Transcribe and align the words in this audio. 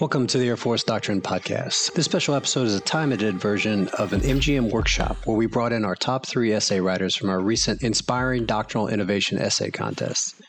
Welcome 0.00 0.28
to 0.28 0.38
the 0.38 0.46
Air 0.46 0.56
Force 0.56 0.84
Doctrine 0.84 1.20
Podcast. 1.20 1.92
This 1.94 2.04
special 2.04 2.36
episode 2.36 2.68
is 2.68 2.76
a 2.76 2.80
time 2.80 3.10
edited 3.12 3.40
version 3.40 3.88
of 3.98 4.12
an 4.12 4.20
MGM 4.20 4.70
workshop 4.70 5.16
where 5.24 5.36
we 5.36 5.46
brought 5.46 5.72
in 5.72 5.84
our 5.84 5.96
top 5.96 6.24
three 6.24 6.52
essay 6.52 6.78
writers 6.78 7.16
from 7.16 7.30
our 7.30 7.40
recent 7.40 7.82
Inspiring 7.82 8.46
Doctrinal 8.46 8.86
Innovation 8.86 9.38
Essay 9.38 9.72
Contest. 9.72 10.40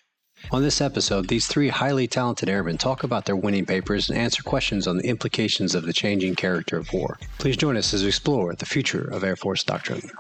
On 0.51 0.62
this 0.62 0.81
episode, 0.81 1.29
these 1.29 1.47
three 1.47 1.70
highly 1.70 2.07
talented 2.07 2.47
airmen 2.47 2.77
talk 2.77 3.04
about 3.04 3.25
their 3.25 3.35
winning 3.35 3.66
papers 3.66 4.07
and 4.07 4.20
answer 4.20 4.43
questions 4.43 4.85
on 4.85 4.98
the 4.98 5.07
implications 5.07 5.73
of 5.73 5.84
the 5.84 5.93
changing 5.93 6.36
character 6.36 6.77
of 6.77 6.93
war. 6.93 7.18
Please 7.39 7.57
join 7.57 7.75
us 7.75 7.91
as 7.91 8.04
we 8.04 8.09
explore 8.09 8.54
the 8.54 8.68
future 8.68 9.09
of 9.11 9.23
Air 9.23 9.36
Force 9.36 9.63
Doctrine. 9.63 10.11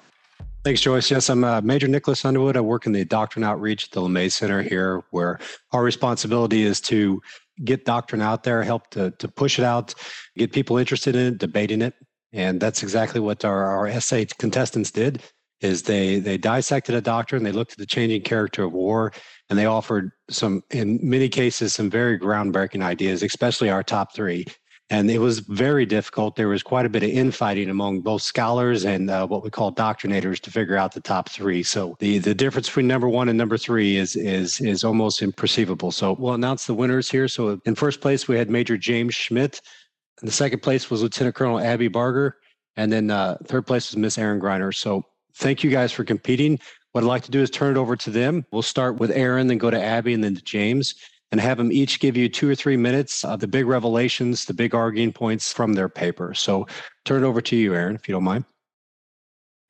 Thanks, 0.63 0.81
Joyce. 0.81 1.11
Yes, 1.11 1.29
I'm 1.29 1.43
uh, 1.43 1.61
Major 1.61 1.87
Nicholas 1.87 2.25
Underwood. 2.25 2.57
I 2.57 2.61
work 2.61 2.87
in 2.87 2.93
the 2.93 3.05
Doctrine 3.05 3.43
Outreach 3.43 3.85
at 3.85 3.91
the 3.91 4.01
LeMay 4.01 4.31
Center 4.31 4.63
here, 4.63 5.03
where 5.11 5.39
our 5.71 5.83
responsibility 5.83 6.63
is 6.63 6.81
to 6.81 7.21
get 7.63 7.85
doctrine 7.85 8.21
out 8.21 8.43
there, 8.43 8.63
help 8.63 8.89
to, 8.91 9.11
to 9.11 9.27
push 9.27 9.59
it 9.59 9.65
out, 9.65 9.93
get 10.35 10.51
people 10.51 10.77
interested 10.77 11.15
in 11.15 11.33
it, 11.33 11.37
debating 11.37 11.81
it. 11.81 11.93
And 12.31 12.59
that's 12.59 12.83
exactly 12.83 13.19
what 13.19 13.43
our, 13.43 13.65
our 13.65 13.87
essay 13.87 14.25
contestants 14.37 14.91
did 14.91 15.21
is 15.61 15.83
they 15.83 16.19
they 16.19 16.37
dissected 16.37 16.95
a 16.95 17.01
doctrine, 17.01 17.43
they 17.43 17.51
looked 17.51 17.73
at 17.73 17.77
the 17.77 17.85
changing 17.85 18.21
character 18.21 18.63
of 18.63 18.71
war, 18.71 19.11
and 19.49 19.59
they 19.59 19.65
offered 19.65 20.11
some, 20.29 20.63
in 20.71 20.99
many 21.01 21.27
cases, 21.27 21.73
some 21.73 21.89
very 21.89 22.17
groundbreaking 22.17 22.83
ideas, 22.83 23.23
especially 23.23 23.69
our 23.69 23.83
top 23.83 24.15
three 24.15 24.45
and 24.91 25.11
it 25.11 25.19
was 25.19 25.39
very 25.39 25.85
difficult. 25.85 26.35
There 26.35 26.47
was 26.47 26.63
quite 26.63 26.85
a 26.85 26.89
bit 26.89 27.03
of 27.03 27.09
infighting 27.09 27.69
among 27.69 28.01
both 28.01 28.23
scholars 28.23 28.85
and 28.85 29.09
uh, 29.09 29.27
what 29.27 29.43
we 29.43 29.49
call 29.51 29.71
doctrinators 29.71 30.39
to 30.41 30.51
figure 30.51 30.77
out 30.77 30.93
the 30.93 31.01
top 31.01 31.29
three. 31.29 31.61
So 31.61 31.95
the 31.99 32.17
the 32.17 32.33
difference 32.33 32.67
between 32.67 32.87
number 32.87 33.07
one 33.07 33.29
and 33.29 33.37
number 33.37 33.57
three 33.57 33.97
is 33.97 34.15
is 34.15 34.59
is 34.61 34.83
almost 34.83 35.21
imperceivable. 35.21 35.93
So 35.93 36.13
we'll 36.13 36.33
announce 36.33 36.65
the 36.65 36.73
winners 36.73 37.09
here. 37.09 37.27
So 37.27 37.61
in 37.65 37.75
first 37.75 38.01
place 38.01 38.27
we 38.27 38.37
had 38.37 38.49
Major 38.49 38.77
James 38.77 39.13
Schmidt. 39.13 39.61
In 40.21 40.25
the 40.25 40.33
second 40.33 40.61
place 40.61 40.89
was 40.89 41.01
Lieutenant 41.01 41.35
Colonel 41.35 41.59
Abby 41.59 41.87
Barger, 41.87 42.37
and 42.75 42.91
then 42.91 43.09
uh, 43.09 43.37
third 43.45 43.65
place 43.65 43.91
was 43.91 43.97
Miss 43.97 44.17
Erin 44.17 44.41
Griner. 44.41 44.75
So 44.75 45.03
thank 45.35 45.63
you 45.63 45.69
guys 45.69 45.91
for 45.91 46.03
competing. 46.03 46.59
What 46.91 47.03
I'd 47.03 47.07
like 47.07 47.23
to 47.23 47.31
do 47.31 47.41
is 47.41 47.51
turn 47.51 47.77
it 47.77 47.79
over 47.79 47.95
to 47.95 48.09
them. 48.09 48.45
We'll 48.51 48.63
start 48.63 48.97
with 48.97 49.11
Erin, 49.11 49.47
then 49.47 49.59
go 49.59 49.69
to 49.69 49.81
Abby, 49.81 50.13
and 50.13 50.23
then 50.23 50.35
to 50.35 50.41
James 50.41 50.95
and 51.31 51.39
have 51.39 51.57
them 51.57 51.71
each 51.71 51.99
give 51.99 52.17
you 52.17 52.29
two 52.29 52.49
or 52.49 52.55
three 52.55 52.77
minutes 52.77 53.23
of 53.23 53.39
the 53.39 53.47
big 53.47 53.65
revelations, 53.65 54.45
the 54.45 54.53
big 54.53 54.73
arguing 54.73 55.13
points 55.13 55.53
from 55.53 55.73
their 55.73 55.89
paper. 55.89 56.33
So 56.33 56.67
turn 57.05 57.23
it 57.23 57.27
over 57.27 57.41
to 57.41 57.55
you, 57.55 57.73
Erin, 57.73 57.95
if 57.95 58.07
you 58.07 58.13
don't 58.13 58.23
mind. 58.23 58.45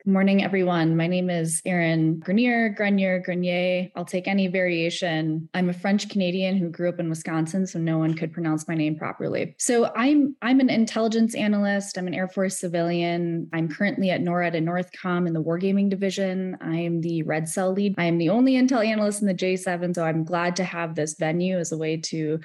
Good 0.05 0.13
morning, 0.13 0.41
everyone. 0.41 0.95
My 0.95 1.07
name 1.07 1.29
is 1.29 1.61
Erin 1.65 2.21
Grenier, 2.21 2.69
Grenier, 2.69 3.19
Grenier. 3.19 3.89
I'll 3.97 4.05
take 4.05 4.29
any 4.29 4.47
variation. 4.47 5.49
I'm 5.53 5.67
a 5.67 5.73
French 5.73 6.07
Canadian 6.07 6.55
who 6.55 6.69
grew 6.69 6.87
up 6.87 7.01
in 7.01 7.09
Wisconsin, 7.09 7.67
so 7.67 7.79
no 7.79 7.97
one 7.97 8.13
could 8.13 8.31
pronounce 8.31 8.65
my 8.65 8.75
name 8.75 8.95
properly. 8.95 9.55
So 9.57 9.91
I'm 9.97 10.37
I'm 10.41 10.61
an 10.61 10.69
intelligence 10.69 11.35
analyst. 11.35 11.97
I'm 11.97 12.07
an 12.07 12.13
Air 12.13 12.29
Force 12.29 12.57
civilian. 12.57 13.49
I'm 13.51 13.67
currently 13.67 14.09
at 14.09 14.21
NORAD 14.21 14.55
and 14.55 14.65
Northcom 14.65 15.27
in 15.27 15.33
the 15.33 15.43
wargaming 15.43 15.89
division. 15.89 16.57
I 16.61 16.77
am 16.77 17.01
the 17.01 17.23
Red 17.23 17.49
Cell 17.49 17.73
lead. 17.73 17.95
I 17.97 18.05
am 18.05 18.19
the 18.19 18.29
only 18.29 18.53
intel 18.53 18.85
analyst 18.85 19.19
in 19.21 19.27
the 19.27 19.33
J7, 19.33 19.93
so 19.95 20.05
I'm 20.05 20.23
glad 20.23 20.55
to 20.55 20.63
have 20.63 20.95
this 20.95 21.15
venue 21.15 21.59
as 21.59 21.73
a 21.73 21.77
way 21.77 21.97
to 21.97 22.39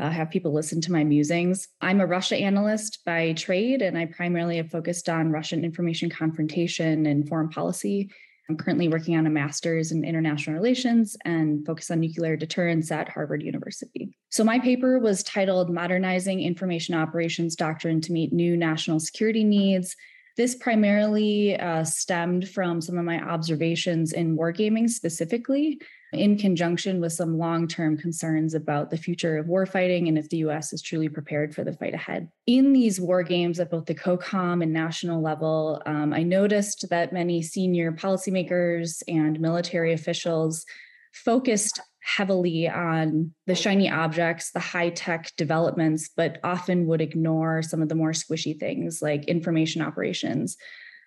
uh, 0.00 0.10
have 0.10 0.30
people 0.30 0.52
listen 0.52 0.80
to 0.80 0.92
my 0.92 1.04
musings. 1.04 1.68
I'm 1.80 2.00
a 2.00 2.06
Russia 2.06 2.36
analyst 2.36 3.00
by 3.04 3.34
trade, 3.34 3.82
and 3.82 3.98
I 3.98 4.06
primarily 4.06 4.56
have 4.56 4.70
focused 4.70 5.08
on 5.08 5.30
Russian 5.30 5.64
information 5.64 6.08
confrontation 6.08 7.04
and 7.06 7.28
foreign 7.28 7.50
policy. 7.50 8.10
I'm 8.48 8.56
currently 8.56 8.88
working 8.88 9.16
on 9.16 9.26
a 9.26 9.30
master's 9.30 9.92
in 9.92 10.02
international 10.02 10.56
relations 10.56 11.16
and 11.24 11.64
focus 11.64 11.90
on 11.90 12.00
nuclear 12.00 12.36
deterrence 12.36 12.90
at 12.90 13.08
Harvard 13.08 13.42
University. 13.42 14.16
So, 14.30 14.42
my 14.42 14.58
paper 14.58 14.98
was 14.98 15.22
titled 15.22 15.70
Modernizing 15.70 16.40
Information 16.40 16.94
Operations 16.94 17.54
Doctrine 17.54 18.00
to 18.00 18.12
Meet 18.12 18.32
New 18.32 18.56
National 18.56 18.98
Security 18.98 19.44
Needs. 19.44 19.94
This 20.36 20.54
primarily 20.54 21.60
uh, 21.60 21.84
stemmed 21.84 22.48
from 22.48 22.80
some 22.80 22.98
of 22.98 23.04
my 23.04 23.20
observations 23.20 24.12
in 24.12 24.36
wargaming 24.36 24.88
specifically, 24.88 25.78
in 26.12 26.36
conjunction 26.36 27.00
with 27.00 27.12
some 27.12 27.38
long 27.38 27.68
term 27.68 27.96
concerns 27.96 28.54
about 28.54 28.90
the 28.90 28.96
future 28.96 29.36
of 29.36 29.46
warfighting 29.46 30.08
and 30.08 30.18
if 30.18 30.28
the 30.28 30.38
US 30.38 30.72
is 30.72 30.82
truly 30.82 31.08
prepared 31.08 31.54
for 31.54 31.64
the 31.64 31.72
fight 31.72 31.94
ahead. 31.94 32.28
In 32.46 32.72
these 32.72 33.00
war 33.00 33.22
games 33.22 33.60
at 33.60 33.70
both 33.70 33.86
the 33.86 33.94
COCOM 33.94 34.62
and 34.62 34.72
national 34.72 35.22
level, 35.22 35.82
um, 35.86 36.12
I 36.12 36.22
noticed 36.22 36.86
that 36.90 37.12
many 37.12 37.42
senior 37.42 37.92
policymakers 37.92 39.02
and 39.08 39.38
military 39.40 39.92
officials 39.92 40.64
focused 41.12 41.80
heavily 42.02 42.68
on 42.68 43.32
the 43.46 43.54
shiny 43.54 43.90
objects, 43.90 44.52
the 44.52 44.60
high 44.60 44.90
tech 44.90 45.30
developments, 45.36 46.10
but 46.16 46.38
often 46.42 46.86
would 46.86 47.00
ignore 47.00 47.62
some 47.62 47.82
of 47.82 47.88
the 47.88 47.94
more 47.94 48.12
squishy 48.12 48.58
things 48.58 49.02
like 49.02 49.24
information 49.26 49.82
operations 49.82 50.56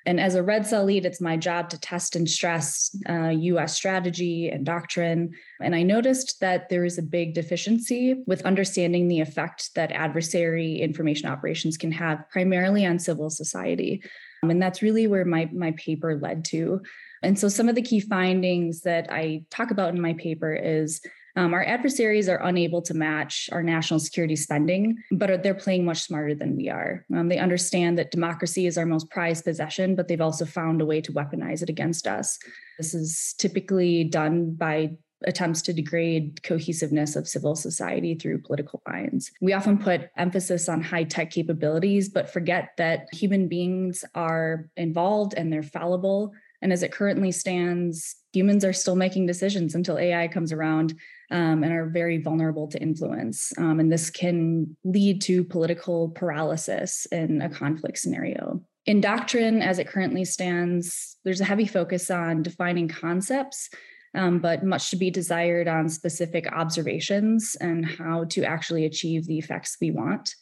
and 0.05 0.19
as 0.19 0.35
a 0.35 0.43
red 0.43 0.67
cell 0.67 0.83
lead, 0.83 1.05
it's 1.05 1.21
my 1.21 1.37
job 1.37 1.69
to 1.69 1.79
test 1.79 2.15
and 2.15 2.29
stress 2.29 2.95
uh, 3.07 3.29
US 3.29 3.75
strategy 3.75 4.49
and 4.49 4.65
doctrine. 4.65 5.31
And 5.61 5.73
I 5.73 5.83
noticed 5.83 6.39
that 6.41 6.69
there 6.69 6.83
is 6.83 6.97
a 6.97 7.03
big 7.03 7.33
deficiency 7.33 8.21
with 8.27 8.45
understanding 8.45 9.07
the 9.07 9.21
effect 9.21 9.73
that 9.75 9.91
adversary 9.91 10.75
information 10.81 11.29
operations 11.29 11.77
can 11.77 11.91
have, 11.93 12.29
primarily 12.29 12.85
on 12.85 12.99
civil 12.99 13.29
society. 13.29 14.03
Um, 14.43 14.49
and 14.49 14.61
that's 14.61 14.81
really 14.81 15.07
where 15.07 15.25
my, 15.25 15.49
my 15.53 15.71
paper 15.71 16.19
led 16.19 16.43
to. 16.45 16.81
And 17.21 17.39
so 17.39 17.47
some 17.47 17.69
of 17.69 17.75
the 17.75 17.81
key 17.81 18.01
findings 18.01 18.81
that 18.81 19.07
I 19.09 19.45
talk 19.49 19.71
about 19.71 19.95
in 19.95 20.01
my 20.01 20.13
paper 20.13 20.53
is 20.53 20.99
um, 21.35 21.53
our 21.53 21.63
adversaries 21.63 22.29
are 22.29 22.43
unable 22.43 22.81
to 22.83 22.93
match 22.93 23.49
our 23.51 23.63
national 23.63 23.99
security 23.99 24.35
spending, 24.35 24.97
but 25.11 25.41
they're 25.41 25.55
playing 25.55 25.83
much 25.83 26.01
smarter 26.01 26.35
than 26.35 26.55
we 26.55 26.69
are. 26.69 27.05
Um, 27.15 27.27
they 27.27 27.39
understand 27.39 27.97
that 27.97 28.11
democracy 28.11 28.67
is 28.67 28.77
our 28.77 28.85
most 28.85 29.09
prized 29.09 29.43
possession, 29.43 29.95
but 29.95 30.07
they've 30.07 30.21
also 30.21 30.45
found 30.45 30.81
a 30.81 30.85
way 30.85 31.01
to 31.01 31.11
weaponize 31.11 31.63
it 31.63 31.69
against 31.69 32.05
us. 32.05 32.37
This 32.77 32.93
is 32.93 33.33
typically 33.39 34.03
done 34.03 34.53
by 34.53 34.97
attempts 35.25 35.61
to 35.63 35.73
degrade 35.73 36.43
cohesiveness 36.43 37.15
of 37.15 37.27
civil 37.27 37.55
society 37.55 38.13
through 38.13 38.41
political 38.41 38.81
lines. 38.87 39.31
We 39.41 39.53
often 39.53 39.77
put 39.77 40.09
emphasis 40.17 40.67
on 40.69 40.81
high 40.81 41.05
tech 41.05 41.31
capabilities, 41.31 42.09
but 42.09 42.29
forget 42.29 42.71
that 42.77 43.07
human 43.13 43.47
beings 43.47 44.03
are 44.15 44.69
involved 44.75 45.33
and 45.35 45.51
they're 45.51 45.63
fallible. 45.63 46.33
And 46.61 46.71
as 46.71 46.83
it 46.83 46.91
currently 46.91 47.31
stands, 47.31 48.17
humans 48.33 48.65
are 48.65 48.73
still 48.73 48.95
making 48.95 49.27
decisions 49.27 49.75
until 49.75 49.97
AI 49.97 50.27
comes 50.27 50.51
around 50.51 50.95
um, 51.31 51.63
and 51.63 51.71
are 51.71 51.85
very 51.85 52.17
vulnerable 52.17 52.67
to 52.67 52.81
influence. 52.81 53.53
Um, 53.57 53.79
and 53.79 53.91
this 53.91 54.09
can 54.09 54.75
lead 54.83 55.21
to 55.23 55.43
political 55.43 56.09
paralysis 56.09 57.05
in 57.11 57.41
a 57.41 57.49
conflict 57.49 57.97
scenario. 57.97 58.61
In 58.85 58.99
doctrine, 58.99 59.61
as 59.61 59.79
it 59.79 59.87
currently 59.87 60.25
stands, 60.25 61.17
there's 61.23 61.39
a 61.39 61.45
heavy 61.45 61.65
focus 61.65 62.11
on 62.11 62.43
defining 62.43 62.89
concepts, 62.89 63.69
um, 64.13 64.39
but 64.39 64.63
much 64.63 64.89
to 64.89 64.97
be 64.97 65.09
desired 65.09 65.67
on 65.67 65.87
specific 65.87 66.51
observations 66.51 67.55
and 67.61 67.85
how 67.85 68.25
to 68.25 68.43
actually 68.43 68.85
achieve 68.85 69.25
the 69.25 69.37
effects 69.37 69.77
we 69.79 69.91
want. 69.91 70.35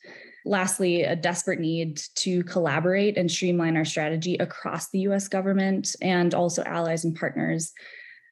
Lastly, 0.46 1.04
a 1.04 1.16
desperate 1.16 1.60
need 1.60 2.02
to 2.16 2.44
collaborate 2.44 3.18
and 3.18 3.30
streamline 3.30 3.78
our 3.78 3.86
strategy 3.86 4.36
across 4.38 4.90
the 4.90 5.00
US 5.00 5.28
government 5.28 5.96
and 6.02 6.34
also 6.34 6.64
allies 6.64 7.06
and 7.06 7.16
partners 7.16 7.74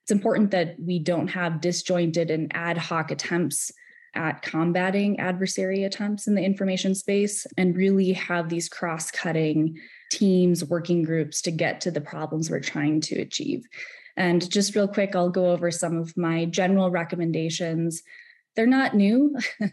it's 0.10 0.16
important 0.16 0.50
that 0.50 0.76
we 0.80 0.98
don't 0.98 1.28
have 1.28 1.62
disjointed 1.62 2.32
and 2.32 2.52
ad 2.56 2.80
hoc 2.80 3.12
attempts 3.12 3.72
at 4.16 4.42
combating 4.42 5.20
adversary 5.20 5.84
attempts 5.84 6.26
in 6.26 6.34
the 6.34 6.42
information 6.42 6.96
space 6.96 7.46
and 7.60 7.78
really 7.78 8.14
have 8.14 8.50
these 8.50 8.68
cross 8.68 9.12
cutting 9.12 9.78
teams, 10.12 10.66
working 10.66 11.04
groups 11.04 11.44
to 11.44 11.52
get 11.52 11.80
to 11.82 11.92
the 11.92 12.02
problems 12.02 12.50
we're 12.50 12.60
trying 12.60 13.02
to 13.02 13.22
achieve. 13.22 13.68
And 14.18 14.50
just 14.50 14.74
real 14.74 14.88
quick, 14.88 15.16
I'll 15.16 15.30
go 15.30 15.52
over 15.52 15.70
some 15.70 16.00
of 16.00 16.18
my 16.18 16.46
general 16.46 16.90
recommendations. 16.90 18.02
They're 18.56 18.66
not 18.66 18.96
new, 18.96 19.38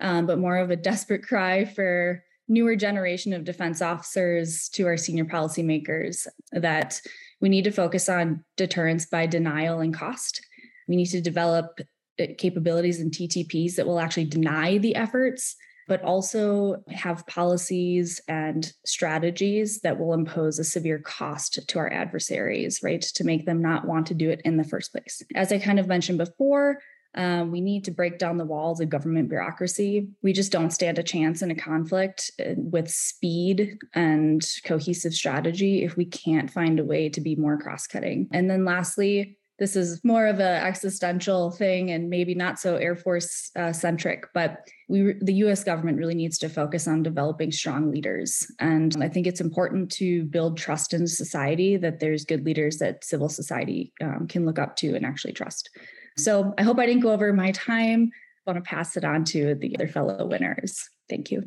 um, 0.00 0.26
but 0.26 0.38
more 0.38 0.56
of 0.56 0.70
a 0.70 0.76
desperate 0.76 1.22
cry 1.22 1.64
for 1.64 2.22
newer 2.48 2.74
generation 2.76 3.32
of 3.32 3.44
defense 3.44 3.82
officers 3.82 4.68
to 4.70 4.86
our 4.86 4.96
senior 4.96 5.24
policymakers 5.24 6.26
that 6.52 7.00
we 7.40 7.48
need 7.48 7.64
to 7.64 7.70
focus 7.70 8.08
on 8.08 8.44
deterrence 8.56 9.06
by 9.06 9.26
denial 9.26 9.80
and 9.80 9.94
cost. 9.94 10.40
We 10.88 10.96
need 10.96 11.06
to 11.06 11.20
develop 11.20 11.80
uh, 12.20 12.26
capabilities 12.38 13.00
and 13.00 13.12
TTPs 13.12 13.76
that 13.76 13.86
will 13.86 14.00
actually 14.00 14.24
deny 14.24 14.78
the 14.78 14.96
efforts, 14.96 15.54
but 15.86 16.02
also 16.02 16.82
have 16.88 17.26
policies 17.26 18.20
and 18.28 18.72
strategies 18.84 19.80
that 19.82 19.98
will 19.98 20.14
impose 20.14 20.58
a 20.58 20.64
severe 20.64 20.98
cost 20.98 21.66
to 21.68 21.78
our 21.78 21.92
adversaries, 21.92 22.80
right? 22.82 23.02
To 23.02 23.24
make 23.24 23.46
them 23.46 23.62
not 23.62 23.86
want 23.86 24.06
to 24.08 24.14
do 24.14 24.30
it 24.30 24.40
in 24.44 24.56
the 24.56 24.64
first 24.64 24.90
place. 24.90 25.22
As 25.34 25.52
I 25.52 25.58
kind 25.58 25.78
of 25.78 25.86
mentioned 25.86 26.18
before, 26.18 26.78
um, 27.14 27.50
we 27.50 27.60
need 27.60 27.84
to 27.84 27.90
break 27.90 28.18
down 28.18 28.36
the 28.36 28.44
walls 28.44 28.80
of 28.80 28.90
government 28.90 29.28
bureaucracy. 29.28 30.08
We 30.22 30.32
just 30.32 30.52
don't 30.52 30.72
stand 30.72 30.98
a 30.98 31.02
chance 31.02 31.42
in 31.42 31.50
a 31.50 31.54
conflict 31.54 32.30
uh, 32.40 32.54
with 32.56 32.90
speed 32.90 33.78
and 33.94 34.46
cohesive 34.64 35.14
strategy 35.14 35.84
if 35.84 35.96
we 35.96 36.04
can't 36.04 36.50
find 36.50 36.78
a 36.78 36.84
way 36.84 37.08
to 37.08 37.20
be 37.20 37.36
more 37.36 37.58
cross 37.58 37.86
cutting. 37.86 38.28
And 38.32 38.50
then 38.50 38.64
lastly, 38.64 39.38
this 39.58 39.74
is 39.74 40.00
more 40.04 40.26
of 40.26 40.38
an 40.38 40.64
existential 40.64 41.50
thing 41.50 41.90
and 41.90 42.08
maybe 42.08 42.34
not 42.34 42.60
so 42.60 42.76
Air 42.76 42.94
Force 42.94 43.50
uh, 43.56 43.72
centric, 43.72 44.26
but 44.32 44.68
we, 44.88 45.14
the 45.20 45.34
US 45.34 45.64
government 45.64 45.98
really 45.98 46.14
needs 46.14 46.38
to 46.38 46.48
focus 46.48 46.86
on 46.86 47.02
developing 47.02 47.50
strong 47.50 47.90
leaders. 47.90 48.46
And 48.60 48.96
I 49.02 49.08
think 49.08 49.26
it's 49.26 49.40
important 49.40 49.90
to 49.92 50.24
build 50.24 50.58
trust 50.58 50.94
in 50.94 51.06
society 51.08 51.76
that 51.78 51.98
there's 51.98 52.24
good 52.24 52.44
leaders 52.44 52.78
that 52.78 53.04
civil 53.04 53.28
society 53.28 53.92
um, 54.00 54.28
can 54.28 54.46
look 54.46 54.60
up 54.60 54.76
to 54.76 54.94
and 54.94 55.04
actually 55.04 55.32
trust. 55.32 55.70
So 56.18 56.54
I 56.58 56.62
hope 56.62 56.78
I 56.78 56.86
didn't 56.86 57.02
go 57.02 57.12
over 57.12 57.32
my 57.32 57.52
time. 57.52 58.10
I 58.46 58.50
want 58.50 58.64
to 58.64 58.68
pass 58.68 58.96
it 58.96 59.04
on 59.04 59.24
to 59.26 59.54
the 59.54 59.74
other 59.76 59.88
fellow 59.88 60.26
winners. 60.26 60.88
Thank 61.08 61.30
you. 61.30 61.44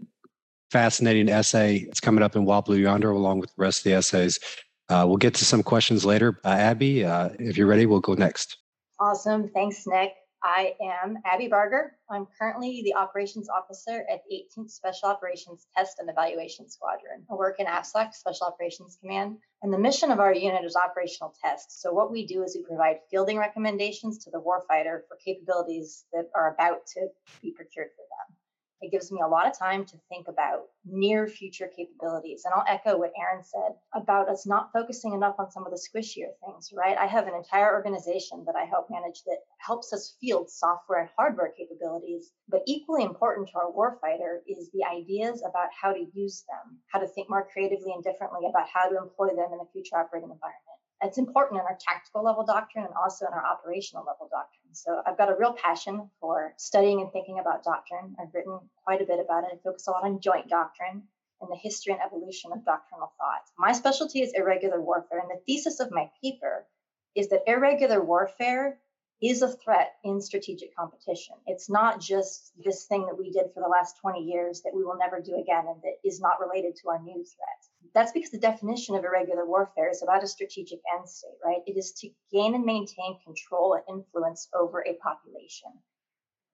Fascinating 0.71 1.29
essay. 1.29 1.77
It's 1.89 2.00
coming 2.00 2.23
up 2.23 2.35
in 2.35 2.45
Wild 2.45 2.65
Blue 2.65 2.77
Yonder 2.77 3.12
along 3.12 3.39
with 3.39 3.50
the 3.50 3.62
rest 3.62 3.79
of 3.79 3.83
the 3.85 3.94
essays. 3.94 4.39
Uh, 4.88 5.06
we'll 5.07 5.18
get 5.18 5.33
to 5.35 5.45
some 5.45 5.63
questions 5.63 6.06
later. 6.06 6.39
Uh, 6.45 6.50
Abby, 6.50 7.03
uh, 7.03 7.29
if 7.39 7.57
you're 7.57 7.68
ready, 7.68 7.85
we'll 7.85 8.00
go 8.00 8.13
next. 8.13 8.57
Awesome. 9.00 9.50
Thanks, 9.50 9.83
Nick. 9.88 10.12
I 10.43 10.75
am 10.81 11.19
Abby 11.23 11.47
Barger. 11.47 11.95
I'm 12.09 12.25
currently 12.39 12.81
the 12.83 12.95
operations 12.95 13.47
officer 13.47 14.03
at 14.11 14.21
18th 14.31 14.71
Special 14.71 15.09
Operations 15.09 15.67
Test 15.75 15.99
and 15.99 16.09
Evaluation 16.09 16.67
Squadron. 16.67 17.25
I 17.29 17.35
work 17.35 17.59
in 17.59 17.67
AFSOC, 17.67 18.15
Special 18.15 18.47
Operations 18.47 18.97
Command, 18.99 19.38
and 19.61 19.71
the 19.71 19.77
mission 19.77 20.09
of 20.09 20.19
our 20.19 20.33
unit 20.33 20.65
is 20.65 20.75
operational 20.75 21.35
tests. 21.43 21.79
So 21.81 21.93
what 21.93 22.11
we 22.11 22.25
do 22.25 22.41
is 22.43 22.55
we 22.55 22.63
provide 22.63 22.97
fielding 23.11 23.38
recommendations 23.38 24.17
to 24.23 24.31
the 24.31 24.41
warfighter 24.41 25.01
for 25.07 25.17
capabilities 25.23 26.05
that 26.11 26.29
are 26.35 26.53
about 26.55 26.87
to 26.94 27.07
be 27.44 27.51
procured 27.51 27.89
for 27.95 28.01
them. 28.01 28.37
It 28.81 28.92
gives 28.92 29.12
me 29.12 29.22
a 29.22 29.28
lot 29.28 29.45
of 29.45 29.57
time 29.57 29.86
to 29.86 29.98
think 30.10 30.28
about 30.28 30.63
near 30.86 31.28
future 31.28 31.69
capabilities. 31.75 32.44
And 32.45 32.54
I'll 32.54 32.66
echo 32.68 32.98
what 32.98 33.13
Erin 33.16 33.44
said 33.44 33.75
about 33.94 34.28
us 34.28 34.48
not 34.48 34.72
focusing 34.74 35.13
enough 35.13 35.36
on 35.38 35.51
some 35.51 35.66
of 35.66 35.72
the 35.72 35.78
squishier 35.80 36.33
things, 36.44 36.74
right? 36.74 36.98
I 36.98 37.06
have 37.06 37.28
an 37.28 37.36
entire 37.36 37.74
organization 37.74 38.44
that 38.45 38.56
I 38.56 38.66
help 38.66 38.89
manage 38.89 39.24
that 39.25 39.38
helps 39.60 39.94
us 39.94 40.18
field 40.19 40.50
software 40.50 41.01
and 41.01 41.10
hardware 41.16 41.54
capabilities. 41.56 42.31
But 42.50 42.63
equally 42.66 43.04
important 43.04 43.50
to 43.50 43.60
our 43.60 43.72
warfighter 43.72 44.39
is 44.48 44.72
the 44.72 44.83
ideas 44.83 45.44
about 45.48 45.69
how 45.80 45.94
to 45.94 46.06
use 46.13 46.44
them, 46.50 46.80
how 46.88 47.00
to 47.00 47.07
think 47.07 47.30
more 47.30 47.48
creatively 47.54 47.94
and 47.94 48.04
differently 48.04 48.48
about 48.50 48.68
how 48.68 48.89
to 48.89 48.98
employ 48.98 49.28
them 49.28 49.54
in 49.54 49.60
a 49.62 49.72
future 49.72 49.98
operating 49.98 50.31
environment. 50.31 50.81
It's 51.03 51.18
important 51.18 51.59
in 51.59 51.65
our 51.65 51.77
tactical 51.80 52.24
level 52.24 52.45
doctrine 52.45 52.86
and 52.86 52.94
also 52.94 53.25
in 53.25 53.33
our 53.33 53.45
operational 53.45 54.06
level 54.06 54.30
doctrine. 54.30 54.74
So 54.74 55.01
I've 55.06 55.18
got 55.18 55.31
a 55.31 55.36
real 55.36 55.53
passion 55.53 56.09
for 56.19 56.53
studying 56.57 57.01
and 57.01 57.12
thinking 57.12 57.39
about 57.39 57.63
doctrine. 57.63 58.15
I've 58.19 58.33
written 58.33 58.59
quite 58.83 59.01
a 59.01 59.06
bit 59.06 59.19
about 59.19 59.44
it. 59.44 59.51
I 59.53 59.57
focus 59.63 59.88
a 59.88 59.92
lot 59.92 60.03
on 60.03 60.19
joint 60.19 60.48
doctrine 60.48 61.03
and 61.42 61.50
the 61.50 61.56
history 61.56 61.94
and 61.94 62.01
evolution 62.01 62.51
of 62.53 62.63
doctrinal 62.63 63.12
thought. 63.18 63.42
My 63.57 63.71
specialty 63.71 64.21
is 64.21 64.33
irregular 64.33 64.80
warfare, 64.80 65.19
and 65.19 65.30
the 65.30 65.42
thesis 65.45 65.80
of 65.80 65.92
my 65.92 66.09
paper 66.21 66.68
is 67.15 67.30
that 67.30 67.44
irregular 67.47 68.04
warfare 68.04 68.77
is 69.21 69.42
a 69.42 69.47
threat 69.47 69.94
in 70.04 70.21
strategic 70.21 70.75
competition. 70.75 71.36
It's 71.45 71.69
not 71.69 72.00
just 72.00 72.51
this 72.63 72.86
thing 72.86 73.06
that 73.06 73.18
we 73.18 73.31
did 73.31 73.54
for 73.54 73.62
the 73.62 73.69
last 73.69 73.97
20 74.01 74.21
years 74.21 74.62
that 74.62 74.74
we 74.74 74.83
will 74.83 74.97
never 74.97 75.19
do 75.19 75.36
again 75.36 75.65
and 75.68 75.81
that 75.83 75.97
is 76.04 76.19
not 76.19 76.39
related 76.39 76.75
to 76.77 76.89
our 76.89 77.00
new 77.00 77.24
threat. 77.24 77.62
That's 77.94 78.12
because 78.12 78.31
the 78.31 78.39
definition 78.39 78.95
of 78.95 79.04
irregular 79.04 79.45
warfare 79.45 79.89
is 79.89 80.01
about 80.01 80.24
a 80.24 80.28
strategic 80.28 80.80
end 80.95 81.10
state, 81.10 81.38
right? 81.44 81.62
It 81.66 81.78
is 81.78 81.92
to 82.00 82.10
gain 82.31 82.56
and 82.56 82.63
maintain 82.63 83.19
control 83.24 83.74
and 83.74 83.83
influence 84.00 84.48
over 84.54 84.81
a 84.81 84.94
population. 84.95 85.72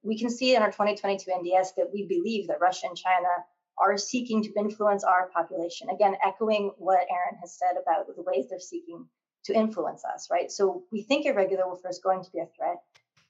We 0.03 0.17
can 0.17 0.29
see 0.29 0.55
in 0.55 0.61
our 0.61 0.71
2022 0.71 1.29
NDS 1.29 1.75
that 1.75 1.91
we 1.93 2.07
believe 2.07 2.47
that 2.47 2.61
Russia 2.61 2.87
and 2.87 2.97
China 2.97 3.27
are 3.77 3.97
seeking 3.97 4.41
to 4.43 4.53
influence 4.57 5.03
our 5.03 5.29
population. 5.29 5.89
Again, 5.89 6.15
echoing 6.25 6.71
what 6.77 7.05
Erin 7.09 7.39
has 7.41 7.57
said 7.57 7.79
about 7.81 8.07
the 8.07 8.23
ways 8.23 8.47
they're 8.49 8.59
seeking 8.59 9.07
to 9.45 9.53
influence 9.53 10.03
us, 10.05 10.29
right? 10.31 10.51
So 10.51 10.83
we 10.91 11.03
think 11.03 11.25
irregular 11.25 11.67
warfare 11.67 11.91
is 11.91 11.99
going 11.99 12.23
to 12.23 12.31
be 12.31 12.39
a 12.39 12.47
threat. 12.57 12.81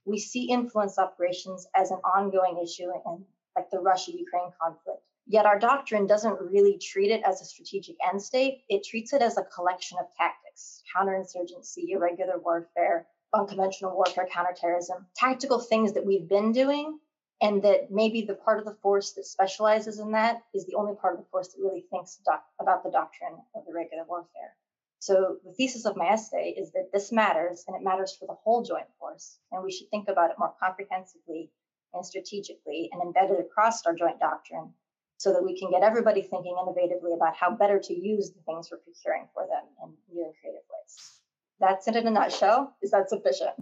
We 0.05 0.17
see 0.19 0.49
influence 0.49 0.97
operations 0.97 1.67
as 1.75 1.91
an 1.91 1.97
ongoing 1.97 2.59
issue 2.63 2.89
in 3.05 3.25
like 3.55 3.69
the 3.71 3.79
Russia 3.79 4.11
Ukraine 4.11 4.51
conflict. 4.61 5.01
Yet 5.29 5.45
our 5.45 5.59
doctrine 5.59 6.07
doesn't 6.07 6.39
really 6.39 6.77
treat 6.77 7.11
it 7.11 7.21
as 7.23 7.41
a 7.41 7.45
strategic 7.45 7.97
end 8.01 8.21
state. 8.21 8.63
It 8.69 8.85
treats 8.85 9.11
it 9.11 9.21
as 9.21 9.37
a 9.37 9.43
collection 9.43 9.97
of 9.99 10.05
tactics, 10.15 10.81
counterinsurgency, 10.95 11.89
irregular 11.89 12.39
warfare, 12.39 13.07
unconventional 13.33 13.93
warfare, 13.93 14.25
counterterrorism, 14.31 15.05
tactical 15.17 15.59
things 15.59 15.91
that 15.93 16.05
we've 16.05 16.29
been 16.29 16.53
doing. 16.53 16.99
And 17.41 17.61
that 17.63 17.91
maybe 17.91 18.21
the 18.21 18.35
part 18.35 18.57
of 18.59 18.65
the 18.65 18.77
force 18.81 19.11
that 19.13 19.25
specializes 19.25 19.99
in 19.99 20.11
that 20.13 20.43
is 20.53 20.65
the 20.65 20.75
only 20.75 20.95
part 20.95 21.15
of 21.15 21.19
the 21.19 21.29
force 21.29 21.49
that 21.49 21.61
really 21.61 21.85
thinks 21.91 22.19
doc- 22.25 22.45
about 22.61 22.83
the 22.83 22.89
doctrine 22.89 23.37
of 23.53 23.63
irregular 23.67 24.05
warfare. 24.07 24.55
So 24.99 25.37
the 25.43 25.51
thesis 25.51 25.85
of 25.85 25.97
my 25.97 26.07
essay 26.07 26.55
is 26.57 26.71
that 26.71 26.89
this 26.93 27.11
matters 27.11 27.65
and 27.67 27.75
it 27.75 27.83
matters 27.83 28.15
for 28.15 28.27
the 28.27 28.33
whole 28.33 28.63
joint 28.63 28.87
force. 28.97 29.39
And 29.51 29.61
we 29.61 29.73
should 29.73 29.89
think 29.89 30.07
about 30.07 30.31
it 30.31 30.39
more 30.39 30.55
comprehensively 30.59 31.51
and 31.93 32.05
strategically 32.05 32.89
and 32.93 33.01
embedded 33.01 33.39
across 33.41 33.85
our 33.85 33.93
joint 33.93 34.19
doctrine 34.19 34.73
so 35.17 35.33
that 35.33 35.43
we 35.43 35.59
can 35.59 35.71
get 35.71 35.81
everybody 35.83 36.21
thinking 36.21 36.55
innovatively 36.55 37.15
about 37.15 37.35
how 37.35 37.51
better 37.55 37.79
to 37.79 37.93
use 37.93 38.31
the 38.31 38.41
things 38.45 38.69
we're 38.71 38.77
procuring 38.77 39.27
for 39.33 39.45
them 39.47 39.63
in 39.83 40.15
new 40.15 40.23
and 40.23 40.33
creative 40.39 40.61
ways. 40.71 41.21
That's 41.59 41.87
it 41.87 41.95
in 41.95 42.07
a 42.07 42.11
nutshell. 42.11 42.75
Is 42.81 42.91
that 42.91 43.09
sufficient? 43.09 43.55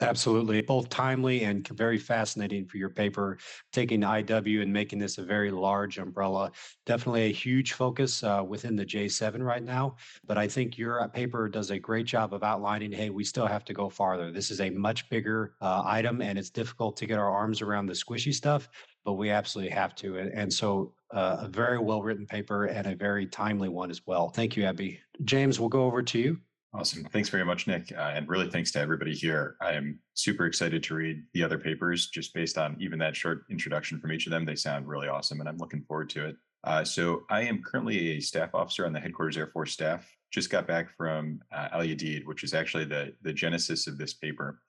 Absolutely. 0.00 0.60
Both 0.62 0.90
timely 0.90 1.42
and 1.42 1.66
very 1.68 1.98
fascinating 1.98 2.66
for 2.66 2.76
your 2.76 2.88
paper, 2.88 3.36
taking 3.72 4.02
IW 4.02 4.62
and 4.62 4.72
making 4.72 5.00
this 5.00 5.18
a 5.18 5.24
very 5.24 5.50
large 5.50 5.98
umbrella. 5.98 6.52
Definitely 6.86 7.24
a 7.24 7.32
huge 7.32 7.72
focus 7.72 8.22
uh, 8.22 8.44
within 8.46 8.76
the 8.76 8.86
J7 8.86 9.40
right 9.40 9.62
now. 9.62 9.96
But 10.24 10.38
I 10.38 10.46
think 10.46 10.78
your 10.78 11.00
uh, 11.00 11.08
paper 11.08 11.48
does 11.48 11.72
a 11.72 11.80
great 11.80 12.06
job 12.06 12.32
of 12.32 12.44
outlining 12.44 12.92
hey, 12.92 13.10
we 13.10 13.24
still 13.24 13.46
have 13.46 13.64
to 13.64 13.74
go 13.74 13.88
farther. 13.88 14.30
This 14.30 14.52
is 14.52 14.60
a 14.60 14.70
much 14.70 15.08
bigger 15.10 15.54
uh, 15.60 15.82
item 15.84 16.22
and 16.22 16.38
it's 16.38 16.50
difficult 16.50 16.96
to 16.98 17.06
get 17.06 17.18
our 17.18 17.30
arms 17.30 17.60
around 17.60 17.86
the 17.86 17.92
squishy 17.92 18.32
stuff, 18.32 18.68
but 19.08 19.14
we 19.14 19.30
absolutely 19.30 19.72
have 19.72 19.94
to. 19.94 20.18
And, 20.18 20.52
so 20.52 20.92
uh, 21.14 21.38
a 21.40 21.48
very 21.48 21.78
well 21.78 22.02
written 22.02 22.26
paper 22.26 22.66
and 22.66 22.86
a 22.86 22.94
very 22.94 23.24
timely 23.24 23.70
one 23.70 23.90
as 23.90 24.06
well. 24.06 24.28
Thank 24.28 24.54
you, 24.54 24.64
Abby. 24.64 25.00
James, 25.24 25.58
we'll 25.58 25.70
go 25.70 25.86
over 25.86 26.02
to 26.02 26.18
you. 26.18 26.38
Awesome. 26.74 27.04
Thanks 27.04 27.30
very 27.30 27.46
much, 27.46 27.66
Nick. 27.66 27.90
Uh, 27.90 28.12
and 28.14 28.28
really 28.28 28.50
thanks 28.50 28.70
to 28.72 28.80
everybody 28.80 29.14
here. 29.14 29.56
I 29.62 29.72
am 29.72 29.98
super 30.12 30.44
excited 30.44 30.82
to 30.82 30.94
read 30.94 31.22
the 31.32 31.42
other 31.42 31.56
papers 31.56 32.08
just 32.08 32.34
based 32.34 32.58
on 32.58 32.76
even 32.78 32.98
that 32.98 33.16
short 33.16 33.44
introduction 33.48 33.98
from 33.98 34.12
each 34.12 34.26
of 34.26 34.30
them. 34.30 34.44
They 34.44 34.56
sound 34.56 34.86
really 34.86 35.08
awesome 35.08 35.40
and 35.40 35.48
I'm 35.48 35.56
looking 35.56 35.84
forward 35.84 36.10
to 36.10 36.26
it. 36.26 36.36
Uh, 36.64 36.84
so 36.84 37.22
I 37.30 37.40
am 37.44 37.62
currently 37.62 38.18
a 38.18 38.20
staff 38.20 38.54
officer 38.54 38.84
on 38.84 38.92
the 38.92 39.00
headquarters 39.00 39.38
Air 39.38 39.46
Force 39.46 39.72
staff. 39.72 40.06
Just 40.30 40.50
got 40.50 40.66
back 40.66 40.94
from 40.94 41.40
uh, 41.50 41.68
Al 41.72 41.80
Udeid, 41.80 42.26
which 42.26 42.44
is 42.44 42.52
actually 42.52 42.84
the, 42.84 43.14
the 43.22 43.32
genesis 43.32 43.86
of 43.86 43.96
this 43.96 44.12
paper. 44.12 44.60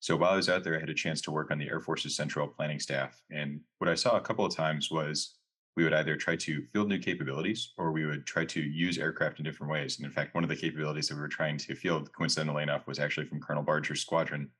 So 0.00 0.16
while 0.16 0.32
I 0.32 0.36
was 0.36 0.48
out 0.48 0.64
there, 0.64 0.76
I 0.76 0.80
had 0.80 0.90
a 0.90 0.94
chance 0.94 1.20
to 1.22 1.30
work 1.30 1.50
on 1.50 1.58
the 1.58 1.68
Air 1.68 1.80
Force's 1.80 2.14
central 2.14 2.46
planning 2.46 2.78
staff. 2.78 3.20
And 3.30 3.60
what 3.78 3.90
I 3.90 3.94
saw 3.94 4.16
a 4.16 4.20
couple 4.20 4.44
of 4.44 4.54
times 4.54 4.90
was 4.90 5.34
we 5.76 5.84
would 5.84 5.94
either 5.94 6.16
try 6.16 6.34
to 6.36 6.62
field 6.72 6.88
new 6.88 6.98
capabilities 6.98 7.72
or 7.78 7.92
we 7.92 8.04
would 8.04 8.26
try 8.26 8.44
to 8.44 8.60
use 8.60 8.98
aircraft 8.98 9.38
in 9.38 9.44
different 9.44 9.72
ways. 9.72 9.96
And 9.96 10.06
in 10.06 10.12
fact, 10.12 10.34
one 10.34 10.44
of 10.44 10.50
the 10.50 10.56
capabilities 10.56 11.08
that 11.08 11.14
we 11.14 11.20
were 11.20 11.28
trying 11.28 11.56
to 11.58 11.74
field, 11.74 12.12
coincidentally 12.12 12.64
enough, 12.64 12.86
was 12.86 12.98
actually 12.98 13.26
from 13.26 13.40
Colonel 13.40 13.62
Barger's 13.62 14.00
squadron 14.00 14.50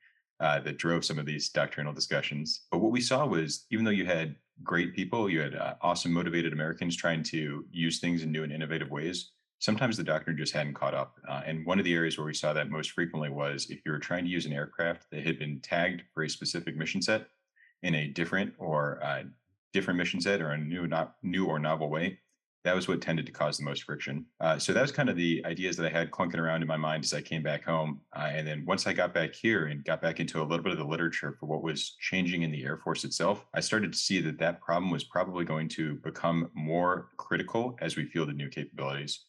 uh, 0.41 0.61
that 0.61 0.79
drove 0.79 1.05
some 1.05 1.19
of 1.19 1.27
these 1.27 1.49
doctrinal 1.49 1.93
discussions. 1.93 2.67
But 2.71 2.79
what 2.79 2.93
we 2.93 3.01
saw 3.01 3.27
was 3.27 3.67
even 3.71 3.85
though 3.85 3.91
you 3.91 4.07
had 4.07 4.37
great 4.63 4.95
people, 4.95 5.29
you 5.29 5.41
had 5.41 5.55
uh, 5.55 5.75
awesome, 5.83 6.13
motivated 6.13 6.53
Americans 6.53 6.97
trying 6.97 7.23
to 7.25 7.65
use 7.71 7.99
things 7.99 8.23
in 8.23 8.31
new 8.31 8.45
and 8.45 8.53
innovative 8.53 8.91
ways, 8.91 9.33
sometimes 9.59 9.97
the 9.97 10.05
doctor 10.05 10.33
just 10.33 10.53
hadn't 10.53 10.75
caught 10.75 10.95
up. 10.95 11.17
Uh, 11.29 11.43
and 11.47 11.67
one 11.67 11.79
of 11.79 11.85
the 11.85 11.95
areas 11.95 12.17
where 12.17 12.27
we 12.27 12.35
saw 12.35 12.53
that 12.53 12.71
most 12.71 12.93
frequently 12.93 13.31
was 13.31 13.67
if 13.71 13.81
you 13.85 13.93
were 13.93 13.99
trying 13.99 14.25
to 14.25 14.31
use 14.31 14.47
an 14.47 14.53
aircraft 14.53 15.07
that 15.11 15.27
had 15.27 15.39
been 15.39 15.61
tagged 15.61 16.03
for 16.15 16.23
a 16.23 16.31
specific 16.31 16.77
mission 16.77 17.03
set 17.03 17.27
in 17.83 17.95
a 17.95 18.09
different 18.09 18.53
or 18.59 19.03
uh, 19.03 19.23
different 19.73 19.99
mission 19.99 20.21
set 20.21 20.41
or 20.41 20.51
a 20.51 20.59
new 20.59 20.87
not 20.87 21.15
new 21.23 21.47
or 21.47 21.59
novel 21.59 21.89
way 21.89 22.19
that 22.65 22.75
was 22.75 22.89
what 22.89 23.01
tended 23.01 23.25
to 23.25 23.33
cause 23.33 23.57
the 23.57 23.65
most 23.65 23.85
friction 23.85 24.25
uh, 24.41 24.59
so 24.59 24.73
that 24.73 24.83
was 24.83 24.91
kind 24.91 25.09
of 25.09 25.17
the 25.17 25.43
ideas 25.45 25.77
that 25.77 25.87
i 25.87 25.89
had 25.89 26.11
clunking 26.11 26.39
around 26.39 26.63
in 26.63 26.69
my 26.69 26.77
mind 26.77 27.05
as 27.05 27.15
i 27.15 27.21
came 27.21 27.43
back 27.43 27.65
home 27.65 28.01
uh, 28.17 28.31
and 28.33 28.47
then 28.47 28.65
once 28.67 28.87
i 28.87 28.93
got 28.93 29.15
back 29.15 29.35
here 29.35 29.67
and 29.67 29.85
got 29.85 30.03
back 30.03 30.21
into 30.21 30.41
a 30.41 30.45
little 30.45 30.63
bit 30.63 30.73
of 30.73 30.79
the 30.79 30.85
literature 30.85 31.37
for 31.39 31.47
what 31.47 31.63
was 31.63 31.97
changing 32.01 32.43
in 32.43 32.51
the 32.51 32.65
air 32.65 32.79
force 32.79 33.05
itself 33.05 33.45
i 33.55 33.61
started 33.61 33.93
to 33.93 33.99
see 33.99 34.21
that 34.21 34.39
that 34.39 34.61
problem 34.61 34.91
was 34.91 35.05
probably 35.05 35.45
going 35.45 35.69
to 35.69 35.95
become 35.97 36.51
more 36.55 37.09
critical 37.17 37.77
as 37.81 37.97
we 37.97 38.05
fielded 38.07 38.37
new 38.37 38.49
capabilities 38.49 39.27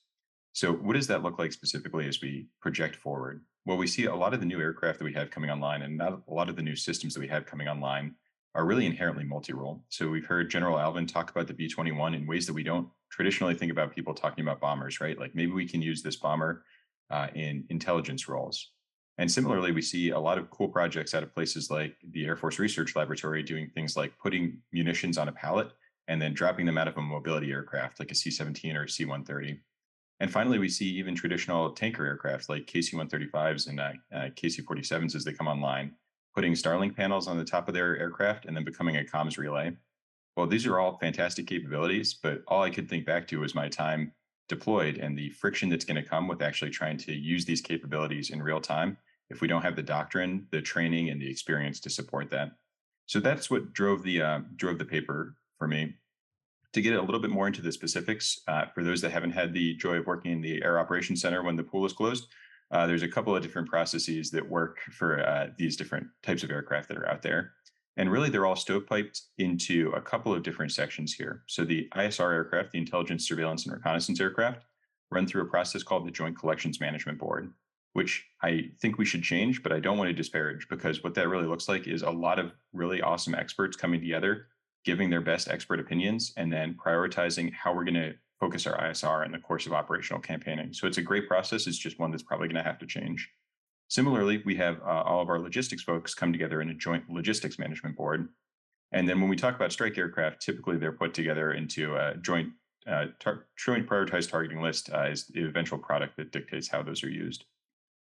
so 0.60 0.74
what 0.74 0.94
does 0.94 1.08
that 1.08 1.24
look 1.24 1.40
like 1.40 1.52
specifically 1.52 2.08
as 2.08 2.22
we 2.22 2.48
project 2.62 2.96
forward 2.96 3.42
well 3.66 3.78
we 3.78 3.88
see 3.88 4.06
a 4.06 4.16
lot 4.16 4.34
of 4.34 4.40
the 4.40 4.46
new 4.46 4.60
aircraft 4.60 5.00
that 5.00 5.06
we 5.06 5.14
have 5.14 5.30
coming 5.32 5.50
online 5.50 5.82
and 5.84 6.02
a 6.02 6.20
lot 6.28 6.50
of 6.50 6.56
the 6.56 6.62
new 6.62 6.76
systems 6.76 7.14
that 7.14 7.20
we 7.20 7.28
have 7.28 7.46
coming 7.46 7.68
online 7.68 8.16
are 8.56 8.66
really 8.66 8.86
inherently 8.86 9.24
multi-role. 9.24 9.84
So 9.90 10.10
we've 10.10 10.26
heard 10.26 10.50
General 10.50 10.78
Allvin 10.78 11.08
talk 11.08 11.30
about 11.30 11.48
the 11.48 11.54
B-21 11.54 12.16
in 12.16 12.26
ways 12.26 12.48
that 12.48 12.54
we 12.54 12.64
don't 12.64 12.88
traditionally 13.12 13.54
think 13.54 13.72
about 13.72 13.94
people 13.94 14.14
talking 14.14 14.44
about 14.44 14.60
bombers, 14.60 15.00
right? 15.00 15.18
Like 15.20 15.36
maybe 15.36 15.52
we 15.52 15.68
can 15.68 15.82
use 15.82 16.02
this 16.02 16.16
bomber 16.16 16.64
uh, 17.12 17.28
in 17.36 17.64
intelligence 17.70 18.28
roles. 18.28 18.72
And 19.18 19.30
similarly, 19.32 19.72
we 19.72 19.82
see 19.82 20.12
a 20.12 20.20
lot 20.20 20.38
of 20.38 20.50
cool 20.50 20.70
projects 20.70 21.14
out 21.14 21.24
of 21.24 21.34
places 21.34 21.70
like 21.70 21.96
the 22.12 22.26
Air 22.26 22.38
Force 22.38 22.58
Research 22.58 22.96
Laboratory 22.96 23.44
doing 23.44 23.70
things 23.70 23.98
like 23.98 24.18
putting 24.18 24.58
munitions 24.72 25.18
on 25.18 25.28
a 25.28 25.34
pallet 25.34 25.70
and 26.08 26.22
then 26.22 26.34
dropping 26.34 26.66
them 26.66 26.78
out 26.78 26.88
of 26.88 26.98
a 26.98 27.02
mobility 27.02 27.52
aircraft 27.52 28.00
like 28.00 28.12
a 28.12 28.16
C 28.16 28.32
17 28.32 28.78
or 28.78 28.84
a 28.84 28.90
C 28.90 29.06
130. 29.06 29.60
And 30.20 30.32
finally, 30.32 30.60
we 30.60 30.70
see 30.70 30.86
even 30.86 31.16
traditional 31.16 31.72
tanker 31.72 32.06
aircraft 32.06 32.50
like 32.50 32.66
KC 32.66 32.94
135s 32.94 33.68
and 33.68 33.80
uh, 33.80 33.92
uh, 34.14 34.30
KC 34.36 34.64
47s 34.64 35.16
as 35.16 35.24
they 35.24 35.32
come 35.32 35.48
online, 35.48 35.94
putting 36.36 36.54
Starlink 36.54 36.96
panels 36.96 37.28
on 37.28 37.38
the 37.38 37.46
top 37.46 37.68
of 37.68 37.74
their 37.74 37.98
aircraft 37.98 38.46
and 38.46 38.56
then 38.56 38.66
becoming 38.66 38.98
a 38.98 39.04
comms 39.04 39.38
relay. 39.38 39.72
Well, 40.36 40.48
these 40.48 40.66
are 40.66 40.80
all 40.80 40.98
fantastic 40.98 41.48
capabilities, 41.48 42.14
but 42.14 42.44
all 42.48 42.64
I 42.64 42.70
could 42.70 42.90
think 42.90 43.06
back 43.06 43.28
to 43.30 43.40
was 43.40 43.56
my 43.56 43.70
time 43.70 44.12
deployed 44.50 44.98
and 44.98 45.18
the 45.18 45.30
friction 45.30 45.70
that's 45.70 45.86
going 45.86 46.02
to 46.02 46.10
come 46.10 46.28
with 46.28 46.42
actually 46.42 46.72
trying 46.72 46.98
to 46.98 47.14
use 47.14 47.46
these 47.46 47.62
capabilities 47.62 48.32
in 48.32 48.42
real 48.42 48.60
time 48.60 48.98
if 49.30 49.42
we 49.42 49.48
don't 49.48 49.62
have 49.62 49.76
the 49.76 49.84
doctrine, 49.84 50.48
the 50.52 50.62
training, 50.62 51.10
and 51.10 51.22
the 51.22 51.30
experience 51.30 51.80
to 51.80 51.90
support 51.90 52.30
that. 52.32 52.52
So 53.06 53.20
that's 53.20 53.50
what 53.50 53.74
drove 53.74 54.04
the 54.04 54.22
uh, 54.22 54.40
drove 54.56 54.80
the 54.80 54.86
paper 54.86 55.36
for 55.58 55.68
me 55.68 55.96
to 56.74 56.82
get 56.82 56.94
a 56.94 57.02
little 57.02 57.20
bit 57.20 57.32
more 57.32 57.48
into 57.48 57.62
the 57.62 57.72
specifics, 57.72 58.42
uh, 58.48 58.66
for 58.74 58.84
those 58.84 59.02
that 59.02 59.12
haven't 59.12 59.32
had 59.32 59.54
the 59.54 59.76
joy 59.76 59.96
of 59.96 60.06
working 60.06 60.32
in 60.32 60.42
the 60.42 60.64
Air 60.64 60.80
Operations 60.80 61.22
Center 61.22 61.44
when 61.44 61.56
the 61.56 61.64
pool 61.64 61.86
is 61.86 61.94
closed, 61.94 62.28
uh, 62.72 62.86
there's 62.86 63.04
a 63.04 63.08
couple 63.08 63.36
of 63.36 63.42
different 63.42 63.68
processes 63.68 64.30
that 64.32 64.48
work 64.48 64.80
for 64.92 65.26
uh, 65.26 65.48
these 65.58 65.76
different 65.76 66.08
types 66.22 66.44
of 66.44 66.52
aircraft 66.52 66.88
that 66.88 66.98
are 66.98 67.10
out 67.10 67.22
there. 67.22 67.54
And 67.98 68.12
really, 68.12 68.30
they're 68.30 68.46
all 68.46 68.56
stovepiped 68.56 69.20
into 69.40 69.92
a 69.96 70.02
couple 70.02 70.34
of 70.34 70.44
different 70.44 70.72
sections 70.72 71.14
here. 71.14 71.44
So 71.48 71.66
the 71.66 71.90
ISR 71.96 72.32
aircraft, 72.32 72.72
the 72.72 72.78
Intelligence, 72.78 73.28
Surveillance, 73.28 73.66
and 73.66 73.74
Reconnaissance 73.74 74.22
aircraft, 74.22 74.64
run 75.12 75.26
through 75.26 75.42
a 75.42 75.50
process 75.50 75.84
called 75.84 76.06
the 76.06 76.12
Joint 76.12 76.38
Collections 76.38 76.80
Management 76.80 77.18
Board, 77.18 77.52
which 77.94 78.26
I 78.44 78.70
think 78.80 78.98
we 78.98 79.06
should 79.06 79.24
change, 79.24 79.64
but 79.64 79.74
I 79.74 79.80
don't 79.80 79.98
want 79.98 80.08
to 80.08 80.14
disparage 80.14 80.68
because 80.70 81.04
what 81.04 81.16
that 81.16 81.28
really 81.28 81.48
looks 81.48 81.68
like 81.68 81.88
is 81.88 82.04
a 82.04 82.12
lot 82.12 82.38
of 82.38 82.54
really 82.74 83.02
awesome 83.02 83.34
experts 83.34 83.76
coming 83.76 84.00
together 84.00 84.48
giving 84.86 85.10
their 85.10 85.22
best 85.22 85.48
expert 85.48 85.80
opinions, 85.80 86.34
and 86.38 86.52
then 86.52 86.76
prioritizing 86.84 87.54
how 87.54 87.74
we're 87.74 87.84
going 87.84 87.94
to 87.96 88.14
focus 88.40 88.66
our 88.66 88.78
ISR 88.80 89.26
in 89.26 89.32
the 89.32 89.40
course 89.40 89.66
of 89.66 89.74
operational 89.74 90.22
campaigning. 90.22 90.74
So 90.74 90.88
it's 90.88 90.98
a 90.98 91.02
great 91.02 91.28
process. 91.28 91.68
It's 91.68 91.78
just 91.78 92.00
one 92.00 92.12
that's 92.12 92.24
probably 92.24 92.48
going 92.48 92.64
to 92.64 92.70
have 92.70 92.80
to 92.80 92.86
change. 92.86 93.30
Similarly, 93.90 94.42
we 94.46 94.56
have 94.56 94.80
uh, 94.82 95.04
all 95.06 95.22
of 95.22 95.30
our 95.30 95.40
logistics 95.40 95.84
folks 95.84 96.14
come 96.14 96.32
together 96.32 96.62
in 96.62 96.70
a 96.70 96.74
joint 96.74 97.10
logistics 97.10 97.60
management 97.60 97.98
board. 97.98 98.30
And 98.92 99.08
then 99.08 99.20
when 99.20 99.30
we 99.30 99.36
talk 99.36 99.56
about 99.56 99.72
strike 99.72 99.98
aircraft, 99.98 100.42
typically 100.42 100.78
they're 100.78 100.92
put 100.92 101.14
together 101.14 101.52
into 101.52 101.96
a 101.96 102.16
joint 102.18 102.50
uh, 102.88 103.06
tar- 103.20 103.46
joint 103.58 103.88
prioritized 103.88 104.30
targeting 104.30 104.62
list 104.62 104.90
uh, 104.92 105.04
is 105.04 105.26
the 105.26 105.44
eventual 105.44 105.78
product 105.78 106.18
that 106.18 106.32
dictates 106.32 106.68
how 106.68 106.82
those 106.82 107.04
are 107.04 107.10
used. 107.10 107.46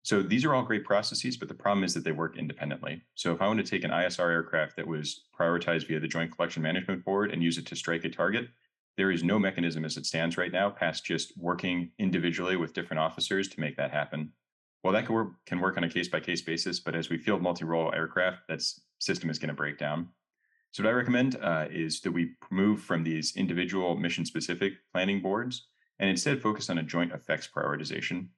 So 0.08 0.22
these 0.22 0.46
are 0.46 0.54
all 0.54 0.62
great 0.62 0.86
processes, 0.86 1.36
but 1.36 1.48
the 1.48 1.54
problem 1.54 1.84
is 1.84 1.92
that 1.92 2.02
they 2.02 2.12
work 2.12 2.38
independently. 2.38 3.02
So 3.14 3.34
if 3.34 3.42
I 3.42 3.46
want 3.46 3.58
to 3.62 3.70
take 3.70 3.84
an 3.84 3.90
ISR 3.90 4.30
aircraft 4.30 4.74
that 4.76 4.86
was 4.86 5.24
prioritized 5.38 5.86
via 5.86 6.00
the 6.00 6.08
Joint 6.08 6.34
Collection 6.34 6.62
Management 6.62 7.04
Board 7.04 7.30
and 7.30 7.42
use 7.42 7.58
it 7.58 7.66
to 7.66 7.76
strike 7.76 8.06
a 8.06 8.08
target, 8.08 8.48
there 8.96 9.10
is 9.10 9.22
no 9.22 9.38
mechanism 9.38 9.84
as 9.84 9.98
it 9.98 10.06
stands 10.06 10.38
right 10.38 10.50
now 10.50 10.70
past 10.70 11.04
just 11.04 11.36
working 11.36 11.90
individually 11.98 12.56
with 12.56 12.72
different 12.72 13.00
officers 13.00 13.48
to 13.48 13.60
make 13.60 13.76
that 13.76 13.90
happen. 13.90 14.32
Well, 14.82 14.94
that 14.94 15.04
can 15.04 15.14
work, 15.14 15.32
can 15.44 15.60
work 15.60 15.76
on 15.76 15.84
a 15.84 15.90
case 15.90 16.08
by 16.08 16.20
case 16.20 16.40
basis, 16.40 16.80
but 16.80 16.94
as 16.94 17.10
we 17.10 17.18
field 17.18 17.42
multi 17.42 17.66
role 17.66 17.92
aircraft, 17.92 18.48
that 18.48 18.62
system 19.00 19.28
is 19.28 19.38
going 19.38 19.50
to 19.50 19.54
break 19.54 19.76
down. 19.76 20.08
So, 20.70 20.82
what 20.82 20.88
I 20.88 20.92
recommend 20.92 21.36
uh, 21.36 21.66
is 21.70 22.00
that 22.00 22.12
we 22.12 22.30
move 22.50 22.80
from 22.80 23.04
these 23.04 23.36
individual 23.36 23.94
mission 23.94 24.24
specific 24.24 24.72
planning 24.90 25.20
boards 25.20 25.66
and 25.98 26.08
instead 26.08 26.40
focus 26.40 26.70
on 26.70 26.78
a 26.78 26.82
joint 26.82 27.12
effects 27.12 27.46
prioritization. 27.54 28.28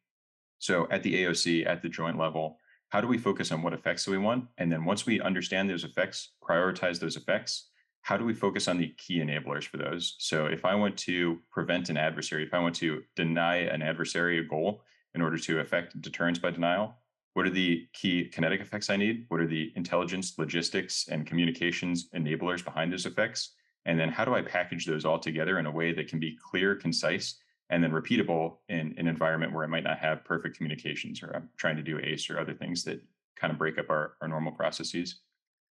So 0.60 0.86
at 0.90 1.02
the 1.02 1.24
AOC, 1.24 1.66
at 1.66 1.82
the 1.82 1.88
joint 1.88 2.18
level, 2.18 2.58
how 2.90 3.00
do 3.00 3.06
we 3.06 3.18
focus 3.18 3.50
on 3.50 3.62
what 3.62 3.72
effects 3.72 4.04
do 4.04 4.10
we 4.10 4.18
want? 4.18 4.44
And 4.58 4.70
then 4.70 4.84
once 4.84 5.06
we 5.06 5.20
understand 5.20 5.68
those 5.68 5.84
effects, 5.84 6.32
prioritize 6.42 7.00
those 7.00 7.16
effects, 7.16 7.70
how 8.02 8.16
do 8.16 8.24
we 8.24 8.34
focus 8.34 8.68
on 8.68 8.78
the 8.78 8.94
key 8.98 9.20
enablers 9.20 9.64
for 9.64 9.78
those? 9.78 10.16
So 10.18 10.46
if 10.46 10.64
I 10.64 10.74
want 10.74 10.96
to 10.98 11.38
prevent 11.50 11.88
an 11.88 11.96
adversary, 11.96 12.44
if 12.44 12.52
I 12.52 12.58
want 12.58 12.74
to 12.76 13.02
deny 13.16 13.56
an 13.56 13.80
adversary 13.80 14.38
a 14.38 14.42
goal 14.42 14.82
in 15.14 15.22
order 15.22 15.38
to 15.38 15.60
affect 15.60 16.00
deterrence 16.00 16.38
by 16.38 16.50
denial, 16.50 16.94
what 17.34 17.46
are 17.46 17.50
the 17.50 17.86
key 17.94 18.28
kinetic 18.28 18.60
effects 18.60 18.90
I 18.90 18.96
need? 18.96 19.24
What 19.28 19.40
are 19.40 19.46
the 19.46 19.72
intelligence, 19.76 20.34
logistics, 20.36 21.08
and 21.08 21.26
communications 21.26 22.08
enablers 22.14 22.64
behind 22.64 22.92
those 22.92 23.06
effects? 23.06 23.54
And 23.86 23.98
then 23.98 24.10
how 24.10 24.26
do 24.26 24.34
I 24.34 24.42
package 24.42 24.84
those 24.84 25.06
all 25.06 25.18
together 25.18 25.58
in 25.58 25.66
a 25.66 25.70
way 25.70 25.92
that 25.94 26.08
can 26.08 26.18
be 26.18 26.36
clear, 26.50 26.74
concise, 26.74 27.36
and 27.70 27.82
then 27.82 27.92
repeatable 27.92 28.56
in 28.68 28.94
an 28.98 29.06
environment 29.06 29.52
where 29.52 29.64
I 29.64 29.68
might 29.68 29.84
not 29.84 29.98
have 29.98 30.24
perfect 30.24 30.56
communications 30.56 31.22
or 31.22 31.34
I'm 31.34 31.48
trying 31.56 31.76
to 31.76 31.82
do 31.82 31.98
ACE 31.98 32.28
or 32.28 32.38
other 32.38 32.52
things 32.52 32.84
that 32.84 33.00
kind 33.36 33.52
of 33.52 33.58
break 33.58 33.78
up 33.78 33.88
our, 33.88 34.14
our 34.20 34.28
normal 34.28 34.52
processes. 34.52 35.20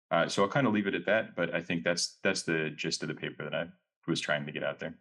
Uh, 0.10 0.28
so 0.28 0.42
I'll 0.42 0.50
kind 0.50 0.68
of 0.68 0.74
leave 0.74 0.88
it 0.88 0.96
at 0.96 1.06
that, 1.06 1.36
but 1.36 1.54
I 1.54 1.62
think 1.62 1.84
that's 1.84 2.18
that's 2.24 2.44
the 2.44 2.72
gist 2.76 3.02
of 3.04 3.10
the 3.10 3.16
paper 3.16 3.44
that 3.44 3.54
I 3.54 3.66
was 4.08 4.20
trying 4.20 4.46
to 4.46 4.52
get 4.52 4.64
out 4.64 4.80
there. 4.80 4.96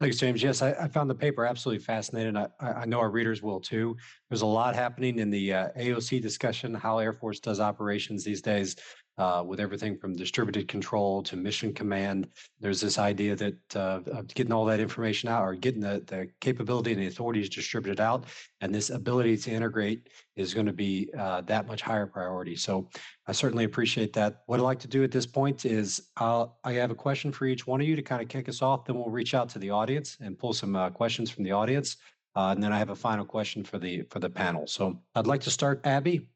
Thanks, 0.00 0.16
James. 0.16 0.42
Yes, 0.42 0.62
I, 0.62 0.70
I 0.72 0.88
found 0.88 1.10
the 1.10 1.14
paper 1.14 1.44
absolutely 1.44 1.84
fascinating. 1.84 2.34
I, 2.34 2.48
I, 2.58 2.86
know 2.86 3.00
our 3.00 3.10
readers 3.10 3.42
will 3.42 3.60
too. 3.60 3.98
There's 4.30 4.40
a 4.40 4.46
lot 4.46 4.74
happening 4.74 5.18
in 5.18 5.28
the 5.28 5.52
uh, 5.52 5.68
AOC 5.78 6.22
discussion, 6.22 6.74
how 6.74 6.98
Air 6.98 7.12
Force 7.12 7.38
does 7.38 7.60
operations 7.60 8.24
these 8.24 8.40
days 8.40 8.76
uh, 9.20 9.42
with 9.42 9.60
everything 9.60 9.98
from 9.98 10.16
distributed 10.16 10.66
control 10.66 11.22
to 11.22 11.36
mission 11.36 11.74
command. 11.74 12.26
There's 12.58 12.80
this 12.80 12.98
idea 12.98 13.36
that 13.36 13.76
uh, 13.76 13.98
getting 14.34 14.50
all 14.50 14.64
that 14.64 14.80
information 14.80 15.28
out 15.28 15.42
or 15.42 15.54
getting 15.54 15.82
the, 15.82 16.02
the 16.06 16.30
capability 16.40 16.92
and 16.92 17.02
the 17.02 17.06
authorities 17.06 17.50
distributed 17.50 18.00
out 18.00 18.24
and 18.62 18.74
this 18.74 18.88
ability 18.88 19.36
to 19.36 19.50
integrate 19.50 20.08
is 20.36 20.54
going 20.54 20.64
to 20.64 20.72
be 20.72 21.10
uh, 21.18 21.42
that 21.42 21.66
much 21.66 21.82
higher 21.82 22.06
priority. 22.06 22.56
So 22.56 22.88
I 23.26 23.32
certainly 23.32 23.64
appreciate 23.64 24.14
that. 24.14 24.40
What 24.46 24.58
I'd 24.58 24.62
like 24.62 24.78
to 24.80 24.88
do 24.88 25.04
at 25.04 25.10
this 25.10 25.26
point 25.26 25.66
is 25.66 26.08
I'll, 26.16 26.58
I 26.64 26.72
have 26.72 26.90
a 26.90 26.94
question 26.94 27.30
for 27.30 27.44
each 27.44 27.66
one 27.66 27.82
of 27.82 27.86
you 27.86 27.96
to 27.96 28.02
kind 28.02 28.22
of 28.22 28.28
kick 28.28 28.48
us 28.48 28.62
off. 28.62 28.86
Then 28.86 28.96
we'll 28.96 29.10
reach 29.10 29.34
out 29.34 29.50
to 29.50 29.58
the 29.58 29.70
audience 29.70 30.16
and 30.22 30.38
pull 30.38 30.54
some 30.54 30.74
uh, 30.74 30.88
questions 30.88 31.30
from 31.30 31.44
the 31.44 31.52
audience. 31.52 31.98
Uh, 32.34 32.52
and 32.54 32.62
then 32.62 32.72
I 32.72 32.78
have 32.78 32.90
a 32.90 32.96
final 32.96 33.26
question 33.26 33.64
for 33.64 33.78
the 33.78 34.02
for 34.08 34.20
the 34.20 34.30
panel. 34.30 34.66
So 34.66 35.00
I'd 35.14 35.26
like 35.26 35.40
to 35.42 35.50
start, 35.50 35.84
Abby. 35.84 36.28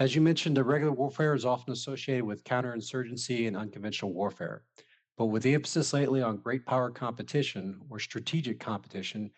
As 0.00 0.14
you 0.14 0.20
mentioned, 0.20 0.58
irregular 0.58 0.92
warfare 0.92 1.34
is 1.34 1.44
often 1.44 1.72
associated 1.72 2.24
with 2.24 2.42
counterinsurgency 2.42 3.46
and 3.46 3.56
unconventional 3.56 4.12
warfare. 4.12 4.64
But 5.16 5.26
with 5.26 5.44
the 5.44 5.54
emphasis 5.54 5.92
lately 5.92 6.20
on 6.20 6.38
great 6.38 6.66
power 6.66 6.90
competition 6.90 7.80
or 7.88 8.00
strategic 8.00 8.58
competition, 8.58 9.30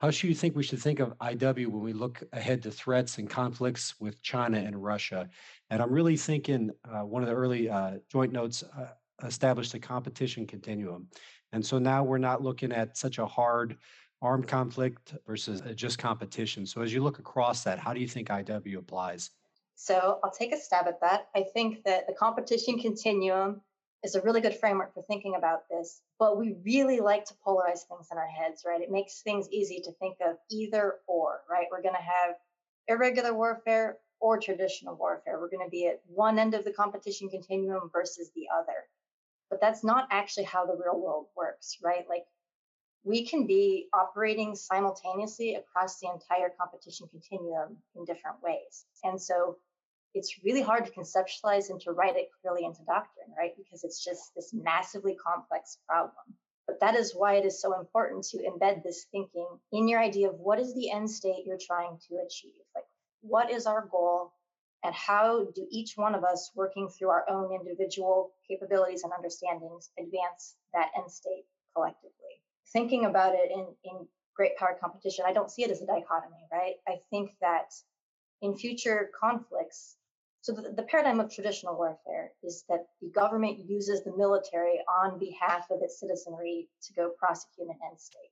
how 0.00 0.10
should 0.10 0.28
you 0.28 0.34
think 0.34 0.54
we 0.54 0.62
should 0.62 0.80
think 0.80 1.00
of 1.00 1.16
IW 1.20 1.68
when 1.68 1.82
we 1.82 1.94
look 1.94 2.22
ahead 2.34 2.62
to 2.64 2.70
threats 2.70 3.16
and 3.16 3.30
conflicts 3.30 3.98
with 3.98 4.20
China 4.20 4.58
and 4.58 4.82
Russia? 4.82 5.30
And 5.70 5.80
I'm 5.80 5.90
really 5.90 6.18
thinking 6.18 6.70
uh, 6.84 7.06
one 7.06 7.22
of 7.22 7.28
the 7.28 7.34
early 7.34 7.70
uh, 7.70 7.92
joint 8.10 8.30
notes 8.30 8.62
uh, 8.62 8.88
established 9.24 9.72
a 9.72 9.78
competition 9.78 10.46
continuum. 10.46 11.08
And 11.52 11.64
so 11.64 11.78
now 11.78 12.04
we're 12.04 12.18
not 12.18 12.42
looking 12.42 12.72
at 12.72 12.98
such 12.98 13.16
a 13.16 13.24
hard 13.24 13.78
armed 14.20 14.48
conflict 14.48 15.14
versus 15.26 15.62
just 15.74 15.98
competition. 15.98 16.66
So 16.66 16.82
as 16.82 16.92
you 16.92 17.02
look 17.02 17.18
across 17.18 17.64
that, 17.64 17.78
how 17.78 17.94
do 17.94 18.00
you 18.00 18.08
think 18.08 18.28
IW 18.28 18.76
applies? 18.76 19.30
So 19.76 20.18
I'll 20.22 20.30
take 20.30 20.52
a 20.52 20.58
stab 20.58 20.86
at 20.86 21.00
that. 21.00 21.28
I 21.34 21.44
think 21.52 21.84
that 21.84 22.06
the 22.06 22.14
competition 22.14 22.78
continuum 22.78 23.60
is 24.04 24.14
a 24.14 24.20
really 24.20 24.40
good 24.40 24.54
framework 24.56 24.92
for 24.94 25.02
thinking 25.02 25.34
about 25.36 25.68
this, 25.70 26.02
but 26.18 26.38
we 26.38 26.56
really 26.64 27.00
like 27.00 27.24
to 27.24 27.34
polarize 27.46 27.86
things 27.88 28.08
in 28.12 28.18
our 28.18 28.28
heads, 28.28 28.62
right? 28.66 28.82
It 28.82 28.90
makes 28.90 29.22
things 29.22 29.48
easy 29.50 29.80
to 29.80 29.92
think 29.92 30.18
of 30.20 30.36
either 30.50 30.96
or, 31.06 31.40
right? 31.50 31.66
We're 31.70 31.82
going 31.82 31.94
to 31.94 32.00
have 32.00 32.36
irregular 32.86 33.34
warfare 33.34 33.98
or 34.20 34.38
traditional 34.38 34.94
warfare. 34.94 35.40
We're 35.40 35.50
going 35.50 35.66
to 35.66 35.70
be 35.70 35.86
at 35.86 36.00
one 36.06 36.38
end 36.38 36.54
of 36.54 36.64
the 36.64 36.72
competition 36.72 37.30
continuum 37.30 37.90
versus 37.92 38.30
the 38.34 38.46
other. 38.54 38.84
But 39.50 39.60
that's 39.60 39.84
not 39.84 40.08
actually 40.10 40.44
how 40.44 40.66
the 40.66 40.76
real 40.76 41.00
world 41.00 41.26
works, 41.36 41.78
right? 41.82 42.04
Like 42.08 42.24
we 43.04 43.26
can 43.26 43.46
be 43.46 43.88
operating 43.92 44.54
simultaneously 44.54 45.54
across 45.54 46.00
the 46.00 46.08
entire 46.08 46.50
competition 46.58 47.06
continuum 47.08 47.76
in 47.94 48.04
different 48.04 48.42
ways. 48.42 48.86
And 49.04 49.20
so 49.20 49.58
it's 50.14 50.42
really 50.42 50.62
hard 50.62 50.86
to 50.86 50.92
conceptualize 50.92 51.70
and 51.70 51.80
to 51.82 51.92
write 51.92 52.16
it 52.16 52.30
clearly 52.40 52.64
into 52.64 52.82
doctrine, 52.84 53.28
right? 53.36 53.52
Because 53.56 53.84
it's 53.84 54.02
just 54.02 54.34
this 54.34 54.54
massively 54.54 55.16
complex 55.16 55.78
problem. 55.86 56.34
But 56.66 56.80
that 56.80 56.94
is 56.94 57.14
why 57.14 57.34
it 57.34 57.44
is 57.44 57.60
so 57.60 57.78
important 57.78 58.24
to 58.28 58.38
embed 58.38 58.82
this 58.82 59.04
thinking 59.12 59.46
in 59.72 59.86
your 59.86 60.00
idea 60.00 60.30
of 60.30 60.40
what 60.40 60.58
is 60.58 60.74
the 60.74 60.90
end 60.90 61.10
state 61.10 61.44
you're 61.44 61.58
trying 61.58 61.98
to 62.08 62.16
achieve? 62.24 62.52
Like, 62.74 62.84
what 63.20 63.50
is 63.50 63.66
our 63.66 63.86
goal? 63.90 64.32
And 64.82 64.94
how 64.94 65.46
do 65.54 65.66
each 65.70 65.94
one 65.96 66.14
of 66.14 66.24
us, 66.24 66.50
working 66.54 66.88
through 66.88 67.08
our 67.08 67.28
own 67.28 67.52
individual 67.52 68.32
capabilities 68.48 69.02
and 69.02 69.12
understandings, 69.12 69.90
advance 69.98 70.56
that 70.72 70.90
end 70.96 71.10
state 71.10 71.44
collectively? 71.74 72.23
Thinking 72.72 73.04
about 73.04 73.34
it 73.34 73.50
in, 73.52 73.66
in 73.84 74.06
great 74.36 74.56
power 74.56 74.76
competition, 74.80 75.24
I 75.26 75.32
don't 75.32 75.50
see 75.50 75.62
it 75.62 75.70
as 75.70 75.82
a 75.82 75.86
dichotomy, 75.86 76.44
right? 76.52 76.74
I 76.88 76.96
think 77.10 77.30
that 77.40 77.72
in 78.42 78.56
future 78.56 79.10
conflicts, 79.18 79.96
so 80.42 80.52
the, 80.52 80.72
the, 80.76 80.82
paradigm 80.82 81.20
of 81.20 81.32
traditional 81.32 81.76
warfare 81.76 82.32
is 82.42 82.64
that 82.68 82.86
the 83.00 83.08
government 83.08 83.58
uses 83.66 84.04
the 84.04 84.14
military 84.14 84.78
on 85.02 85.18
behalf 85.18 85.70
of 85.70 85.78
its 85.80 85.98
citizenry 85.98 86.68
to 86.82 86.92
go 86.92 87.12
prosecute 87.18 87.68
an 87.68 87.78
end 87.88 87.98
state. 87.98 88.30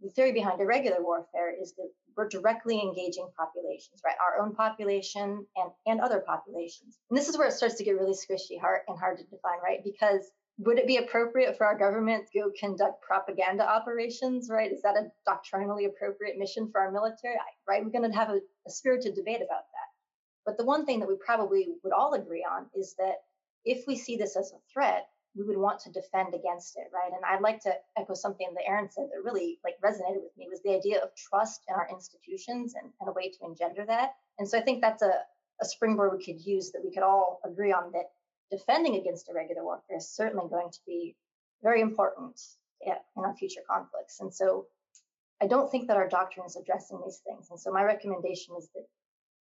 The 0.00 0.10
theory 0.10 0.32
behind 0.32 0.60
irregular 0.60 1.00
warfare 1.00 1.54
is 1.60 1.74
that 1.74 1.90
we're 2.16 2.28
directly 2.28 2.80
engaging 2.80 3.28
populations, 3.38 4.00
right? 4.04 4.16
Our 4.20 4.44
own 4.44 4.54
population 4.54 5.46
and, 5.56 5.70
and 5.86 6.00
other 6.00 6.20
populations. 6.26 6.98
And 7.10 7.16
this 7.16 7.28
is 7.28 7.38
where 7.38 7.46
it 7.46 7.52
starts 7.52 7.76
to 7.76 7.84
get 7.84 7.92
really 7.92 8.14
squishy 8.14 8.60
hard 8.60 8.80
and 8.88 8.98
hard 8.98 9.18
to 9.18 9.24
define, 9.24 9.60
right? 9.62 9.82
Because 9.84 10.28
would 10.58 10.78
it 10.78 10.86
be 10.88 10.96
appropriate 10.96 11.56
for 11.56 11.66
our 11.66 11.78
government 11.78 12.26
to 12.26 12.40
go 12.40 12.50
conduct 12.58 13.02
propaganda 13.02 13.68
operations, 13.68 14.48
right? 14.50 14.72
Is 14.72 14.82
that 14.82 14.96
a 14.96 15.10
doctrinally 15.24 15.84
appropriate 15.84 16.36
mission 16.36 16.68
for 16.70 16.80
our 16.80 16.90
military, 16.90 17.36
right? 17.68 17.84
We're 17.84 17.92
going 17.92 18.10
to 18.10 18.16
have 18.16 18.30
a, 18.30 18.40
a 18.66 18.70
spirited 18.70 19.14
debate 19.14 19.36
about 19.36 19.66
that. 19.70 19.88
But 20.44 20.56
the 20.56 20.64
one 20.64 20.84
thing 20.84 20.98
that 21.00 21.08
we 21.08 21.16
probably 21.24 21.68
would 21.84 21.92
all 21.92 22.14
agree 22.14 22.44
on 22.48 22.66
is 22.74 22.94
that 22.98 23.16
if 23.64 23.86
we 23.86 23.96
see 23.96 24.16
this 24.16 24.36
as 24.36 24.50
a 24.52 24.58
threat, 24.72 25.06
we 25.36 25.44
would 25.44 25.58
want 25.58 25.78
to 25.80 25.92
defend 25.92 26.34
against 26.34 26.76
it, 26.76 26.90
right? 26.92 27.12
And 27.14 27.24
I'd 27.24 27.42
like 27.42 27.62
to 27.62 27.74
echo 27.96 28.14
something 28.14 28.48
that 28.54 28.66
Erin 28.66 28.90
said 28.90 29.08
that 29.12 29.22
really 29.22 29.60
like 29.62 29.74
resonated 29.84 30.22
with 30.22 30.36
me 30.36 30.48
was 30.50 30.60
the 30.64 30.74
idea 30.74 31.00
of 31.00 31.14
trust 31.14 31.62
in 31.68 31.74
our 31.74 31.86
institutions 31.88 32.74
and, 32.74 32.90
and 33.00 33.08
a 33.08 33.12
way 33.12 33.30
to 33.30 33.44
engender 33.44 33.84
that. 33.86 34.14
And 34.38 34.48
so 34.48 34.58
I 34.58 34.62
think 34.62 34.80
that's 34.80 35.02
a, 35.02 35.20
a 35.60 35.64
springboard 35.64 36.16
we 36.16 36.24
could 36.24 36.44
use 36.44 36.72
that 36.72 36.82
we 36.84 36.90
could 36.92 37.04
all 37.04 37.40
agree 37.44 37.72
on 37.72 37.92
that 37.92 38.10
defending 38.50 38.96
against 38.96 39.28
irregular 39.28 39.64
warfare 39.64 39.98
is 39.98 40.08
certainly 40.08 40.48
going 40.48 40.70
to 40.70 40.78
be 40.86 41.16
very 41.62 41.80
important 41.80 42.40
in 42.82 42.94
our 43.24 43.34
future 43.36 43.60
conflicts. 43.68 44.20
And 44.20 44.32
so 44.32 44.66
I 45.40 45.46
don't 45.46 45.70
think 45.70 45.88
that 45.88 45.96
our 45.96 46.08
doctrine 46.08 46.46
is 46.46 46.56
addressing 46.56 47.00
these 47.04 47.20
things. 47.26 47.48
And 47.50 47.60
so 47.60 47.70
my 47.72 47.82
recommendation 47.82 48.54
is 48.58 48.68
that 48.74 48.86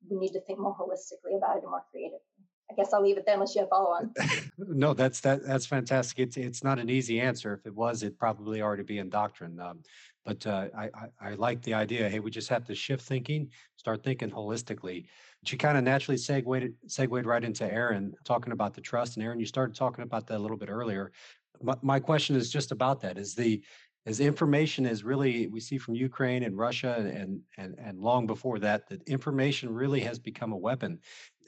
we 0.10 0.18
need 0.18 0.34
to 0.34 0.42
think 0.42 0.60
more 0.60 0.76
holistically 0.76 1.38
about 1.38 1.58
it 1.58 1.64
and 1.64 1.72
more 1.72 1.84
creatively. 1.92 2.37
I 2.70 2.74
guess 2.76 2.92
I'll 2.94 3.02
leave 3.02 3.18
it 3.18 3.26
there 3.26 3.36
unless 3.36 3.56
you 3.56 3.62
have 3.62 3.70
follow 3.70 3.92
on. 3.92 4.14
no, 4.58 4.94
that's 4.94 5.22
that 5.22 5.46
that's 5.46 5.66
fantastic. 5.66 6.20
It's 6.20 6.38
it's 6.38 6.64
not 6.64 6.80
an 6.80 6.90
easy 6.90 7.22
answer. 7.22 7.54
If 7.54 7.66
it 7.66 7.74
was, 7.74 8.04
it'd 8.04 8.20
probably 8.20 8.62
already 8.62 8.84
be 8.84 8.98
in 9.00 9.10
doctrine. 9.10 9.60
Um, 9.60 9.80
but 10.26 10.46
uh, 10.46 10.68
I, 10.78 10.90
I, 10.94 11.30
I 11.30 11.34
like 11.36 11.62
the 11.62 11.74
idea. 11.74 12.10
Hey, 12.10 12.20
we 12.20 12.30
just 12.30 12.50
have 12.50 12.66
to 12.66 12.76
shift 12.76 13.04
thinking, 13.04 13.50
start 13.78 14.04
thinking 14.04 14.30
holistically. 14.30 15.06
But 15.42 15.52
you 15.54 15.58
kind 15.58 15.78
of 15.78 15.86
naturally 15.86 16.18
segued 16.18 16.74
segued 16.88 17.26
right 17.26 17.44
into 17.44 17.72
Erin 17.72 18.14
talking 18.26 18.52
about 18.52 18.74
the 18.74 18.82
trust. 18.82 19.16
And 19.16 19.26
Erin, 19.26 19.40
you 19.40 19.46
started 19.46 19.76
talking 19.76 20.04
about 20.04 20.28
that 20.28 20.38
a 20.38 20.40
little 20.40 20.58
bit 20.58 20.70
earlier. 20.70 21.14
My, 21.62 21.76
my 21.82 22.00
question 22.02 22.36
is 22.36 22.52
just 22.52 22.74
about 22.74 23.00
that. 23.02 23.18
Is 23.18 23.34
the 23.34 23.64
as 24.08 24.22
information 24.22 24.86
is 24.86 25.04
really 25.04 25.48
we 25.48 25.60
see 25.60 25.78
from 25.78 25.94
Ukraine 25.94 26.44
and 26.44 26.58
Russia 26.58 26.96
and 27.14 27.42
and 27.58 27.76
and 27.78 28.00
long 28.00 28.26
before 28.26 28.58
that 28.60 28.88
that 28.88 29.04
information 29.04 29.70
really 29.70 30.00
has 30.00 30.18
become 30.18 30.54
a 30.54 30.58
weapon. 30.58 31.00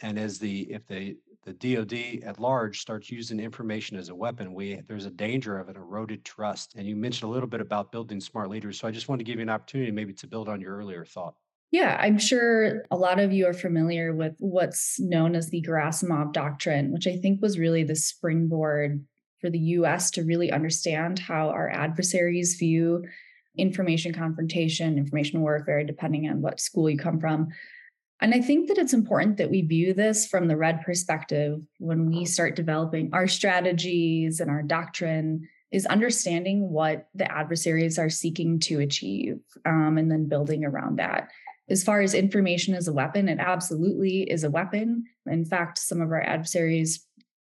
And 0.01 0.19
as 0.19 0.37
the 0.37 0.69
if 0.69 0.85
the 0.85 1.17
the 1.45 1.53
DoD 1.53 2.21
at 2.23 2.37
large 2.37 2.81
starts 2.81 3.09
using 3.09 3.39
information 3.39 3.95
as 3.97 4.09
a 4.09 4.15
weapon 4.15 4.53
we 4.53 4.81
there's 4.87 5.05
a 5.05 5.09
danger 5.11 5.57
of 5.57 5.69
an 5.69 5.77
eroded 5.77 6.25
trust. 6.25 6.75
And 6.75 6.85
you 6.85 6.97
mentioned 6.97 7.29
a 7.29 7.33
little 7.33 7.47
bit 7.47 7.61
about 7.61 7.93
building 7.93 8.19
smart 8.19 8.49
leaders 8.49 8.77
so 8.77 8.89
I 8.89 8.91
just 8.91 9.07
want 9.07 9.19
to 9.19 9.25
give 9.25 9.37
you 9.37 9.43
an 9.43 9.49
opportunity 9.49 9.91
maybe 9.91 10.13
to 10.15 10.27
build 10.27 10.49
on 10.49 10.59
your 10.59 10.75
earlier 10.75 11.05
thought. 11.05 11.35
Yeah, 11.71 11.97
I'm 11.97 12.17
sure 12.17 12.83
a 12.91 12.97
lot 12.97 13.19
of 13.19 13.31
you 13.31 13.45
are 13.47 13.53
familiar 13.53 14.13
with 14.13 14.35
what's 14.39 14.99
known 14.99 15.35
as 15.35 15.49
the 15.49 15.61
Gerasimov 15.61 16.33
Doctrine, 16.33 16.91
which 16.91 17.05
I 17.07 17.15
think 17.15 17.41
was 17.41 17.59
really 17.59 17.83
the 17.83 17.95
springboard 17.95 19.05
for 19.39 19.49
the 19.49 19.59
US 19.59 20.11
to 20.11 20.23
really 20.23 20.51
understand 20.51 21.19
how 21.19 21.49
our 21.49 21.69
adversaries 21.69 22.55
view 22.55 23.03
information 23.57 24.13
confrontation, 24.13 24.97
information 24.97 25.41
warfare, 25.41 25.83
depending 25.83 26.29
on 26.29 26.41
what 26.41 26.59
school 26.59 26.89
you 26.89 26.97
come 26.97 27.19
from. 27.19 27.49
And 28.21 28.33
I 28.33 28.41
think 28.41 28.67
that 28.67 28.77
it's 28.77 28.93
important 28.93 29.37
that 29.37 29.49
we 29.49 29.61
view 29.61 29.93
this 29.93 30.27
from 30.27 30.47
the 30.47 30.57
red 30.57 30.81
perspective 30.81 31.61
when 31.77 32.05
we 32.05 32.25
start 32.25 32.55
developing 32.55 33.09
our 33.13 33.27
strategies 33.27 34.39
and 34.39 34.51
our 34.51 34.61
doctrine 34.61 35.47
is 35.71 35.85
understanding 35.85 36.69
what 36.69 37.07
the 37.13 37.31
adversaries 37.31 37.99
are 37.99 38.09
seeking 38.09 38.59
to 38.59 38.79
achieve 38.79 39.39
um, 39.65 39.97
and 39.97 40.11
then 40.11 40.27
building 40.27 40.65
around 40.65 40.97
that. 40.97 41.29
As 41.69 41.83
far 41.83 42.01
as 42.01 42.15
information 42.15 42.73
as 42.73 42.87
a 42.87 42.93
weapon, 42.93 43.29
it 43.29 43.37
absolutely 43.39 44.23
is 44.23 44.43
a 44.43 44.49
weapon. 44.49 45.05
In 45.27 45.45
fact, 45.45 45.77
some 45.77 46.01
of 46.01 46.09
our 46.09 46.21
adversaries 46.21 47.05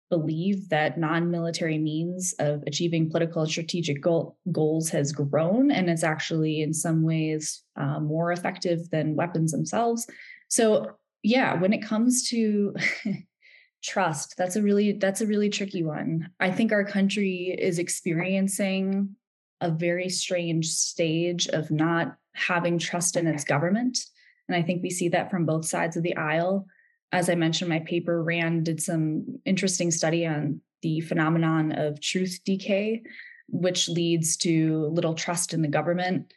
believe 0.10 0.70
that 0.70 0.98
non-military 0.98 1.78
means 1.78 2.34
of 2.40 2.64
achieving 2.68 3.10
political 3.10 3.42
and 3.42 3.52
strategic 3.52 4.02
goal, 4.02 4.38
goals 4.52 4.90
has 4.90 5.12
grown 5.12 5.72
and 5.72 5.90
it's 5.90 6.04
actually 6.04 6.62
in 6.62 6.74
some 6.74 7.04
ways 7.04 7.64
uh, 7.78 8.00
more 8.00 8.32
effective 8.32 8.90
than 8.92 9.16
weapons 9.16 9.52
themselves. 9.52 10.08
So 10.50 10.92
yeah 11.24 11.54
when 11.56 11.74
it 11.74 11.84
comes 11.84 12.30
to 12.30 12.76
trust 13.84 14.36
that's 14.38 14.56
a 14.56 14.62
really 14.62 14.94
that's 14.94 15.22
a 15.22 15.28
really 15.28 15.50
tricky 15.50 15.84
one. 15.84 16.30
I 16.40 16.52
think 16.52 16.72
our 16.72 16.86
country 16.86 17.56
is 17.58 17.80
experiencing 17.80 19.16
a 19.62 19.72
very 19.72 20.10
strange 20.10 20.68
stage 20.68 21.48
of 21.48 21.72
not 21.72 22.18
having 22.34 22.78
trust 22.78 23.16
in 23.16 23.28
its 23.28 23.44
government 23.44 24.00
and 24.48 24.56
i 24.56 24.62
think 24.62 24.82
we 24.82 24.90
see 24.90 25.10
that 25.10 25.30
from 25.30 25.46
both 25.46 25.66
sides 25.66 25.96
of 25.96 26.04
the 26.04 26.16
aisle 26.16 26.66
as 27.14 27.30
I 27.30 27.36
mentioned, 27.36 27.70
my 27.70 27.80
paper 27.80 28.22
RAND 28.22 28.66
did 28.66 28.82
some 28.82 29.40
interesting 29.46 29.92
study 29.92 30.26
on 30.26 30.60
the 30.82 31.00
phenomenon 31.02 31.72
of 31.72 32.02
truth 32.02 32.40
decay, 32.44 33.04
which 33.48 33.88
leads 33.88 34.36
to 34.38 34.88
little 34.88 35.14
trust 35.14 35.54
in 35.54 35.62
the 35.62 35.68
government. 35.68 36.34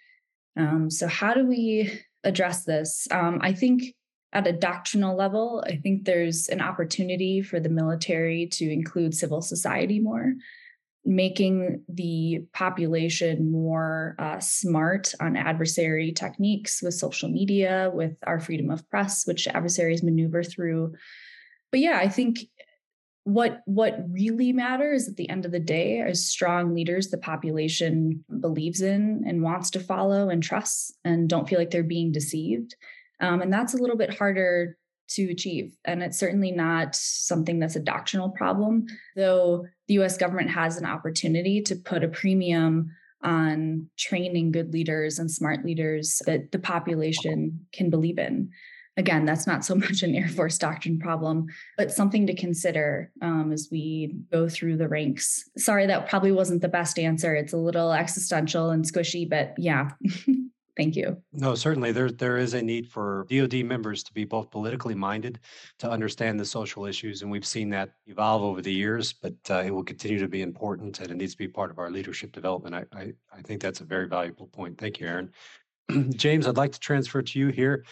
Um, 0.57 0.91
so, 0.91 1.09
how 1.09 1.33
do 1.33 1.47
we 1.47 2.01
address 2.25 2.65
this? 2.65 3.09
Um, 3.11 3.41
I 3.43 3.55
think 3.55 3.95
at 4.35 4.47
a 4.47 4.53
doctrinal 4.53 5.17
level, 5.17 5.65
I 5.67 5.77
think 5.77 6.05
there's 6.05 6.49
an 6.49 6.61
opportunity 6.61 7.41
for 7.41 7.59
the 7.59 7.71
military 7.71 8.47
to 8.53 8.71
include 8.71 9.15
civil 9.15 9.41
society 9.41 9.99
more 9.99 10.35
making 11.07 11.83
the 11.89 12.45
population 12.53 13.51
more 13.51 14.17
uh, 14.19 14.41
smart 14.41 15.15
on 15.21 15.37
adversary 15.37 16.13
techniques 16.13 16.83
with 16.83 16.95
social 16.95 17.29
media, 17.29 17.91
with 17.95 18.17
our 18.27 18.41
freedom 18.41 18.71
of 18.71 18.89
press, 18.91 19.27
which 19.27 19.47
adversaries 19.47 20.03
maneuver 20.03 20.43
through. 20.43 20.93
But 21.71 21.81
yeah, 21.81 21.99
I 21.99 22.09
think 22.09 22.41
what 23.23 23.63
what 23.65 24.05
really 24.11 24.53
matters 24.53 25.09
at 25.09 25.17
the 25.17 25.29
end 25.29 25.45
of 25.45 25.53
the 25.53 25.61
day 25.61 26.01
are 26.01 26.15
strong 26.15 26.75
leaders 26.75 27.09
the 27.09 27.19
population 27.19 28.25
believes 28.41 28.81
in 28.81 29.25
and 29.27 29.43
wants 29.43 29.71
to 29.71 29.81
follow 29.81 30.29
and 30.29 30.43
trusts 30.43 30.93
and 31.05 31.29
don't 31.29 31.49
feel 31.49 31.59
like 31.59 31.71
they're 31.71 31.83
being 31.83 32.13
deceived. 32.13 32.77
Um, 33.21 33.41
and 33.43 33.53
that's 33.53 33.75
a 33.75 33.79
little 33.79 33.97
bit 33.97 34.17
harder 34.17 34.77
to 35.09 35.31
achieve. 35.31 35.77
And 35.85 36.03
it's 36.03 36.19
certainly 36.19 36.53
not 36.53 36.95
something 36.95 37.59
that's 37.59 37.77
a 37.77 37.81
doctrinal 37.81 38.31
problem, 38.31 38.87
though 39.15 39.67
the 39.89 39.95
US 39.95 40.17
government 40.17 40.51
has 40.51 40.77
an 40.77 40.87
opportunity 40.87 41.63
to 41.63 41.77
put 41.77 42.05
a 42.05 42.09
premium 42.09 42.91
on 43.23 43.89
training 43.99 44.53
good 44.53 44.73
leaders 44.73 45.19
and 45.19 45.31
smart 45.31 45.65
leaders 45.65 46.21
that 46.27 46.53
the 46.53 46.59
population 46.59 47.67
can 47.73 47.91
believe 47.91 48.19
in. 48.19 48.51
Again, 48.99 49.27
that's 49.27 49.47
not 49.47 49.65
so 49.65 49.75
much 49.87 50.03
an 50.03 50.15
Air 50.15 50.29
Force 50.29 50.59
doctrine 50.59 50.99
problem, 50.99 51.47
but 51.77 51.93
something 51.93 52.27
to 52.27 52.35
consider 52.35 53.11
um, 53.21 53.53
as 53.53 53.69
we 53.71 54.17
go 54.33 54.49
through 54.49 54.77
the 54.77 54.89
ranks. 54.89 55.49
Sorry, 55.57 55.87
that 55.87 56.09
probably 56.09 56.33
wasn't 56.33 56.63
the 56.63 56.69
best 56.69 56.99
answer. 56.99 57.35
It's 57.35 57.53
a 57.53 57.59
little 57.59 57.93
existential 57.93 58.71
and 58.71 58.85
squishy, 58.85 59.29
but 59.29 59.55
yeah. 59.59 59.91
Thank 60.77 60.95
you. 60.95 61.23
No, 61.33 61.55
certainly 61.55 61.91
there 61.91 62.11
there 62.11 62.37
is 62.37 62.53
a 62.53 62.61
need 62.61 62.87
for 62.87 63.27
DoD 63.31 63.65
members 63.65 64.03
to 64.03 64.13
be 64.13 64.25
both 64.25 64.51
politically 64.51 64.95
minded 64.95 65.41
to 65.79 65.91
understand 65.91 66.39
the 66.39 66.45
social 66.45 66.85
issues, 66.85 67.23
and 67.23 67.31
we've 67.31 67.47
seen 67.47 67.71
that 67.71 67.95
evolve 68.07 68.43
over 68.43 68.61
the 68.61 68.73
years. 68.73 69.15
But 69.15 69.35
uh, 69.49 69.63
it 69.65 69.71
will 69.71 69.85
continue 69.85 70.19
to 70.19 70.29
be 70.29 70.43
important, 70.43 71.01
and 71.01 71.11
it 71.11 71.17
needs 71.17 71.33
to 71.33 71.39
be 71.39 71.49
part 71.49 71.71
of 71.71 71.79
our 71.79 71.91
leadership 71.91 72.31
development. 72.31 72.75
I 72.75 72.85
I, 72.95 73.13
I 73.33 73.43
think 73.43 73.63
that's 73.63 73.81
a 73.81 73.85
very 73.85 74.07
valuable 74.07 74.49
point. 74.49 74.77
Thank 74.77 75.01
you, 75.01 75.07
Erin. 75.07 75.31
James, 76.17 76.47
I'd 76.47 76.59
like 76.59 76.73
to 76.73 76.81
transfer 76.81 77.23
to 77.23 77.39
you 77.39 77.49
here. 77.49 77.85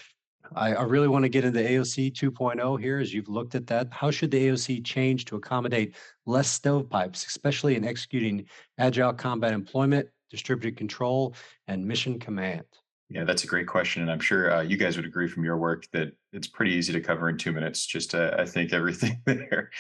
I, 0.54 0.74
I 0.74 0.82
really 0.82 1.08
want 1.08 1.22
to 1.22 1.30
get 1.30 1.44
into 1.44 1.60
AOC 1.60 2.12
2.0 2.12 2.80
here 2.80 2.98
as 2.98 3.14
you've 3.14 3.30
looked 3.30 3.54
at 3.54 3.66
that. 3.68 3.88
How 3.90 4.10
should 4.10 4.30
the 4.30 4.48
AOC 4.48 4.84
change 4.84 5.24
to 5.26 5.36
accommodate 5.36 5.94
less 6.26 6.48
stovepipes, 6.48 7.26
especially 7.26 7.76
in 7.76 7.84
executing 7.86 8.44
agile 8.78 9.14
combat 9.14 9.52
employment 9.52 10.08
distributed 10.34 10.76
control, 10.76 11.34
and 11.68 11.86
mission 11.86 12.18
command? 12.18 12.64
Yeah, 13.08 13.24
that's 13.24 13.44
a 13.44 13.46
great 13.46 13.66
question. 13.66 14.02
And 14.02 14.10
I'm 14.10 14.20
sure 14.20 14.52
uh, 14.52 14.62
you 14.62 14.76
guys 14.76 14.96
would 14.96 15.06
agree 15.06 15.28
from 15.28 15.44
your 15.44 15.56
work 15.56 15.86
that 15.92 16.12
it's 16.32 16.48
pretty 16.48 16.72
easy 16.72 16.92
to 16.92 17.00
cover 17.00 17.28
in 17.28 17.38
two 17.38 17.52
minutes, 17.52 17.86
just 17.86 18.10
to, 18.10 18.34
I 18.38 18.46
think, 18.46 18.72
everything 18.72 19.20
there. 19.26 19.70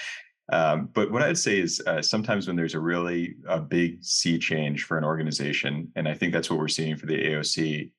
Um, 0.52 0.90
but 0.92 1.10
what 1.10 1.22
I'd 1.22 1.38
say 1.38 1.58
is 1.58 1.82
uh, 1.86 2.02
sometimes 2.02 2.46
when 2.46 2.56
there's 2.56 2.74
a 2.74 2.80
really 2.80 3.36
a 3.48 3.58
big 3.58 4.04
sea 4.04 4.38
change 4.38 4.84
for 4.84 4.98
an 4.98 5.04
organization, 5.04 5.90
and 5.96 6.06
I 6.06 6.14
think 6.14 6.32
that's 6.32 6.50
what 6.50 6.58
we're 6.58 6.68
seeing 6.68 6.96
for 6.96 7.06
the 7.06 7.16
AOC, 7.16 7.90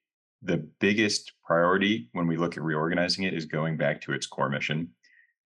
the 0.43 0.57
biggest 0.79 1.33
priority 1.43 2.09
when 2.11 2.27
we 2.27 2.37
look 2.37 2.55
at 2.55 2.63
reorganizing 2.63 3.23
it 3.23 3.33
is 3.33 3.45
going 3.45 3.77
back 3.77 3.99
to 4.01 4.13
its 4.13 4.27
core 4.27 4.49
mission. 4.49 4.89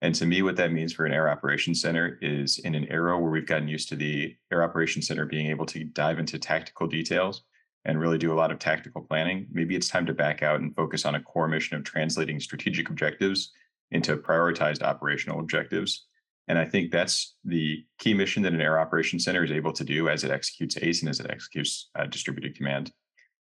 And 0.01 0.15
to 0.15 0.25
me, 0.25 0.41
what 0.41 0.55
that 0.55 0.71
means 0.71 0.93
for 0.93 1.05
an 1.05 1.12
air 1.12 1.29
operations 1.29 1.81
center 1.81 2.17
is 2.21 2.59
in 2.59 2.73
an 2.73 2.85
era 2.89 3.19
where 3.19 3.31
we've 3.31 3.45
gotten 3.45 3.67
used 3.67 3.89
to 3.89 3.95
the 3.95 4.35
air 4.51 4.63
operations 4.63 5.07
center 5.07 5.25
being 5.25 5.47
able 5.47 5.65
to 5.67 5.83
dive 5.83 6.19
into 6.19 6.39
tactical 6.39 6.88
details 6.88 7.43
and 7.85 7.99
really 7.99 8.17
do 8.17 8.31
a 8.31 8.35
lot 8.35 8.51
of 8.51 8.59
tactical 8.59 9.01
planning, 9.01 9.47
maybe 9.51 9.75
it's 9.75 9.88
time 9.88 10.05
to 10.05 10.13
back 10.13 10.43
out 10.43 10.59
and 10.59 10.75
focus 10.75 11.05
on 11.05 11.15
a 11.15 11.21
core 11.21 11.47
mission 11.47 11.77
of 11.77 11.83
translating 11.83 12.39
strategic 12.39 12.89
objectives 12.89 13.51
into 13.91 14.17
prioritized 14.17 14.83
operational 14.83 15.39
objectives. 15.39 16.05
And 16.47 16.57
I 16.57 16.65
think 16.65 16.91
that's 16.91 17.35
the 17.45 17.85
key 17.97 18.13
mission 18.13 18.43
that 18.43 18.53
an 18.53 18.62
air 18.62 18.79
operations 18.79 19.23
center 19.23 19.43
is 19.43 19.51
able 19.51 19.73
to 19.73 19.83
do 19.83 20.09
as 20.09 20.23
it 20.23 20.31
executes 20.31 20.77
ACE 20.77 21.01
and 21.01 21.09
as 21.09 21.19
it 21.19 21.29
executes 21.29 21.89
uh, 21.95 22.05
distributed 22.05 22.55
command. 22.55 22.91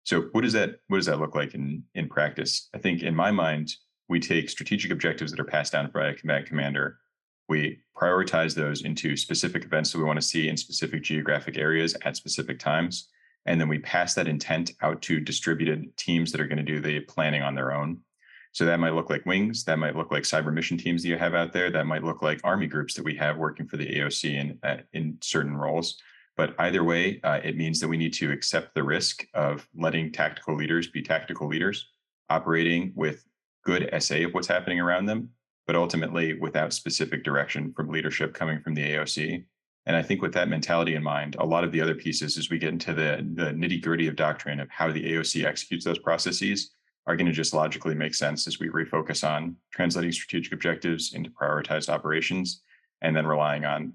So 0.04 0.24
what 0.32 0.42
does 0.42 0.54
that 0.54 0.76
what 0.88 0.98
does 0.98 1.06
that 1.06 1.20
look 1.20 1.36
like 1.36 1.54
in 1.54 1.84
in 1.96 2.10
practice? 2.10 2.70
I 2.74 2.78
think 2.78 3.04
in 3.04 3.16
my 3.16 3.32
mind, 3.32 3.74
we 4.14 4.20
take 4.20 4.48
strategic 4.48 4.92
objectives 4.92 5.32
that 5.32 5.40
are 5.40 5.44
passed 5.44 5.72
down 5.72 5.90
by 5.92 6.10
a 6.10 6.14
combat 6.14 6.46
commander, 6.46 7.00
we 7.50 7.80
prioritize 7.98 8.54
those 8.54 8.84
into 8.84 9.18
specific 9.18 9.66
events 9.66 9.92
that 9.92 9.98
we 9.98 10.04
want 10.04 10.22
to 10.22 10.26
see 10.26 10.48
in 10.48 10.56
specific 10.56 11.02
geographic 11.02 11.58
areas 11.58 11.98
at 12.06 12.16
specific 12.16 12.60
times. 12.60 13.10
And 13.48 13.60
then 13.60 13.68
we 13.68 13.80
pass 13.80 14.14
that 14.14 14.28
intent 14.28 14.74
out 14.84 15.02
to 15.02 15.20
distributed 15.20 15.98
teams 15.98 16.32
that 16.32 16.40
are 16.40 16.48
going 16.48 16.64
to 16.64 16.64
do 16.64 16.80
the 16.80 17.00
planning 17.00 17.42
on 17.42 17.56
their 17.56 17.74
own. 17.74 18.02
So 18.52 18.66
that 18.66 18.80
might 18.80 18.94
look 18.94 19.10
like 19.10 19.26
wings, 19.26 19.64
that 19.64 19.80
might 19.80 19.96
look 19.96 20.12
like 20.12 20.24
cyber 20.24 20.54
mission 20.54 20.78
teams 20.78 21.02
that 21.02 21.10
you 21.10 21.18
have 21.18 21.34
out 21.34 21.52
there, 21.52 21.72
that 21.72 21.88
might 21.88 22.04
look 22.04 22.22
like 22.22 22.40
army 22.44 22.68
groups 22.68 22.94
that 22.94 23.04
we 23.04 23.16
have 23.16 23.38
working 23.38 23.68
for 23.68 23.78
the 23.78 23.96
AOC 23.96 24.60
in, 24.64 24.86
in 24.94 25.18
certain 25.22 25.58
roles. 25.58 25.98
But 26.38 26.54
either 26.60 26.84
way, 26.84 27.20
uh, 27.24 27.40
it 27.44 27.58
means 27.58 27.80
that 27.80 27.88
we 27.88 27.98
need 27.98 28.14
to 28.14 28.32
accept 28.32 28.76
the 28.76 28.84
risk 28.84 29.26
of 29.34 29.68
letting 29.76 30.12
tactical 30.12 30.56
leaders 30.56 30.88
be 30.88 31.02
tactical 31.02 31.48
leaders, 31.48 31.90
operating 32.30 32.94
with 32.96 33.26
good 33.64 33.90
SA 34.00 34.16
of 34.16 34.34
what's 34.34 34.48
happening 34.48 34.80
around 34.80 35.06
them, 35.06 35.30
but 35.66 35.76
ultimately 35.76 36.34
without 36.34 36.74
specific 36.74 37.24
direction 37.24 37.74
from 37.74 37.90
leadership 37.90 38.34
coming 38.34 38.62
from 38.62 38.74
the 38.74 38.92
AOC. 38.92 39.44
And 39.86 39.96
I 39.96 40.02
think 40.02 40.22
with 40.22 40.34
that 40.34 40.50
mentality 40.50 40.96
in 40.96 41.04
mind, 41.04 41.36
a 41.40 41.46
lot 41.46 41.64
of 41.64 41.72
the 41.72 41.82
other 41.82 41.96
pieces 41.96 42.38
as 42.38 42.50
we 42.50 42.58
get 42.58 42.70
into 42.70 42.94
the, 42.94 43.26
the 43.36 43.52
nitty 43.52 43.82
gritty 43.82 44.08
of 44.08 44.16
doctrine 44.16 44.60
of 44.60 44.70
how 44.70 44.92
the 44.92 45.04
AOC 45.04 45.46
executes 45.46 45.84
those 45.84 46.00
processes 46.00 46.72
are 47.06 47.16
going 47.16 47.28
to 47.28 47.34
just 47.34 47.54
logically 47.54 47.96
make 47.96 48.16
sense 48.16 48.48
as 48.48 48.60
we 48.60 48.70
refocus 48.70 49.28
on 49.28 49.56
translating 49.72 50.12
strategic 50.12 50.54
objectives 50.54 51.14
into 51.14 51.30
prioritized 51.30 51.90
operations 51.90 52.62
and 53.02 53.16
then 53.16 53.28
relying 53.28 53.66
on 53.66 53.94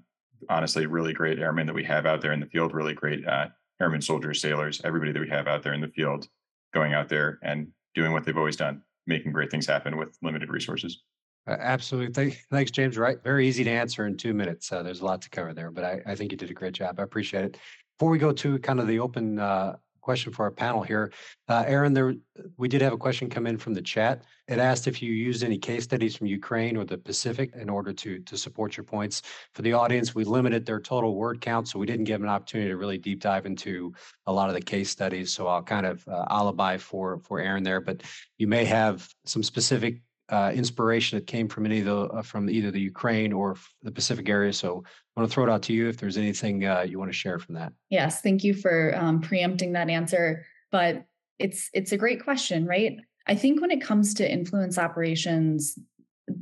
honestly 0.49 0.85
really 0.85 1.13
great 1.13 1.39
airmen 1.39 1.65
that 1.65 1.73
we 1.73 1.83
have 1.83 2.05
out 2.05 2.21
there 2.21 2.33
in 2.33 2.39
the 2.39 2.45
field 2.45 2.73
really 2.73 2.93
great 2.93 3.27
uh, 3.27 3.47
airmen 3.81 4.01
soldiers 4.01 4.39
sailors 4.39 4.79
everybody 4.83 5.11
that 5.11 5.19
we 5.19 5.27
have 5.27 5.47
out 5.47 5.63
there 5.63 5.73
in 5.73 5.81
the 5.81 5.87
field 5.87 6.27
going 6.73 6.93
out 6.93 7.09
there 7.09 7.39
and 7.43 7.67
doing 7.95 8.13
what 8.13 8.23
they've 8.23 8.37
always 8.37 8.55
done 8.55 8.81
making 9.09 9.33
great 9.33 9.51
things 9.51 9.67
happen 9.67 9.97
with 9.97 10.17
limited 10.21 10.49
resources 10.49 11.03
absolutely. 11.47 12.37
Thanks, 12.51 12.71
James. 12.71 12.97
Right. 12.97 13.21
Very 13.23 13.47
easy 13.47 13.63
to 13.63 13.69
answer 13.69 14.05
in 14.05 14.17
two 14.17 14.33
minutes. 14.33 14.71
Uh, 14.71 14.83
there's 14.83 15.01
a 15.01 15.05
lot 15.05 15.21
to 15.23 15.29
cover 15.29 15.53
there, 15.53 15.71
but 15.71 15.83
I, 15.83 16.01
I, 16.05 16.15
think 16.15 16.31
you 16.31 16.37
did 16.37 16.51
a 16.51 16.53
great 16.53 16.73
job. 16.73 16.99
I 16.99 17.03
appreciate 17.03 17.45
it. 17.45 17.57
Before 17.97 18.11
we 18.11 18.17
go 18.17 18.31
to 18.31 18.59
kind 18.59 18.79
of 18.79 18.87
the 18.87 18.99
open 18.99 19.39
uh, 19.39 19.77
question 20.01 20.31
for 20.31 20.43
our 20.43 20.51
panel 20.51 20.81
here. 20.81 21.11
Uh, 21.47 21.63
Erin, 21.67 21.93
there 21.93 22.13
we 22.57 22.67
did 22.67 22.81
have 22.81 22.93
a 22.93 22.97
question 22.97 23.29
come 23.29 23.47
in 23.47 23.57
from 23.57 23.73
the 23.73 23.81
chat. 23.81 24.23
It 24.47 24.59
asked 24.59 24.87
if 24.87 25.01
you 25.01 25.11
used 25.11 25.43
any 25.43 25.57
case 25.57 25.83
studies 25.83 26.15
from 26.15 26.27
Ukraine 26.27 26.77
or 26.77 26.85
the 26.85 26.97
Pacific 26.97 27.51
in 27.55 27.69
order 27.69 27.93
to 27.93 28.19
to 28.19 28.37
support 28.37 28.77
your 28.77 28.83
points. 28.83 29.21
For 29.53 29.61
the 29.61 29.73
audience, 29.73 30.15
we 30.15 30.23
limited 30.23 30.65
their 30.65 30.79
total 30.79 31.15
word 31.15 31.41
count, 31.41 31.67
so 31.67 31.79
we 31.79 31.85
didn't 31.85 32.05
give 32.05 32.21
an 32.21 32.29
opportunity 32.29 32.69
to 32.69 32.77
really 32.77 32.97
deep 32.97 33.19
dive 33.21 33.45
into 33.45 33.93
a 34.25 34.33
lot 34.33 34.49
of 34.49 34.55
the 34.55 34.61
case 34.61 34.89
studies. 34.89 35.31
So 35.31 35.47
I'll 35.47 35.63
kind 35.63 35.85
of 35.85 36.07
uh, 36.07 36.25
alibi 36.29 36.77
for 36.77 37.19
for 37.19 37.39
Erin 37.39 37.63
there, 37.63 37.81
but 37.81 38.03
you 38.37 38.47
may 38.47 38.65
have 38.65 39.07
some 39.25 39.43
specific 39.43 40.01
uh, 40.29 40.51
inspiration 40.53 41.17
that 41.17 41.27
came 41.27 41.47
from 41.47 41.65
any 41.65 41.79
of 41.79 41.85
the 41.85 41.97
uh, 41.97 42.21
from 42.21 42.49
either 42.49 42.71
the 42.71 42.79
Ukraine 42.79 43.33
or 43.33 43.55
the 43.83 43.91
Pacific 43.91 44.29
area. 44.29 44.53
So 44.53 44.83
I 44.85 45.19
want 45.19 45.29
to 45.29 45.33
throw 45.33 45.43
it 45.43 45.49
out 45.49 45.63
to 45.63 45.73
you 45.73 45.89
if 45.89 45.97
there's 45.97 46.17
anything 46.17 46.65
uh, 46.65 46.85
you 46.87 46.99
want 46.99 47.09
to 47.09 47.17
share 47.17 47.39
from 47.39 47.55
that. 47.55 47.73
Yes, 47.89 48.21
thank 48.21 48.43
you 48.43 48.53
for 48.53 48.93
um, 48.95 49.21
preempting 49.21 49.73
that 49.73 49.89
answer. 49.89 50.45
But 50.71 51.05
it's 51.39 51.69
it's 51.73 51.91
a 51.91 51.97
great 51.97 52.23
question, 52.23 52.65
right? 52.65 52.97
I 53.27 53.35
think 53.35 53.61
when 53.61 53.71
it 53.71 53.81
comes 53.81 54.13
to 54.15 54.31
influence 54.31 54.77
operations, 54.77 55.77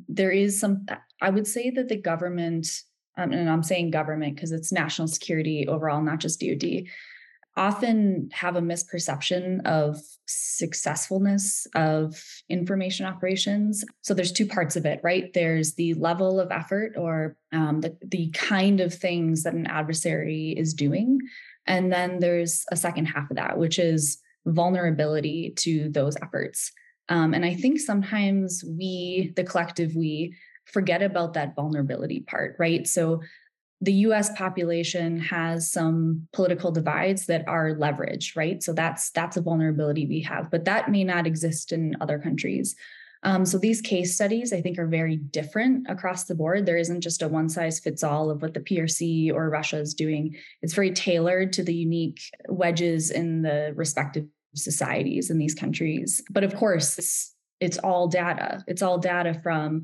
there 0.08 0.32
is 0.32 0.60
some. 0.60 0.86
I 1.22 1.30
would 1.30 1.48
say 1.48 1.70
that 1.72 1.88
the 1.88 1.98
government, 1.98 2.68
um, 3.18 3.32
and 3.32 3.50
I'm 3.50 3.64
saying 3.64 3.92
government 3.92 4.36
because 4.36 4.52
it's 4.52 4.72
national 4.72 5.08
security 5.08 5.68
overall, 5.68 6.02
not 6.02 6.20
just 6.20 6.42
DoD 6.42 6.84
often 7.58 8.30
have 8.32 8.56
a 8.56 8.62
misperception 8.62 9.66
of 9.66 10.00
successfulness 10.28 11.68
of 11.76 12.24
information 12.50 13.06
operations. 13.06 13.84
So 14.02 14.14
there's 14.14 14.32
two 14.32 14.46
parts 14.48 14.76
of 14.76 14.86
it, 14.86 15.02
right? 15.04 15.34
There's 15.34 15.74
the 15.74 15.94
level 15.96 16.40
of 16.40 16.52
effort 16.52 16.94
or 16.96 17.36
um, 17.52 17.82
the, 17.82 17.98
the 18.02 18.30
kind 18.32 18.80
of 18.80 18.94
things 18.94 19.44
that 19.44 19.54
an 19.54 19.68
adversary 19.68 20.54
is 20.58 20.74
doing. 20.74 21.20
And 21.66 21.92
then 21.92 22.20
there's 22.20 22.66
a 22.72 22.76
second 22.76 23.08
half 23.08 23.30
of 23.30 23.38
that, 23.38 23.58
which 23.58 23.80
is 23.80 24.20
vulnerability 24.46 25.54
to 25.58 25.90
those 25.90 26.16
efforts. 26.22 26.72
Um, 27.10 27.34
and 27.34 27.44
I 27.44 27.56
think 27.56 27.80
sometimes 27.80 28.64
we, 28.66 29.34
the 29.36 29.44
collective 29.44 29.96
we, 29.96 30.36
forget 30.68 31.02
about 31.02 31.34
that 31.34 31.56
vulnerability 31.56 32.20
part, 32.22 32.56
right? 32.60 32.86
So 32.88 33.22
the 33.82 33.94
US 33.94 34.36
population 34.36 35.20
has 35.20 35.72
some 35.72 36.28
political 36.34 36.72
divides 36.72 37.28
that 37.28 37.48
are 37.48 37.76
leveraged, 37.76 38.36
right? 38.36 38.62
So 38.64 38.74
that's 38.74 39.12
that's 39.12 39.38
a 39.38 39.42
vulnerability 39.42 40.08
we 40.08 40.22
have, 40.22 40.50
but 40.50 40.66
that 40.66 40.90
may 40.90 41.04
not 41.04 41.28
exist 41.28 41.72
in 41.72 41.96
other 42.02 42.18
countries. 42.18 42.76
Um, 43.24 43.46
so 43.46 43.58
these 43.58 43.82
case 43.82 44.16
studies, 44.16 44.54
I 44.54 44.62
think, 44.62 44.78
are 44.78 44.88
very 44.88 45.18
different 45.18 45.88
across 45.90 46.26
the 46.26 46.36
board. 46.36 46.66
There 46.66 46.78
isn't 46.78 47.02
just 47.02 47.22
a 47.22 47.28
one 47.28 47.50
size 47.50 47.80
fits 47.80 48.04
all 48.04 48.30
of 48.30 48.42
what 48.42 48.54
the 48.54 48.60
PRC 48.60 49.34
or 49.34 49.50
Russia 49.50 49.80
is 49.80 49.94
doing. 49.94 50.36
It's 50.62 50.74
very 50.74 50.92
tailored 50.92 51.54
to 51.54 51.64
the 51.64 51.74
unique 51.74 52.22
wedges 52.48 53.12
in 53.12 53.42
the 53.42 53.74
respective 53.76 54.28
societies 54.56 55.30
in 55.30 55.38
these 55.38 55.56
countries. 55.56 56.22
But 56.30 56.44
of 56.44 56.56
course, 56.56 56.98
it's, 56.98 57.36
it's 57.60 57.78
all 57.80 58.08
data. 58.08 58.64
It's 58.68 58.82
all 58.82 58.98
data 58.98 59.40
from 59.42 59.84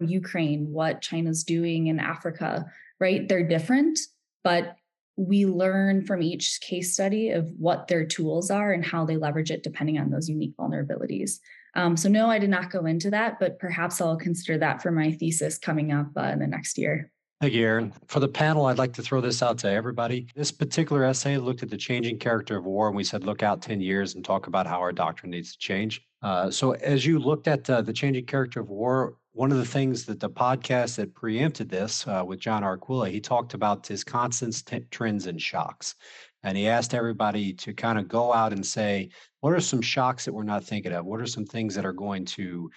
Ukraine, 0.00 0.72
what 0.72 1.02
China's 1.02 1.44
doing 1.44 1.88
in 1.88 2.00
Africa, 2.00 2.66
right? 3.00 3.28
They're 3.28 3.46
different, 3.46 3.98
but 4.44 4.76
we 5.16 5.44
learn 5.46 6.04
from 6.04 6.22
each 6.22 6.60
case 6.60 6.94
study 6.94 7.30
of 7.30 7.50
what 7.58 7.88
their 7.88 8.06
tools 8.06 8.50
are 8.50 8.72
and 8.72 8.84
how 8.84 9.04
they 9.04 9.16
leverage 9.16 9.50
it 9.50 9.62
depending 9.62 9.98
on 9.98 10.10
those 10.10 10.28
unique 10.28 10.56
vulnerabilities. 10.56 11.38
Um, 11.74 11.96
so, 11.96 12.08
no, 12.08 12.28
I 12.28 12.38
did 12.38 12.50
not 12.50 12.70
go 12.70 12.86
into 12.86 13.10
that, 13.10 13.38
but 13.38 13.58
perhaps 13.58 14.00
I'll 14.00 14.16
consider 14.16 14.58
that 14.58 14.82
for 14.82 14.90
my 14.90 15.12
thesis 15.12 15.58
coming 15.58 15.92
up 15.92 16.08
uh, 16.16 16.22
in 16.22 16.38
the 16.40 16.46
next 16.46 16.78
year. 16.78 17.10
Thank 17.40 17.54
you, 17.54 17.64
Erin. 17.64 17.92
For 18.06 18.20
the 18.20 18.28
panel, 18.28 18.66
I'd 18.66 18.76
like 18.76 18.92
to 18.94 19.02
throw 19.02 19.20
this 19.20 19.42
out 19.42 19.56
to 19.58 19.70
everybody. 19.70 20.26
This 20.34 20.50
particular 20.50 21.04
essay 21.04 21.38
looked 21.38 21.62
at 21.62 21.70
the 21.70 21.76
changing 21.76 22.18
character 22.18 22.58
of 22.58 22.64
war, 22.64 22.88
and 22.88 22.96
we 22.96 23.04
said 23.04 23.24
look 23.24 23.42
out 23.42 23.62
10 23.62 23.80
years 23.80 24.14
and 24.14 24.24
talk 24.24 24.46
about 24.46 24.66
how 24.66 24.78
our 24.78 24.92
doctrine 24.92 25.30
needs 25.30 25.52
to 25.52 25.58
change. 25.58 26.02
Uh, 26.22 26.50
so, 26.50 26.72
as 26.72 27.06
you 27.06 27.18
looked 27.18 27.48
at 27.48 27.68
uh, 27.70 27.80
the 27.80 27.92
changing 27.92 28.26
character 28.26 28.60
of 28.60 28.68
war, 28.68 29.14
one 29.32 29.52
of 29.52 29.58
the 29.58 29.64
things 29.64 30.04
that 30.06 30.18
the 30.18 30.28
podcast 30.30 30.96
that 30.96 31.14
preempted 31.14 31.68
this 31.68 32.06
uh, 32.06 32.24
with 32.26 32.40
John 32.40 32.62
Arquilla, 32.62 33.10
he 33.10 33.20
talked 33.20 33.54
about 33.54 33.86
his 33.86 34.02
constant 34.02 34.64
t- 34.66 34.80
trends 34.90 35.26
and 35.26 35.40
shocks. 35.40 35.94
And 36.42 36.56
he 36.56 36.68
asked 36.68 36.94
everybody 36.94 37.52
to 37.54 37.72
kind 37.72 37.98
of 37.98 38.08
go 38.08 38.32
out 38.32 38.52
and 38.52 38.64
say, 38.64 39.10
what 39.40 39.52
are 39.52 39.60
some 39.60 39.82
shocks 39.82 40.24
that 40.24 40.32
we're 40.32 40.42
not 40.42 40.64
thinking 40.64 40.92
of? 40.92 41.04
What 41.04 41.20
are 41.20 41.26
some 41.26 41.44
things 41.44 41.74
that 41.74 41.84
are 41.84 41.92
going 41.92 42.24
to 42.26 42.70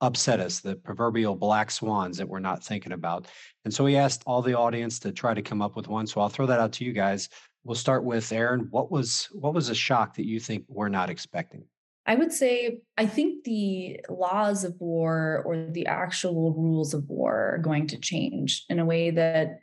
upset 0.00 0.38
us, 0.38 0.60
the 0.60 0.76
proverbial 0.76 1.34
black 1.34 1.70
swans 1.70 2.18
that 2.18 2.28
we're 2.28 2.38
not 2.38 2.62
thinking 2.62 2.92
about? 2.92 3.26
And 3.64 3.74
so 3.74 3.84
he 3.86 3.96
asked 3.96 4.22
all 4.26 4.42
the 4.42 4.56
audience 4.56 4.98
to 5.00 5.12
try 5.12 5.34
to 5.34 5.42
come 5.42 5.62
up 5.62 5.76
with 5.76 5.88
one. 5.88 6.06
So 6.06 6.20
I'll 6.20 6.28
throw 6.28 6.46
that 6.46 6.60
out 6.60 6.72
to 6.74 6.84
you 6.84 6.92
guys. 6.92 7.28
We'll 7.64 7.74
start 7.74 8.04
with 8.04 8.30
Erin. 8.30 8.68
What 8.70 8.92
was 8.92 9.28
what 9.32 9.54
was 9.54 9.70
a 9.70 9.74
shock 9.74 10.14
that 10.14 10.26
you 10.26 10.38
think 10.38 10.66
we're 10.68 10.88
not 10.88 11.10
expecting? 11.10 11.64
I 12.06 12.14
would 12.14 12.32
say 12.32 12.78
I 12.96 13.06
think 13.06 13.44
the 13.44 14.00
laws 14.08 14.62
of 14.62 14.80
war 14.80 15.42
or 15.44 15.68
the 15.70 15.86
actual 15.86 16.54
rules 16.54 16.94
of 16.94 17.08
war 17.08 17.54
are 17.54 17.58
going 17.58 17.88
to 17.88 17.98
change 17.98 18.64
in 18.68 18.78
a 18.78 18.84
way 18.84 19.10
that 19.10 19.58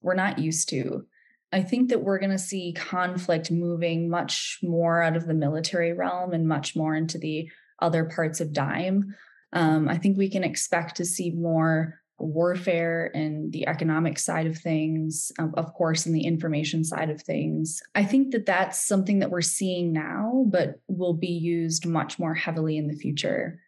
we're 0.00 0.14
not 0.14 0.38
used 0.38 0.68
to. 0.70 1.06
I 1.52 1.62
think 1.62 1.88
that 1.88 2.02
we're 2.02 2.20
going 2.20 2.30
to 2.30 2.38
see 2.38 2.72
conflict 2.72 3.50
moving 3.50 4.08
much 4.08 4.60
more 4.62 5.02
out 5.02 5.16
of 5.16 5.26
the 5.26 5.34
military 5.34 5.92
realm 5.92 6.32
and 6.32 6.46
much 6.46 6.76
more 6.76 6.94
into 6.94 7.18
the 7.18 7.50
other 7.80 8.04
parts 8.04 8.40
of 8.40 8.52
DIME. 8.52 9.14
Um, 9.52 9.88
I 9.88 9.98
think 9.98 10.16
we 10.16 10.30
can 10.30 10.44
expect 10.44 10.96
to 10.96 11.04
see 11.04 11.32
more 11.32 11.99
warfare 12.20 13.10
and 13.14 13.52
the 13.52 13.66
economic 13.66 14.18
side 14.18 14.46
of 14.46 14.56
things, 14.58 15.32
of 15.38 15.74
course, 15.74 16.06
and 16.06 16.14
the 16.14 16.24
information 16.24 16.84
side 16.84 17.10
of 17.10 17.22
things. 17.22 17.82
I 17.94 18.04
think 18.04 18.32
that 18.32 18.46
that's 18.46 18.86
something 18.86 19.20
that 19.20 19.30
we're 19.30 19.40
seeing 19.40 19.92
now, 19.92 20.44
but 20.48 20.80
will 20.88 21.14
be 21.14 21.28
used 21.28 21.86
much 21.86 22.18
more 22.18 22.34
heavily 22.34 22.76
in 22.76 22.86
the 22.88 22.94
future. 22.94 23.60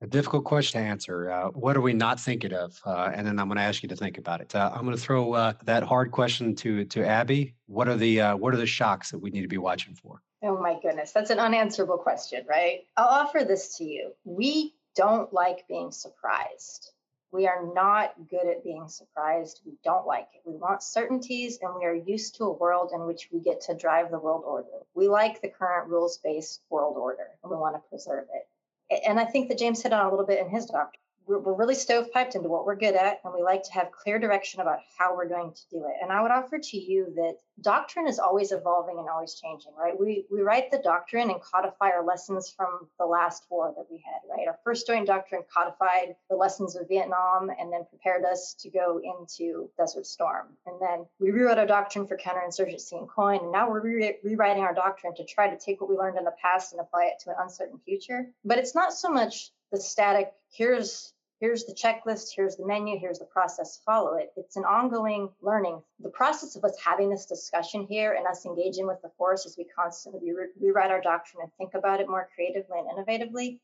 A 0.00 0.06
difficult 0.06 0.44
question 0.44 0.80
to 0.80 0.86
answer. 0.86 1.30
Uh, 1.30 1.48
what 1.48 1.76
are 1.76 1.80
we 1.80 1.92
not 1.92 2.20
thinking 2.20 2.52
of? 2.52 2.80
Uh, 2.86 3.10
and 3.12 3.26
then 3.26 3.38
I'm 3.40 3.48
going 3.48 3.56
to 3.56 3.64
ask 3.64 3.82
you 3.82 3.88
to 3.88 3.96
think 3.96 4.16
about 4.16 4.40
it. 4.40 4.54
Uh, 4.54 4.70
I'm 4.72 4.84
going 4.84 4.96
to 4.96 5.02
throw 5.02 5.32
uh, 5.32 5.54
that 5.64 5.82
hard 5.82 6.12
question 6.12 6.54
to 6.56 6.84
to 6.84 7.04
Abby. 7.04 7.56
What 7.66 7.88
are 7.88 7.96
the 7.96 8.20
uh, 8.20 8.36
what 8.36 8.54
are 8.54 8.58
the 8.58 8.66
shocks 8.66 9.10
that 9.10 9.18
we 9.18 9.30
need 9.30 9.42
to 9.42 9.48
be 9.48 9.58
watching 9.58 9.96
for? 9.96 10.22
Oh 10.40 10.56
my 10.60 10.78
goodness, 10.80 11.10
that's 11.10 11.30
an 11.30 11.40
unanswerable 11.40 11.98
question, 11.98 12.44
right? 12.48 12.82
I'll 12.96 13.08
offer 13.08 13.40
this 13.44 13.76
to 13.78 13.84
you. 13.84 14.12
We 14.24 14.74
don't 14.94 15.32
like 15.32 15.66
being 15.66 15.90
surprised. 15.90 16.92
We 17.30 17.46
are 17.46 17.62
not 17.74 18.14
good 18.30 18.46
at 18.46 18.64
being 18.64 18.88
surprised. 18.88 19.60
We 19.66 19.72
don't 19.84 20.06
like 20.06 20.28
it. 20.34 20.42
We 20.44 20.56
want 20.56 20.82
certainties 20.82 21.58
and 21.60 21.74
we 21.74 21.84
are 21.84 21.94
used 21.94 22.36
to 22.36 22.44
a 22.44 22.52
world 22.52 22.92
in 22.94 23.06
which 23.06 23.28
we 23.32 23.40
get 23.40 23.60
to 23.62 23.74
drive 23.74 24.10
the 24.10 24.18
world 24.18 24.44
order. 24.46 24.86
We 24.94 25.08
like 25.08 25.42
the 25.42 25.48
current 25.48 25.88
rules 25.90 26.18
based 26.18 26.62
world 26.70 26.96
order 26.96 27.28
and 27.42 27.50
we 27.50 27.56
want 27.56 27.76
to 27.76 27.88
preserve 27.90 28.26
it. 28.34 29.02
And 29.06 29.20
I 29.20 29.26
think 29.26 29.48
that 29.48 29.58
James 29.58 29.82
hit 29.82 29.92
on 29.92 30.06
a 30.06 30.10
little 30.10 30.26
bit 30.26 30.40
in 30.40 30.48
his 30.48 30.66
doctrine. 30.66 31.02
We're, 31.28 31.38
we're 31.38 31.54
really 31.54 31.74
stovepiped 31.74 32.34
into 32.34 32.48
what 32.48 32.64
we're 32.64 32.76
good 32.76 32.94
at, 32.94 33.20
and 33.24 33.34
we 33.34 33.42
like 33.42 33.62
to 33.64 33.72
have 33.72 33.92
clear 33.92 34.18
direction 34.18 34.60
about 34.60 34.78
how 34.98 35.14
we're 35.14 35.28
going 35.28 35.52
to 35.52 35.62
do 35.70 35.84
it. 35.84 35.94
And 36.02 36.10
I 36.10 36.22
would 36.22 36.30
offer 36.30 36.58
to 36.58 36.76
you 36.76 37.12
that 37.16 37.36
doctrine 37.60 38.06
is 38.06 38.18
always 38.18 38.52
evolving 38.52 38.98
and 38.98 39.08
always 39.08 39.34
changing, 39.34 39.72
right? 39.78 39.98
We 39.98 40.24
we 40.30 40.40
write 40.40 40.70
the 40.70 40.78
doctrine 40.78 41.30
and 41.30 41.40
codify 41.40 41.90
our 41.90 42.04
lessons 42.04 42.52
from 42.56 42.88
the 42.98 43.06
last 43.06 43.44
war 43.50 43.74
that 43.76 43.86
we 43.90 43.98
had, 43.98 44.20
right? 44.30 44.48
Our 44.48 44.58
first 44.64 44.86
joint 44.86 45.06
doctrine 45.06 45.42
codified 45.52 46.16
the 46.30 46.36
lessons 46.36 46.76
of 46.76 46.88
Vietnam 46.88 47.50
and 47.58 47.72
then 47.72 47.84
prepared 47.88 48.24
us 48.24 48.54
to 48.60 48.70
go 48.70 49.00
into 49.02 49.70
Desert 49.76 50.06
Storm. 50.06 50.46
And 50.66 50.80
then 50.80 51.06
we 51.20 51.30
rewrote 51.30 51.58
our 51.58 51.66
doctrine 51.66 52.06
for 52.06 52.16
counterinsurgency 52.16 52.92
and 52.92 53.08
COIN, 53.08 53.42
and 53.42 53.52
now 53.52 53.68
we're 53.68 53.80
re- 53.80 54.16
rewriting 54.22 54.62
our 54.62 54.74
doctrine 54.74 55.14
to 55.16 55.24
try 55.24 55.48
to 55.48 55.58
take 55.58 55.80
what 55.80 55.90
we 55.90 55.96
learned 55.96 56.18
in 56.18 56.24
the 56.24 56.34
past 56.42 56.72
and 56.72 56.80
apply 56.80 57.10
it 57.12 57.22
to 57.24 57.30
an 57.30 57.36
uncertain 57.40 57.78
future. 57.84 58.26
But 58.44 58.58
it's 58.58 58.74
not 58.74 58.92
so 58.92 59.10
much 59.10 59.50
the 59.70 59.80
static 59.80 60.32
here's 60.50 61.12
here's 61.40 61.64
the 61.64 61.74
checklist, 61.74 62.30
here's 62.34 62.56
the 62.56 62.66
menu, 62.66 62.98
here's 62.98 63.18
the 63.18 63.24
process, 63.24 63.80
follow 63.84 64.14
it. 64.16 64.32
It's 64.36 64.56
an 64.56 64.64
ongoing 64.64 65.30
learning. 65.40 65.80
The 66.00 66.10
process 66.10 66.56
of 66.56 66.64
us 66.64 66.76
having 66.84 67.10
this 67.10 67.26
discussion 67.26 67.86
here 67.88 68.14
and 68.14 68.26
us 68.26 68.44
engaging 68.44 68.86
with 68.86 69.00
the 69.02 69.10
force 69.16 69.46
as 69.46 69.56
we 69.56 69.64
constantly 69.64 70.32
re- 70.32 70.48
rewrite 70.60 70.90
our 70.90 71.00
doctrine 71.00 71.42
and 71.42 71.52
think 71.54 71.74
about 71.74 72.00
it 72.00 72.08
more 72.08 72.28
creatively 72.34 72.78
and 72.78 72.88
innovatively, 72.88 73.60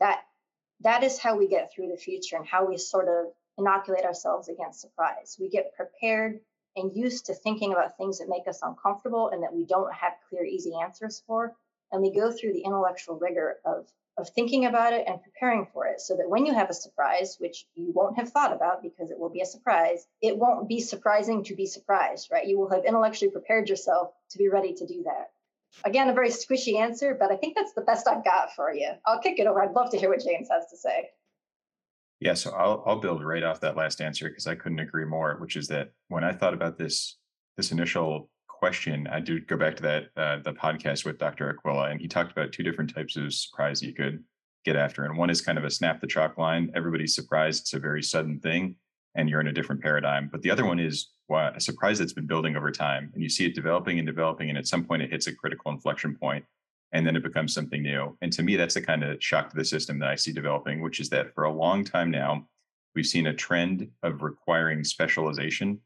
that 0.00 0.22
that 0.80 1.04
is 1.04 1.18
how 1.18 1.36
we 1.36 1.46
get 1.46 1.70
through 1.72 1.88
the 1.88 1.96
future 1.96 2.36
and 2.36 2.46
how 2.46 2.66
we 2.66 2.76
sort 2.76 3.08
of 3.08 3.32
inoculate 3.56 4.04
ourselves 4.04 4.48
against 4.48 4.80
surprise. 4.80 5.36
We 5.38 5.48
get 5.48 5.76
prepared 5.76 6.40
and 6.74 6.96
used 6.96 7.26
to 7.26 7.34
thinking 7.34 7.72
about 7.72 7.96
things 7.96 8.18
that 8.18 8.28
make 8.28 8.48
us 8.48 8.60
uncomfortable 8.62 9.28
and 9.28 9.42
that 9.42 9.54
we 9.54 9.64
don't 9.64 9.92
have 9.92 10.14
clear, 10.28 10.44
easy 10.44 10.72
answers 10.82 11.22
for. 11.26 11.54
And 11.92 12.02
we 12.02 12.10
go 12.10 12.32
through 12.32 12.54
the 12.54 12.64
intellectual 12.64 13.18
rigor 13.18 13.56
of 13.64 13.86
of 14.18 14.28
thinking 14.30 14.66
about 14.66 14.92
it 14.92 15.04
and 15.06 15.22
preparing 15.22 15.66
for 15.72 15.86
it 15.86 16.00
so 16.00 16.14
that 16.16 16.28
when 16.28 16.44
you 16.44 16.52
have 16.52 16.68
a 16.68 16.74
surprise, 16.74 17.36
which 17.38 17.66
you 17.74 17.92
won't 17.94 18.18
have 18.18 18.28
thought 18.28 18.52
about 18.52 18.82
because 18.82 19.10
it 19.10 19.18
will 19.18 19.30
be 19.30 19.40
a 19.40 19.46
surprise, 19.46 20.06
it 20.20 20.36
won't 20.36 20.68
be 20.68 20.80
surprising 20.80 21.42
to 21.44 21.56
be 21.56 21.64
surprised, 21.64 22.28
right? 22.30 22.46
You 22.46 22.58
will 22.58 22.68
have 22.68 22.84
intellectually 22.84 23.30
prepared 23.30 23.70
yourself 23.70 24.12
to 24.30 24.38
be 24.38 24.48
ready 24.48 24.74
to 24.74 24.86
do 24.86 25.02
that. 25.04 25.30
Again, 25.84 26.10
a 26.10 26.12
very 26.12 26.28
squishy 26.28 26.78
answer, 26.78 27.16
but 27.18 27.32
I 27.32 27.36
think 27.36 27.56
that's 27.56 27.72
the 27.72 27.80
best 27.80 28.06
I've 28.06 28.24
got 28.24 28.54
for 28.54 28.74
you. 28.74 28.90
I'll 29.06 29.20
kick 29.20 29.38
it 29.38 29.46
over. 29.46 29.62
I'd 29.62 29.72
love 29.72 29.90
to 29.92 29.98
hear 29.98 30.10
what 30.10 30.22
James 30.22 30.48
has 30.50 30.68
to 30.70 30.76
say. 30.76 31.08
Yeah, 32.20 32.34
so 32.34 32.50
I'll 32.52 32.84
I'll 32.86 33.00
build 33.00 33.24
right 33.24 33.42
off 33.42 33.60
that 33.60 33.76
last 33.76 34.00
answer 34.00 34.28
because 34.28 34.46
I 34.46 34.54
couldn't 34.54 34.78
agree 34.78 35.06
more, 35.06 35.36
which 35.40 35.56
is 35.56 35.68
that 35.68 35.92
when 36.08 36.22
I 36.22 36.32
thought 36.32 36.54
about 36.54 36.78
this 36.78 37.16
this 37.56 37.72
initial 37.72 38.30
question, 38.62 39.08
I 39.08 39.18
do 39.18 39.40
go 39.40 39.56
back 39.56 39.74
to 39.78 39.82
that 39.82 40.04
uh, 40.16 40.36
the 40.44 40.52
podcast 40.52 41.04
with 41.04 41.18
Dr. 41.18 41.52
Arquilla, 41.52 41.90
and 41.90 42.00
he 42.00 42.06
talked 42.06 42.30
about 42.30 42.52
two 42.52 42.62
different 42.62 42.94
types 42.94 43.16
of 43.16 43.34
surprise 43.34 43.82
you 43.82 43.92
could 43.92 44.22
get 44.64 44.76
after. 44.76 45.02
And 45.04 45.18
one 45.18 45.30
is 45.30 45.40
kind 45.40 45.58
of 45.58 45.64
a 45.64 45.70
snap 45.70 46.00
the 46.00 46.06
chalk 46.06 46.38
line. 46.38 46.70
Everybody's 46.76 47.12
surprised 47.12 47.62
it's 47.62 47.74
a 47.74 47.80
very 47.80 48.04
sudden 48.04 48.38
thing, 48.38 48.76
and 49.16 49.28
you're 49.28 49.40
in 49.40 49.48
a 49.48 49.52
different 49.52 49.82
paradigm. 49.82 50.28
But 50.30 50.42
the 50.42 50.50
other 50.52 50.64
one 50.64 50.78
is 50.78 51.08
a 51.28 51.60
surprise 51.60 51.98
that's 51.98 52.12
been 52.12 52.28
building 52.28 52.54
over 52.54 52.70
time, 52.70 53.10
and 53.14 53.20
you 53.20 53.28
see 53.28 53.46
it 53.46 53.56
developing 53.56 53.98
and 53.98 54.06
developing, 54.06 54.48
and 54.48 54.56
at 54.56 54.68
some 54.68 54.84
point 54.84 55.02
it 55.02 55.10
hits 55.10 55.26
a 55.26 55.34
critical 55.34 55.72
inflection 55.72 56.14
point, 56.14 56.44
and 56.92 57.04
then 57.04 57.16
it 57.16 57.24
becomes 57.24 57.52
something 57.52 57.82
new. 57.82 58.16
And 58.22 58.32
to 58.32 58.44
me, 58.44 58.54
that's 58.54 58.74
the 58.74 58.82
kind 58.82 59.02
of 59.02 59.20
shock 59.20 59.50
to 59.50 59.56
the 59.56 59.64
system 59.64 59.98
that 59.98 60.08
I 60.08 60.14
see 60.14 60.32
developing, 60.32 60.82
which 60.82 61.00
is 61.00 61.08
that 61.08 61.34
for 61.34 61.44
a 61.44 61.52
long 61.52 61.82
time 61.82 62.12
now, 62.12 62.46
we've 62.94 63.06
seen 63.06 63.26
a 63.26 63.34
trend 63.34 63.88
of 64.04 64.22
requiring 64.22 64.84
specialization 64.84 65.80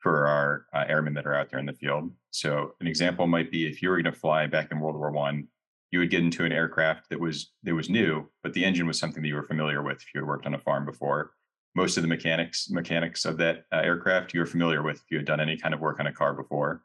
for 0.00 0.26
our 0.26 0.66
uh, 0.74 0.84
airmen 0.88 1.14
that 1.14 1.26
are 1.26 1.34
out 1.34 1.50
there 1.50 1.60
in 1.60 1.66
the 1.66 1.72
field. 1.72 2.10
So 2.30 2.74
an 2.80 2.86
example 2.86 3.26
might 3.26 3.50
be 3.50 3.66
if 3.66 3.82
you 3.82 3.90
were 3.90 4.00
going 4.00 4.12
to 4.12 4.18
fly 4.18 4.46
back 4.46 4.70
in 4.70 4.80
World 4.80 4.96
War 4.96 5.10
One, 5.10 5.48
you 5.90 5.98
would 5.98 6.10
get 6.10 6.22
into 6.22 6.44
an 6.44 6.52
aircraft 6.52 7.10
that 7.10 7.20
was 7.20 7.52
that 7.62 7.74
was 7.74 7.90
new, 7.90 8.28
but 8.42 8.52
the 8.52 8.64
engine 8.64 8.86
was 8.86 8.98
something 8.98 9.22
that 9.22 9.28
you 9.28 9.34
were 9.34 9.42
familiar 9.42 9.82
with 9.82 9.98
if 9.98 10.14
you 10.14 10.20
had 10.20 10.28
worked 10.28 10.46
on 10.46 10.54
a 10.54 10.58
farm 10.58 10.84
before. 10.84 11.32
Most 11.74 11.96
of 11.96 12.02
the 12.02 12.08
mechanics 12.08 12.70
mechanics 12.70 13.24
of 13.24 13.36
that 13.38 13.64
uh, 13.72 13.76
aircraft 13.76 14.34
you 14.34 14.40
were 14.40 14.46
familiar 14.46 14.82
with 14.82 14.96
if 14.96 15.10
you 15.10 15.18
had 15.18 15.26
done 15.26 15.40
any 15.40 15.56
kind 15.56 15.74
of 15.74 15.80
work 15.80 16.00
on 16.00 16.06
a 16.06 16.12
car 16.12 16.34
before, 16.34 16.82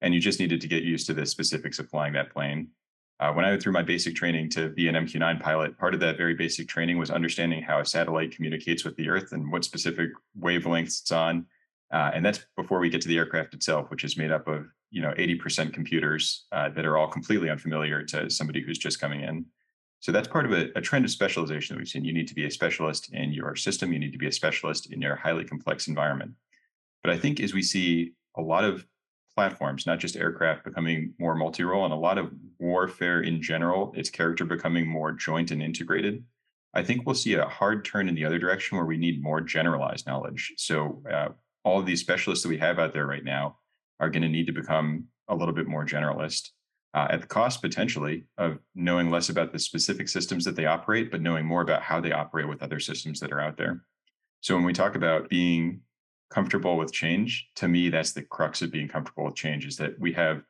and 0.00 0.14
you 0.14 0.20
just 0.20 0.40
needed 0.40 0.60
to 0.60 0.68
get 0.68 0.84
used 0.84 1.06
to 1.06 1.14
the 1.14 1.26
specifics 1.26 1.78
of 1.78 1.88
flying 1.88 2.12
that 2.12 2.32
plane. 2.32 2.68
Uh, 3.20 3.32
when 3.32 3.44
I 3.44 3.50
went 3.50 3.62
through 3.62 3.72
my 3.72 3.82
basic 3.82 4.16
training 4.16 4.50
to 4.50 4.70
be 4.70 4.88
an 4.88 4.96
MQ-9 4.96 5.40
pilot, 5.40 5.78
part 5.78 5.94
of 5.94 6.00
that 6.00 6.16
very 6.16 6.34
basic 6.34 6.66
training 6.66 6.98
was 6.98 7.08
understanding 7.08 7.62
how 7.62 7.78
a 7.78 7.86
satellite 7.86 8.34
communicates 8.34 8.84
with 8.84 8.96
the 8.96 9.08
Earth 9.08 9.30
and 9.30 9.52
what 9.52 9.64
specific 9.64 10.10
wavelengths 10.40 11.02
it's 11.02 11.12
on, 11.12 11.46
uh, 11.92 12.10
and 12.14 12.24
that's 12.24 12.44
before 12.56 12.78
we 12.78 12.88
get 12.88 13.02
to 13.02 13.08
the 13.08 13.18
aircraft 13.18 13.54
itself, 13.54 13.90
which 13.90 14.04
is 14.04 14.16
made 14.16 14.32
up 14.32 14.48
of 14.48 14.66
you 14.90 15.02
know 15.02 15.12
80% 15.12 15.72
computers 15.72 16.46
uh, 16.52 16.68
that 16.70 16.84
are 16.84 16.96
all 16.96 17.08
completely 17.08 17.50
unfamiliar 17.50 18.02
to 18.04 18.30
somebody 18.30 18.62
who's 18.62 18.78
just 18.78 19.00
coming 19.00 19.20
in. 19.20 19.46
So 20.00 20.10
that's 20.10 20.28
part 20.28 20.46
of 20.46 20.52
a, 20.52 20.70
a, 20.76 20.80
trend 20.80 21.04
of 21.04 21.12
specialization 21.12 21.76
that 21.76 21.78
we've 21.78 21.88
seen. 21.88 22.04
You 22.04 22.12
need 22.12 22.26
to 22.26 22.34
be 22.34 22.44
a 22.44 22.50
specialist 22.50 23.12
in 23.12 23.32
your 23.32 23.54
system. 23.54 23.92
You 23.92 24.00
need 24.00 24.10
to 24.12 24.18
be 24.18 24.26
a 24.26 24.32
specialist 24.32 24.92
in 24.92 25.00
your 25.00 25.14
highly 25.14 25.44
complex 25.44 25.86
environment. 25.86 26.32
But 27.04 27.12
I 27.12 27.18
think 27.18 27.38
as 27.38 27.54
we 27.54 27.62
see 27.62 28.14
a 28.36 28.42
lot 28.42 28.64
of 28.64 28.84
platforms, 29.36 29.86
not 29.86 30.00
just 30.00 30.16
aircraft, 30.16 30.64
becoming 30.64 31.14
more 31.18 31.34
multi-role, 31.34 31.84
and 31.84 31.94
a 31.94 31.96
lot 31.96 32.18
of 32.18 32.32
warfare 32.58 33.22
in 33.22 33.40
general, 33.40 33.92
its 33.96 34.10
character 34.10 34.44
becoming 34.44 34.86
more 34.86 35.12
joint 35.12 35.50
and 35.50 35.62
integrated. 35.62 36.24
I 36.74 36.82
think 36.82 37.06
we'll 37.06 37.14
see 37.14 37.34
a 37.34 37.46
hard 37.46 37.84
turn 37.84 38.08
in 38.08 38.14
the 38.14 38.24
other 38.24 38.38
direction 38.38 38.76
where 38.76 38.86
we 38.86 38.96
need 38.96 39.22
more 39.22 39.40
generalized 39.40 40.06
knowledge. 40.06 40.52
So 40.56 41.02
uh, 41.10 41.28
all 41.64 41.78
of 41.80 41.86
these 41.86 42.00
specialists 42.00 42.42
that 42.42 42.48
we 42.48 42.58
have 42.58 42.78
out 42.78 42.92
there 42.92 43.06
right 43.06 43.24
now 43.24 43.58
are 44.00 44.10
going 44.10 44.22
to 44.22 44.28
need 44.28 44.46
to 44.46 44.52
become 44.52 45.04
a 45.28 45.34
little 45.34 45.54
bit 45.54 45.66
more 45.66 45.86
generalist 45.86 46.50
uh, 46.94 47.06
at 47.10 47.20
the 47.20 47.26
cost 47.26 47.62
potentially 47.62 48.24
of 48.38 48.58
knowing 48.74 49.10
less 49.10 49.28
about 49.28 49.52
the 49.52 49.58
specific 49.58 50.08
systems 50.08 50.44
that 50.44 50.56
they 50.56 50.66
operate, 50.66 51.10
but 51.10 51.22
knowing 51.22 51.46
more 51.46 51.62
about 51.62 51.82
how 51.82 52.00
they 52.00 52.12
operate 52.12 52.48
with 52.48 52.62
other 52.62 52.80
systems 52.80 53.20
that 53.20 53.32
are 53.32 53.40
out 53.40 53.56
there. 53.56 53.82
So 54.40 54.54
when 54.54 54.64
we 54.64 54.72
talk 54.72 54.96
about 54.96 55.28
being 55.28 55.80
comfortable 56.30 56.76
with 56.76 56.92
change, 56.92 57.48
to 57.56 57.68
me, 57.68 57.88
that's 57.88 58.12
the 58.12 58.22
crux 58.22 58.60
of 58.60 58.72
being 58.72 58.88
comfortable 58.88 59.24
with 59.24 59.36
change 59.36 59.64
is 59.66 59.76
that 59.76 59.98
we 59.98 60.12
have 60.12 60.42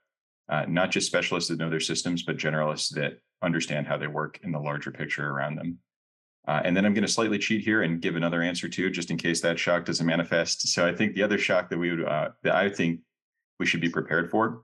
uh, 0.48 0.64
not 0.68 0.90
just 0.90 1.06
specialists 1.06 1.48
that 1.50 1.58
know 1.58 1.70
their 1.70 1.80
systems, 1.80 2.22
but 2.22 2.36
generalists 2.36 2.90
that 2.94 3.18
understand 3.42 3.86
how 3.86 3.96
they 3.96 4.06
work 4.06 4.40
in 4.42 4.52
the 4.52 4.58
larger 4.58 4.90
picture 4.90 5.28
around 5.28 5.56
them. 5.56 5.78
Uh, 6.48 6.60
and 6.64 6.76
then 6.76 6.84
I'm 6.84 6.94
going 6.94 7.06
to 7.06 7.12
slightly 7.12 7.38
cheat 7.38 7.62
here 7.62 7.82
and 7.82 8.00
give 8.00 8.16
another 8.16 8.42
answer 8.42 8.68
too, 8.68 8.90
just 8.90 9.10
in 9.10 9.16
case 9.16 9.40
that 9.42 9.58
shock 9.58 9.84
doesn't 9.84 10.06
manifest. 10.06 10.68
So 10.68 10.86
I 10.86 10.94
think 10.94 11.14
the 11.14 11.22
other 11.22 11.38
shock 11.38 11.70
that 11.70 11.78
we 11.78 11.90
would, 11.90 12.04
uh, 12.04 12.30
that 12.42 12.54
I 12.54 12.68
think 12.68 13.00
we 13.60 13.66
should 13.66 13.80
be 13.80 13.88
prepared 13.88 14.30
for, 14.30 14.62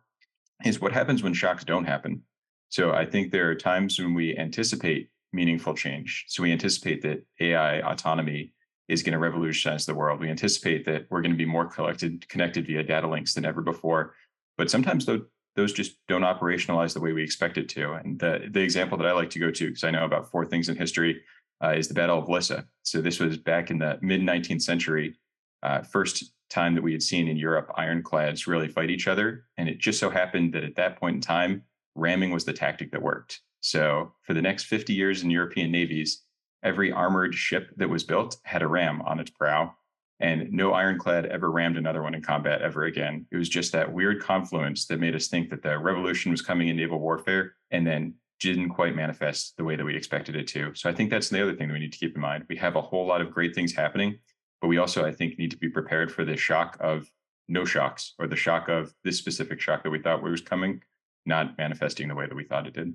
is 0.64 0.80
what 0.80 0.92
happens 0.92 1.22
when 1.22 1.34
shocks 1.34 1.64
don't 1.64 1.84
happen. 1.84 2.22
So 2.68 2.92
I 2.92 3.06
think 3.06 3.30
there 3.30 3.48
are 3.48 3.54
times 3.54 3.98
when 3.98 4.12
we 4.12 4.36
anticipate 4.36 5.08
meaningful 5.32 5.74
change. 5.74 6.24
So 6.28 6.42
we 6.42 6.52
anticipate 6.52 7.02
that 7.02 7.24
AI 7.40 7.80
autonomy 7.80 8.52
is 8.88 9.02
going 9.02 9.12
to 9.12 9.18
revolutionize 9.18 9.86
the 9.86 9.94
world. 9.94 10.20
We 10.20 10.30
anticipate 10.30 10.84
that 10.86 11.06
we're 11.10 11.20
going 11.20 11.32
to 11.32 11.36
be 11.36 11.44
more 11.44 11.66
collected, 11.66 12.28
connected 12.28 12.66
via 12.66 12.82
data 12.82 13.06
links 13.06 13.34
than 13.34 13.44
ever 13.44 13.60
before. 13.60 14.14
But 14.56 14.70
sometimes 14.70 15.06
those 15.06 15.22
those 15.54 15.72
just 15.72 15.96
don't 16.06 16.22
operationalize 16.22 16.94
the 16.94 17.00
way 17.00 17.12
we 17.12 17.22
expect 17.22 17.58
it 17.58 17.68
to. 17.70 17.94
And 17.94 18.18
the 18.18 18.48
the 18.50 18.60
example 18.60 18.96
that 18.98 19.06
I 19.06 19.12
like 19.12 19.30
to 19.30 19.38
go 19.38 19.50
to, 19.50 19.66
because 19.66 19.84
I 19.84 19.90
know 19.90 20.04
about 20.04 20.30
four 20.30 20.46
things 20.46 20.68
in 20.68 20.76
history 20.76 21.20
uh, 21.62 21.70
is 21.70 21.88
the 21.88 21.94
Battle 21.94 22.18
of 22.18 22.28
Lissa. 22.28 22.66
So 22.82 23.00
this 23.00 23.20
was 23.20 23.36
back 23.36 23.70
in 23.70 23.78
the 23.78 23.98
mid 24.00 24.20
19th 24.20 24.62
century, 24.62 25.16
uh, 25.62 25.82
first 25.82 26.32
time 26.50 26.74
that 26.74 26.82
we 26.82 26.92
had 26.92 27.02
seen 27.02 27.28
in 27.28 27.36
Europe 27.36 27.70
ironclads 27.76 28.46
really 28.46 28.68
fight 28.68 28.90
each 28.90 29.08
other. 29.08 29.44
And 29.58 29.68
it 29.68 29.78
just 29.78 29.98
so 29.98 30.10
happened 30.10 30.54
that 30.54 30.64
at 30.64 30.76
that 30.76 30.98
point 30.98 31.16
in 31.16 31.20
time, 31.20 31.62
ramming 31.94 32.30
was 32.30 32.44
the 32.44 32.52
tactic 32.52 32.90
that 32.92 33.02
worked. 33.02 33.40
So 33.60 34.12
for 34.22 34.34
the 34.34 34.42
next 34.42 34.64
50 34.64 34.94
years 34.94 35.22
in 35.22 35.30
European 35.30 35.70
navies, 35.70 36.22
every 36.62 36.92
armored 36.92 37.34
ship 37.34 37.70
that 37.76 37.88
was 37.88 38.04
built 38.04 38.36
had 38.44 38.62
a 38.62 38.68
ram 38.68 39.02
on 39.02 39.20
its 39.20 39.30
prow. 39.30 39.74
And 40.20 40.50
no 40.50 40.72
ironclad 40.72 41.26
ever 41.26 41.50
rammed 41.50 41.76
another 41.76 42.02
one 42.02 42.14
in 42.14 42.22
combat 42.22 42.62
ever 42.62 42.84
again. 42.84 43.26
It 43.30 43.36
was 43.36 43.48
just 43.48 43.70
that 43.72 43.92
weird 43.92 44.20
confluence 44.20 44.86
that 44.86 44.98
made 44.98 45.14
us 45.14 45.28
think 45.28 45.50
that 45.50 45.62
the 45.62 45.78
revolution 45.78 46.32
was 46.32 46.42
coming 46.42 46.68
in 46.68 46.76
naval 46.76 46.98
warfare. 46.98 47.54
And 47.70 47.86
then 47.86 48.14
didn't 48.40 48.70
quite 48.70 48.94
manifest 48.94 49.56
the 49.56 49.64
way 49.64 49.76
that 49.76 49.84
we 49.84 49.96
expected 49.96 50.36
it 50.36 50.46
to. 50.48 50.74
So 50.74 50.88
I 50.88 50.92
think 50.92 51.10
that's 51.10 51.28
the 51.28 51.42
other 51.42 51.54
thing 51.54 51.68
that 51.68 51.74
we 51.74 51.80
need 51.80 51.92
to 51.92 51.98
keep 51.98 52.14
in 52.14 52.20
mind. 52.20 52.44
We 52.48 52.56
have 52.56 52.76
a 52.76 52.82
whole 52.82 53.06
lot 53.06 53.20
of 53.20 53.30
great 53.30 53.54
things 53.54 53.74
happening, 53.74 54.18
but 54.60 54.68
we 54.68 54.78
also, 54.78 55.04
I 55.04 55.12
think, 55.12 55.38
need 55.38 55.50
to 55.50 55.58
be 55.58 55.68
prepared 55.68 56.12
for 56.12 56.24
the 56.24 56.36
shock 56.36 56.76
of 56.80 57.08
no 57.48 57.64
shocks 57.64 58.14
or 58.18 58.26
the 58.26 58.36
shock 58.36 58.68
of 58.68 58.94
this 59.04 59.18
specific 59.18 59.60
shock 59.60 59.82
that 59.82 59.90
we 59.90 59.98
thought 59.98 60.22
was 60.22 60.40
coming, 60.40 60.82
not 61.26 61.56
manifesting 61.58 62.08
the 62.08 62.14
way 62.14 62.26
that 62.26 62.34
we 62.34 62.44
thought 62.44 62.66
it 62.66 62.74
did. 62.74 62.94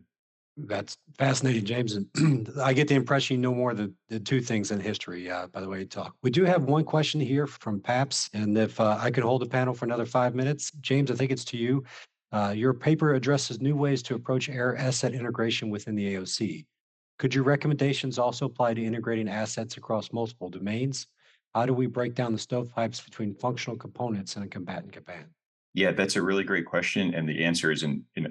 That's 0.56 0.96
fascinating, 1.18 1.66
James. 1.66 1.96
And 1.96 2.50
I 2.62 2.74
get 2.74 2.88
the 2.88 2.94
impression 2.94 3.38
you 3.38 3.42
know 3.42 3.56
more 3.56 3.74
than 3.74 3.96
the 4.10 4.20
two 4.20 4.40
things 4.40 4.70
in 4.70 4.80
history, 4.80 5.30
uh, 5.30 5.48
by 5.48 5.62
the 5.62 5.68
way, 5.68 5.84
talk. 5.84 6.16
We 6.22 6.30
do 6.30 6.44
have 6.44 6.66
one 6.66 6.84
question 6.84 7.20
here 7.20 7.48
from 7.48 7.80
PAPS. 7.80 8.30
And 8.34 8.56
if 8.58 8.80
uh, 8.80 8.98
I 9.00 9.10
could 9.10 9.24
hold 9.24 9.42
the 9.42 9.48
panel 9.48 9.74
for 9.74 9.86
another 9.86 10.06
five 10.06 10.36
minutes, 10.36 10.72
James, 10.82 11.10
I 11.10 11.16
think 11.16 11.32
it's 11.32 11.46
to 11.46 11.58
you. 11.58 11.84
Uh, 12.34 12.50
your 12.50 12.74
paper 12.74 13.14
addresses 13.14 13.62
new 13.62 13.76
ways 13.76 14.02
to 14.02 14.16
approach 14.16 14.50
air 14.50 14.76
asset 14.76 15.14
integration 15.14 15.70
within 15.70 15.94
the 15.94 16.16
AOC. 16.16 16.66
Could 17.20 17.36
your 17.36 17.44
recommendations 17.44 18.18
also 18.18 18.48
apply 18.48 18.74
to 18.74 18.84
integrating 18.84 19.30
assets 19.30 19.78
across 19.78 20.12
multiple 20.12 20.50
domains? 20.50 21.06
How 21.54 21.68
do 21.68 21.74
we 21.74 21.86
break 21.86 22.16
down 22.16 22.34
the 22.34 22.40
stovepipes 22.40 23.06
between 23.06 23.36
functional 23.36 23.78
components 23.78 24.36
in 24.36 24.42
a 24.42 24.48
combatant 24.48 24.92
command? 24.92 25.28
Yeah, 25.76 25.92
that's 25.92 26.16
a 26.16 26.24
really 26.24 26.44
great 26.44 26.66
question, 26.66 27.14
and 27.14 27.30
the 27.30 27.44
answer 27.44 27.72
is 27.72 27.84
in, 27.84 28.04
in 28.16 28.28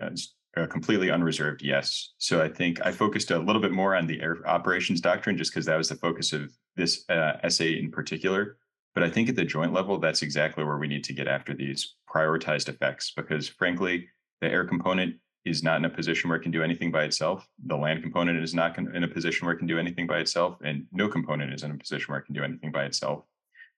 a 0.56 0.66
completely 0.66 1.12
unreserved 1.12 1.62
yes. 1.62 2.14
So 2.18 2.42
I 2.42 2.48
think 2.48 2.84
I 2.84 2.90
focused 2.90 3.30
a 3.30 3.38
little 3.38 3.62
bit 3.62 3.72
more 3.72 3.94
on 3.94 4.08
the 4.08 4.20
air 4.20 4.38
operations 4.46 5.00
doctrine 5.00 5.38
just 5.38 5.52
because 5.52 5.66
that 5.66 5.78
was 5.78 5.88
the 5.88 5.96
focus 5.96 6.32
of 6.32 6.52
this 6.74 7.04
uh, 7.08 7.38
essay 7.44 7.78
in 7.78 7.92
particular. 7.92 8.56
But 8.94 9.05
I 9.05 9.11
think 9.11 9.28
at 9.28 9.37
the 9.37 9.44
joint 9.44 9.72
level, 9.72 9.98
that's 9.98 10.22
exactly 10.22 10.64
where 10.64 10.78
we 10.78 10.88
need 10.88 11.05
to 11.05 11.14
get 11.14 11.26
after 11.26 11.55
these 11.55 11.94
prioritized 12.12 12.68
effects 12.68 13.12
because, 13.16 13.48
frankly, 13.48 14.09
the 14.40 14.50
air 14.50 14.64
component 14.64 15.16
is 15.44 15.62
not 15.62 15.78
in 15.78 15.85
a 15.85 15.90
position 15.90 16.28
where 16.28 16.38
it 16.38 16.42
can 16.42 16.52
do 16.52 16.62
anything 16.62 16.90
by 16.90 17.05
itself. 17.05 17.48
The 17.66 17.76
land 17.76 18.02
component 18.02 18.42
is 18.42 18.55
not 18.55 18.78
in 18.78 19.02
a 19.02 19.09
position 19.09 19.46
where 19.46 19.55
it 19.55 19.59
can 19.59 19.66
do 19.66 19.78
anything 19.78 20.07
by 20.07 20.18
itself, 20.18 20.59
and 20.62 20.87
no 20.92 21.09
component 21.09 21.52
is 21.52 21.62
in 21.62 21.70
a 21.70 21.76
position 21.76 22.12
where 22.12 22.20
it 22.20 22.26
can 22.26 22.35
do 22.35 22.44
anything 22.44 22.70
by 22.70 22.85
itself. 22.85 23.24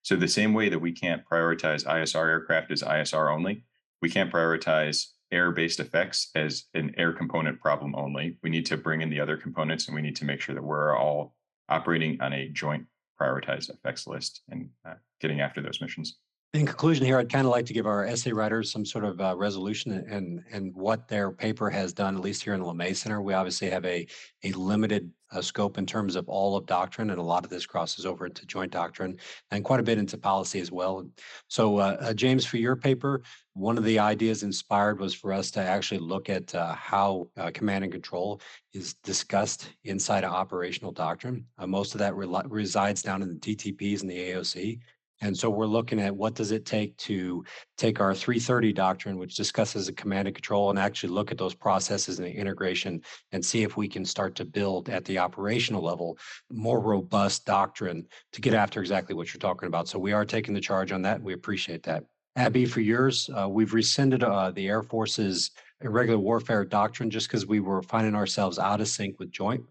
So, 0.03 0.17
the 0.17 0.29
same 0.29 0.53
way 0.53 0.69
that 0.69 0.79
we 0.79 0.93
can't 0.93 1.23
prioritize 1.25 1.87
ISR 1.87 2.29
aircraft 2.29 2.71
as 2.71 2.83
ISR 2.83 3.33
only, 3.33 3.65
we 4.03 4.11
can't 4.11 4.31
prioritize 4.31 5.07
air 5.33 5.51
based 5.51 5.81
effects 5.81 6.31
as 6.35 6.65
an 6.75 6.95
air 6.99 7.13
component 7.13 7.61
problem 7.61 7.95
only. 7.95 8.37
We 8.43 8.51
need 8.51 8.67
to 8.67 8.77
bring 8.77 9.01
in 9.01 9.11
the 9.11 9.21
other 9.21 9.37
components 9.37 9.87
and 9.87 9.95
we 9.95 10.03
need 10.03 10.17
to 10.17 10.25
make 10.25 10.41
sure 10.41 10.55
that 10.55 10.63
we're 10.63 10.97
all 10.97 11.35
operating 11.69 12.21
on 12.21 12.33
a 12.33 12.49
joint 12.49 12.87
prioritized 13.21 13.71
effects 13.71 14.07
list 14.07 14.43
and 14.51 14.69
uh, 14.87 14.95
getting 15.21 15.41
after 15.41 15.63
those 15.63 15.81
missions. 15.81 16.19
In 16.55 16.67
conclusion, 16.67 17.05
here, 17.05 17.19
I'd 17.19 17.33
kind 17.33 17.47
of 17.47 17.51
like 17.51 17.67
to 17.67 17.73
give 17.73 17.85
our 17.85 18.07
essay 18.07 18.31
writers 18.31 18.71
some 18.71 18.87
sort 18.87 19.05
of 19.05 19.21
uh, 19.21 19.35
resolution 19.37 19.91
and 19.91 20.45
and 20.53 20.73
what 20.73 21.09
their 21.09 21.33
paper 21.33 21.69
has 21.69 21.93
done. 21.93 22.15
At 22.15 22.21
least 22.21 22.45
here 22.45 22.55
in 22.55 22.61
the 22.61 22.67
LeMay 22.67 22.95
Center, 22.95 23.21
we 23.21 23.35
obviously 23.35 23.69
have 23.71 23.85
a 23.85 24.07
a 24.45 24.53
limited 24.53 25.11
uh, 25.33 25.43
scope 25.43 25.79
in 25.79 25.85
terms 25.85 26.15
of 26.15 26.29
all 26.29 26.57
of 26.57 26.65
doctrine, 26.65 27.11
and 27.11 27.19
a 27.19 27.23
lot 27.25 27.43
of 27.43 27.51
this 27.51 27.67
crosses 27.67 28.07
over 28.07 28.27
into 28.27 28.47
joint 28.47 28.71
doctrine 28.71 29.17
and 29.51 29.65
quite 29.65 29.81
a 29.81 29.83
bit 29.83 29.99
into 29.99 30.17
policy 30.17 30.61
as 30.61 30.71
well. 30.71 31.05
So, 31.49 31.79
uh, 31.79 31.97
uh 31.99 32.15
James, 32.15 32.47
for 32.47 32.59
your 32.59 32.77
paper, 32.77 33.23
one 33.55 33.77
of 33.77 33.83
the 33.83 33.99
ideas 33.99 34.45
inspired 34.45 35.01
was 35.01 35.13
for 35.13 35.33
us 35.33 35.51
to 35.53 35.61
actually 35.61 35.99
look 35.99 36.31
at 36.31 36.55
uh, 36.55 36.73
how 36.75 37.31
uh, 37.37 37.51
command 37.53 37.83
and 37.83 37.93
control 37.93 38.41
is 38.73 38.95
discussed 39.03 39.71
inside 39.83 40.23
of 40.23 40.33
operational 40.33 40.93
doctrine. 40.93 41.47
most 41.67 41.95
of 41.95 41.99
that 41.99 42.15
re- 42.15 42.29
resides 42.47 43.03
down 43.03 43.23
in 43.23 43.29
the 43.29 43.35
DTPs 43.57 44.03
and 44.03 44.11
the 44.11 44.31
AOC. 44.31 44.79
And 45.21 45.37
so 45.37 45.49
we're 45.49 45.67
looking 45.67 46.01
at 46.01 46.15
what 46.15 46.35
does 46.35 46.51
it 46.51 46.67
take 46.67 46.97
to 46.99 47.45
take 47.79 48.01
our 48.01 48.15
330 48.15 48.73
doctrine, 48.73 49.17
which 49.17 49.37
discusses 49.37 49.87
the 49.87 49.93
command 49.93 50.29
and 50.29 50.35
control, 50.35 50.71
and 50.71 50.79
actually 50.79 51.13
look 51.13 51.31
at 51.31 51.39
those 51.39 51.55
processes 51.55 52.19
and 52.19 52.27
the 52.27 52.33
integration 52.33 53.01
and 53.33 53.45
see 53.45 53.63
if 53.63 53.77
we 53.77 53.89
can 53.89 54.05
start 54.05 54.35
to 54.35 54.45
build 54.45 54.89
at 54.89 55.05
the 55.05 55.19
operational 55.19 55.83
level 55.83 56.19
more 56.51 56.81
robust 56.81 57.47
doctrine 57.47 58.07
to 58.33 58.41
get 58.41 58.55
after 58.55 58.81
exactly 58.81 59.15
what 59.15 59.33
you're 59.33 59.39
talking 59.39 59.67
about. 59.67 59.89
So 59.89 59.99
we 59.99 60.13
are 60.13 60.25
taking 60.25 60.55
the 60.55 60.61
charge 60.61 60.93
on 60.93 61.03
that. 61.03 61.23
We 61.23 61.33
appreciate 61.33 61.83
that. 61.85 62.05
Abby, 62.37 62.67
for 62.67 62.81
yours, 62.81 63.31
uh, 63.33 63.49
we've 63.49 63.73
rescinded 63.73 64.25
uh, 64.25 64.51
the 64.51 64.67
Air 64.67 64.83
Force's 64.83 65.53
irregular 65.85 66.19
warfare 66.19 66.65
doctrine 66.65 67.11
just 67.11 67.29
because 67.29 67.47
we 67.47 67.61
were 67.61 67.83
finding 67.83 68.15
ourselves 68.15 68.59
out 68.59 68.81
of 68.81 68.89
sync 68.89 69.19
with 69.19 69.31
joint. 69.31 69.63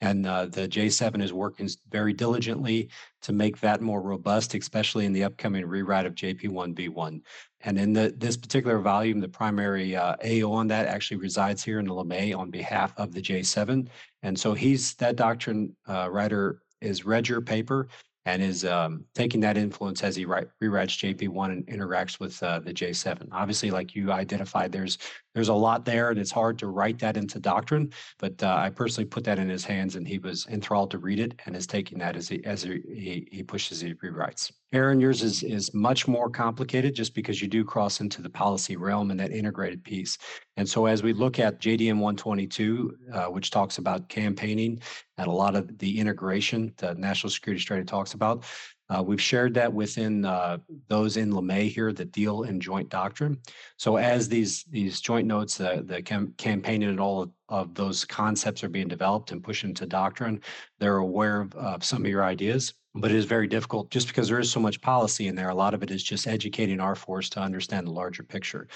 And 0.00 0.26
uh, 0.26 0.46
the 0.46 0.68
J7 0.68 1.22
is 1.22 1.32
working 1.32 1.68
very 1.90 2.12
diligently 2.12 2.90
to 3.22 3.32
make 3.32 3.58
that 3.60 3.80
more 3.80 4.02
robust, 4.02 4.54
especially 4.54 5.06
in 5.06 5.12
the 5.12 5.24
upcoming 5.24 5.66
rewrite 5.66 6.06
of 6.06 6.14
JP1B1. 6.14 7.22
And 7.62 7.78
in 7.78 7.92
the, 7.92 8.14
this 8.16 8.36
particular 8.36 8.78
volume, 8.78 9.20
the 9.20 9.28
primary 9.28 9.96
uh, 9.96 10.16
AO 10.24 10.52
on 10.52 10.68
that 10.68 10.86
actually 10.86 11.18
resides 11.18 11.64
here 11.64 11.78
in 11.78 11.86
the 11.86 11.94
LeMay 11.94 12.36
on 12.36 12.50
behalf 12.50 12.92
of 12.96 13.12
the 13.12 13.22
J7. 13.22 13.88
And 14.22 14.38
so 14.38 14.54
he's 14.54 14.94
that 14.94 15.16
doctrine 15.16 15.74
uh, 15.88 16.08
writer 16.10 16.62
is 16.80 17.04
read 17.04 17.28
your 17.28 17.40
paper 17.40 17.88
and 18.24 18.40
is 18.40 18.64
um, 18.64 19.04
taking 19.14 19.40
that 19.40 19.56
influence 19.56 20.04
as 20.04 20.14
he 20.14 20.24
write, 20.24 20.46
rewrites 20.62 21.14
JP1 21.16 21.50
and 21.50 21.66
interacts 21.66 22.20
with 22.20 22.40
uh, 22.42 22.60
the 22.60 22.72
J7. 22.72 23.28
Obviously, 23.32 23.70
like 23.70 23.96
you 23.96 24.12
identified, 24.12 24.70
there's 24.70 24.98
there's 25.34 25.48
a 25.48 25.54
lot 25.54 25.84
there, 25.84 26.10
and 26.10 26.18
it's 26.18 26.30
hard 26.30 26.58
to 26.58 26.66
write 26.66 26.98
that 26.98 27.16
into 27.16 27.38
doctrine. 27.38 27.92
But 28.18 28.42
uh, 28.42 28.54
I 28.54 28.70
personally 28.70 29.08
put 29.08 29.24
that 29.24 29.38
in 29.38 29.48
his 29.48 29.64
hands, 29.64 29.96
and 29.96 30.06
he 30.06 30.18
was 30.18 30.46
enthralled 30.48 30.90
to 30.92 30.98
read 30.98 31.20
it, 31.20 31.40
and 31.46 31.56
is 31.56 31.66
taking 31.66 31.98
that 31.98 32.16
as 32.16 32.28
he 32.28 32.44
as 32.44 32.62
he, 32.62 33.28
he 33.30 33.42
pushes 33.42 33.80
he 33.80 33.94
rewrites. 33.94 34.52
Erin, 34.72 35.00
yours 35.00 35.22
is 35.22 35.42
is 35.42 35.72
much 35.74 36.08
more 36.08 36.30
complicated, 36.30 36.94
just 36.94 37.14
because 37.14 37.42
you 37.42 37.48
do 37.48 37.64
cross 37.64 38.00
into 38.00 38.22
the 38.22 38.30
policy 38.30 38.76
realm 38.76 39.10
and 39.10 39.20
that 39.20 39.32
integrated 39.32 39.84
piece. 39.84 40.18
And 40.56 40.68
so, 40.68 40.86
as 40.86 41.02
we 41.02 41.12
look 41.12 41.38
at 41.38 41.60
JDN 41.60 41.98
122, 41.98 42.96
uh, 43.12 43.24
which 43.26 43.50
talks 43.50 43.78
about 43.78 44.08
campaigning 44.08 44.80
and 45.18 45.26
a 45.26 45.32
lot 45.32 45.54
of 45.54 45.78
the 45.78 45.98
integration 45.98 46.72
that 46.78 46.98
National 46.98 47.30
Security 47.30 47.60
Strategy 47.60 47.86
talks 47.86 48.14
about, 48.14 48.44
uh, 48.92 49.02
we've 49.02 49.20
shared 49.22 49.54
that 49.54 49.72
within 49.72 50.24
uh, 50.24 50.58
those 50.88 51.16
in 51.16 51.32
LeMay 51.32 51.70
here 51.70 51.92
that 51.92 52.12
deal 52.12 52.42
in 52.42 52.60
joint 52.60 52.88
doctrine. 52.90 53.38
So 53.78 53.96
as 53.96 54.28
these 54.28 54.64
these 54.64 55.00
joint 55.00 55.26
notes, 55.26 55.60
uh, 55.60 55.82
the 55.84 56.02
cam- 56.02 56.34
campaigning 56.36 56.90
and 56.90 57.00
all 57.00 57.32
of, 57.48 57.74
those 57.74 58.04
concepts 58.04 58.62
are 58.62 58.68
being 58.68 58.88
developed 58.88 59.32
and 59.32 59.42
pushed 59.42 59.64
into 59.64 59.86
doctrine, 59.86 60.40
they're 60.78 60.98
aware 60.98 61.40
of, 61.40 61.54
of 61.54 61.84
some 61.84 62.02
of 62.04 62.10
your 62.10 62.24
ideas. 62.24 62.74
But 62.94 63.10
it 63.10 63.16
is 63.16 63.24
very 63.24 63.46
difficult 63.46 63.90
just 63.90 64.08
because 64.08 64.28
there 64.28 64.38
is 64.38 64.50
so 64.50 64.60
much 64.60 64.82
policy 64.82 65.28
in 65.28 65.34
there. 65.34 65.48
A 65.48 65.54
lot 65.54 65.72
of 65.72 65.82
it 65.82 65.90
is 65.90 66.02
just 66.02 66.26
educating 66.26 66.78
our 66.78 66.94
force 66.94 67.30
to 67.30 67.40
understand 67.40 67.86
the 67.86 67.92
larger 67.92 68.22
picture. 68.22 68.68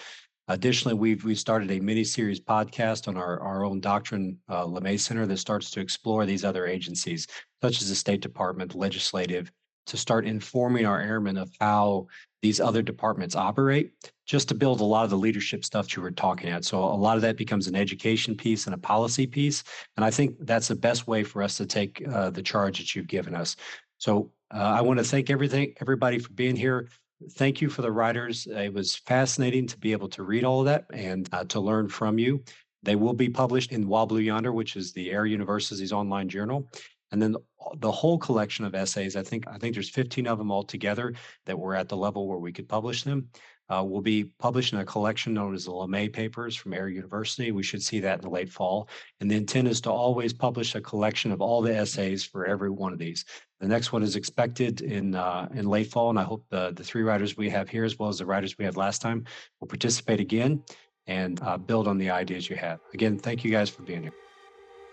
Additionally, 0.49 0.95
we've 0.95 1.25
we 1.25 1.35
started 1.35 1.71
a 1.71 1.81
mini 1.81 2.05
series 2.05 2.41
podcast 2.41 3.09
on 3.09 3.17
our, 3.19 3.41
our 3.41 3.65
own 3.65 3.81
doctrine 3.81 4.39
uh, 4.49 4.65
LeMay 4.65 4.99
Center 4.99 5.27
that 5.27 5.39
starts 5.39 5.71
to 5.73 5.81
explore 5.81 6.25
these 6.25 6.45
other 6.45 6.67
agencies, 6.67 7.27
such 7.61 7.83
as 7.83 7.89
the 7.89 7.95
State 7.95 8.23
Department, 8.23 8.75
legislative, 8.75 9.53
to 9.87 9.97
start 9.97 10.27
informing 10.27 10.87
our 10.87 11.01
airmen 11.01 11.37
of 11.37 11.51
how 11.61 12.07
these 12.43 12.61
other 12.61 12.83
departments 12.83 13.35
operate 13.35 13.93
just 14.27 14.49
to 14.49 14.55
build 14.55 14.81
a 14.81 14.85
lot 14.85 15.05
of 15.05 15.11
the 15.11 15.17
leadership 15.17 15.65
stuff 15.65 15.97
you 15.97 16.03
were 16.03 16.11
talking 16.11 16.51
at. 16.51 16.65
So 16.65 16.79
a 16.83 16.95
lot 16.95 17.17
of 17.17 17.23
that 17.23 17.37
becomes 17.37 17.67
an 17.67 17.75
education 17.75 18.37
piece 18.37 18.67
and 18.67 18.75
a 18.75 18.79
policy 18.79 19.27
piece 19.27 19.65
and 19.97 20.05
i 20.05 20.11
think 20.11 20.37
that's 20.41 20.69
the 20.69 20.75
best 20.75 21.07
way 21.07 21.23
for 21.23 21.43
us 21.43 21.57
to 21.57 21.67
take 21.67 22.03
uh, 22.09 22.31
the 22.31 22.43
charge 22.43 22.79
that 22.79 22.95
you've 22.95 23.09
given 23.09 23.35
us. 23.35 23.57
So 23.99 24.31
uh, 24.55 24.59
i 24.59 24.81
want 24.81 24.99
to 24.99 25.05
thank 25.05 25.31
everything 25.31 25.75
everybody 25.81 26.19
for 26.19 26.33
being 26.33 26.57
here. 26.57 26.89
Thank 27.33 27.63
you 27.63 27.71
for 27.71 27.81
the 27.81 27.91
writers. 27.91 28.47
It 28.47 28.73
was 28.73 28.95
fascinating 28.95 29.67
to 29.69 29.79
be 29.79 29.93
able 29.93 30.09
to 30.11 30.23
read 30.23 30.45
all 30.45 30.61
of 30.61 30.67
that 30.67 30.85
and 30.93 31.29
uh, 31.33 31.45
to 31.45 31.61
learn 31.61 31.89
from 31.89 32.19
you. 32.19 32.43
They 32.83 32.95
will 32.95 33.15
be 33.15 33.29
published 33.29 33.73
in 33.73 33.85
Blue 33.85 34.21
Yonder, 34.21 34.53
which 34.53 34.77
is 34.77 34.93
the 34.93 35.11
Air 35.11 35.27
University's 35.27 35.93
online 35.93 36.29
journal. 36.29 36.69
And 37.13 37.23
then 37.23 37.37
the 37.79 37.93
whole 37.93 38.19
collection 38.19 38.65
of 38.65 38.75
essays, 38.75 39.17
I 39.17 39.23
think 39.23 39.47
I 39.47 39.59
think 39.59 39.75
there's 39.75 39.91
15 39.91 40.27
of 40.27 40.39
them 40.39 40.51
altogether 40.51 41.15
that 41.47 41.59
were 41.59 41.75
at 41.75 41.89
the 41.89 41.97
level 41.97 42.27
where 42.27 42.39
we 42.39 42.53
could 42.53 42.69
publish 42.69 43.03
them. 43.03 43.29
Uh, 43.69 43.83
will 43.83 44.01
be 44.01 44.23
published 44.39 44.73
in 44.73 44.79
a 44.79 44.85
collection 44.85 45.35
known 45.35 45.53
as 45.53 45.65
the 45.65 45.73
LeMay 45.73 46.13
Papers 46.13 46.55
from 46.55 46.73
Air 46.73 46.89
University. 46.89 47.51
We 47.51 47.65
should 47.65 47.83
see 47.83 47.99
that 47.99 48.21
in 48.21 48.21
the 48.21 48.31
late 48.31 48.49
fall. 48.49 48.89
And 49.21 49.29
the 49.29 49.35
intent 49.35 49.67
is 49.67 49.81
to 49.81 49.91
always 49.91 50.33
publish 50.33 50.77
a 50.77 50.81
collection 50.81 51.33
of 51.33 51.41
all 51.41 51.61
the 51.63 51.77
essays 51.77 52.23
for 52.23 52.47
every 52.47 52.71
one 52.71 52.93
of 52.93 53.01
these. 53.01 53.25
The 53.59 53.67
next 53.67 53.93
one 53.93 54.05
is 54.05 54.15
expected 54.15 54.83
in 54.83 55.17
uh, 55.17 55.49
in 55.53 55.67
late 55.67 55.91
fall, 55.91 56.11
and 56.11 56.19
I 56.19 56.23
hope 56.23 56.45
the, 56.49 56.73
the 56.77 56.85
three 56.85 57.03
writers 57.03 57.37
we 57.37 57.51
have 57.51 57.69
here, 57.69 57.85
as 57.85 57.99
well 57.99 58.09
as 58.09 58.19
the 58.19 58.27
writers 58.27 58.57
we 58.57 58.65
had 58.65 58.77
last 58.77 59.03
time, 59.03 59.25
will 59.59 59.67
participate 59.67 60.21
again 60.21 60.63
and 61.09 61.43
uh, 61.43 61.57
build 61.57 61.89
on 61.89 61.99
the 61.99 62.11
ideas 62.11 62.49
you 62.49 62.57
have. 62.57 62.79
Again, 62.95 63.19
thank 63.19 63.45
you 63.45 63.51
guys 63.51 63.69
for 63.69 63.83
being 63.83 64.03
here. 64.03 64.26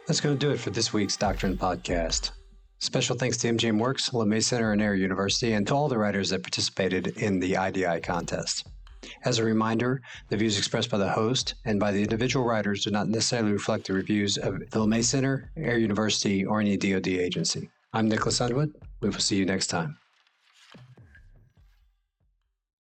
That's 0.06 0.20
going 0.20 0.38
to 0.38 0.46
do 0.48 0.52
it 0.52 0.60
for 0.60 0.70
this 0.70 0.92
week's 0.92 1.16
Doctrine 1.16 1.58
Podcast. 1.58 2.32
Special 2.80 3.16
thanks 3.16 3.38
to 3.38 3.48
MGM 3.48 3.80
Works, 3.80 4.10
LeMay 4.10 4.44
Center, 4.44 4.74
and 4.74 4.82
Air 4.82 4.96
University, 4.96 5.54
and 5.54 5.66
to 5.68 5.74
all 5.74 5.88
the 5.88 5.98
writers 5.98 6.30
that 6.30 6.44
participated 6.44 7.08
in 7.20 7.39
the 7.39 7.56
IDI 7.56 8.02
contest. 8.02 8.68
As 9.24 9.39
a 9.39 9.46
reminder, 9.46 10.02
the 10.28 10.36
views 10.36 10.58
expressed 10.58 10.89
by 10.89 10.98
the 10.98 11.10
host 11.10 11.56
and 11.63 11.80
by 11.80 11.94
the 11.94 12.02
individual 12.02 12.46
writers 12.46 12.84
do 12.84 12.92
not 12.92 13.08
necessarily 13.08 13.54
reflect 13.54 13.88
the 13.88 13.94
reviews 13.94 14.38
of 14.38 14.60
the 14.72 14.80
LeMay 14.80 15.06
Center, 15.06 15.50
Air 15.56 15.78
University, 15.78 16.46
or 16.46 16.60
any 16.60 16.76
DoD 16.76 17.08
agency. 17.08 17.70
I'm 17.94 18.10
Nicholas 18.10 18.42
Underwood. 18.42 18.74
We 19.00 19.10
will 19.10 19.20
see 19.20 19.38
you 19.38 19.46
next 19.46 19.68
time. 19.68 19.98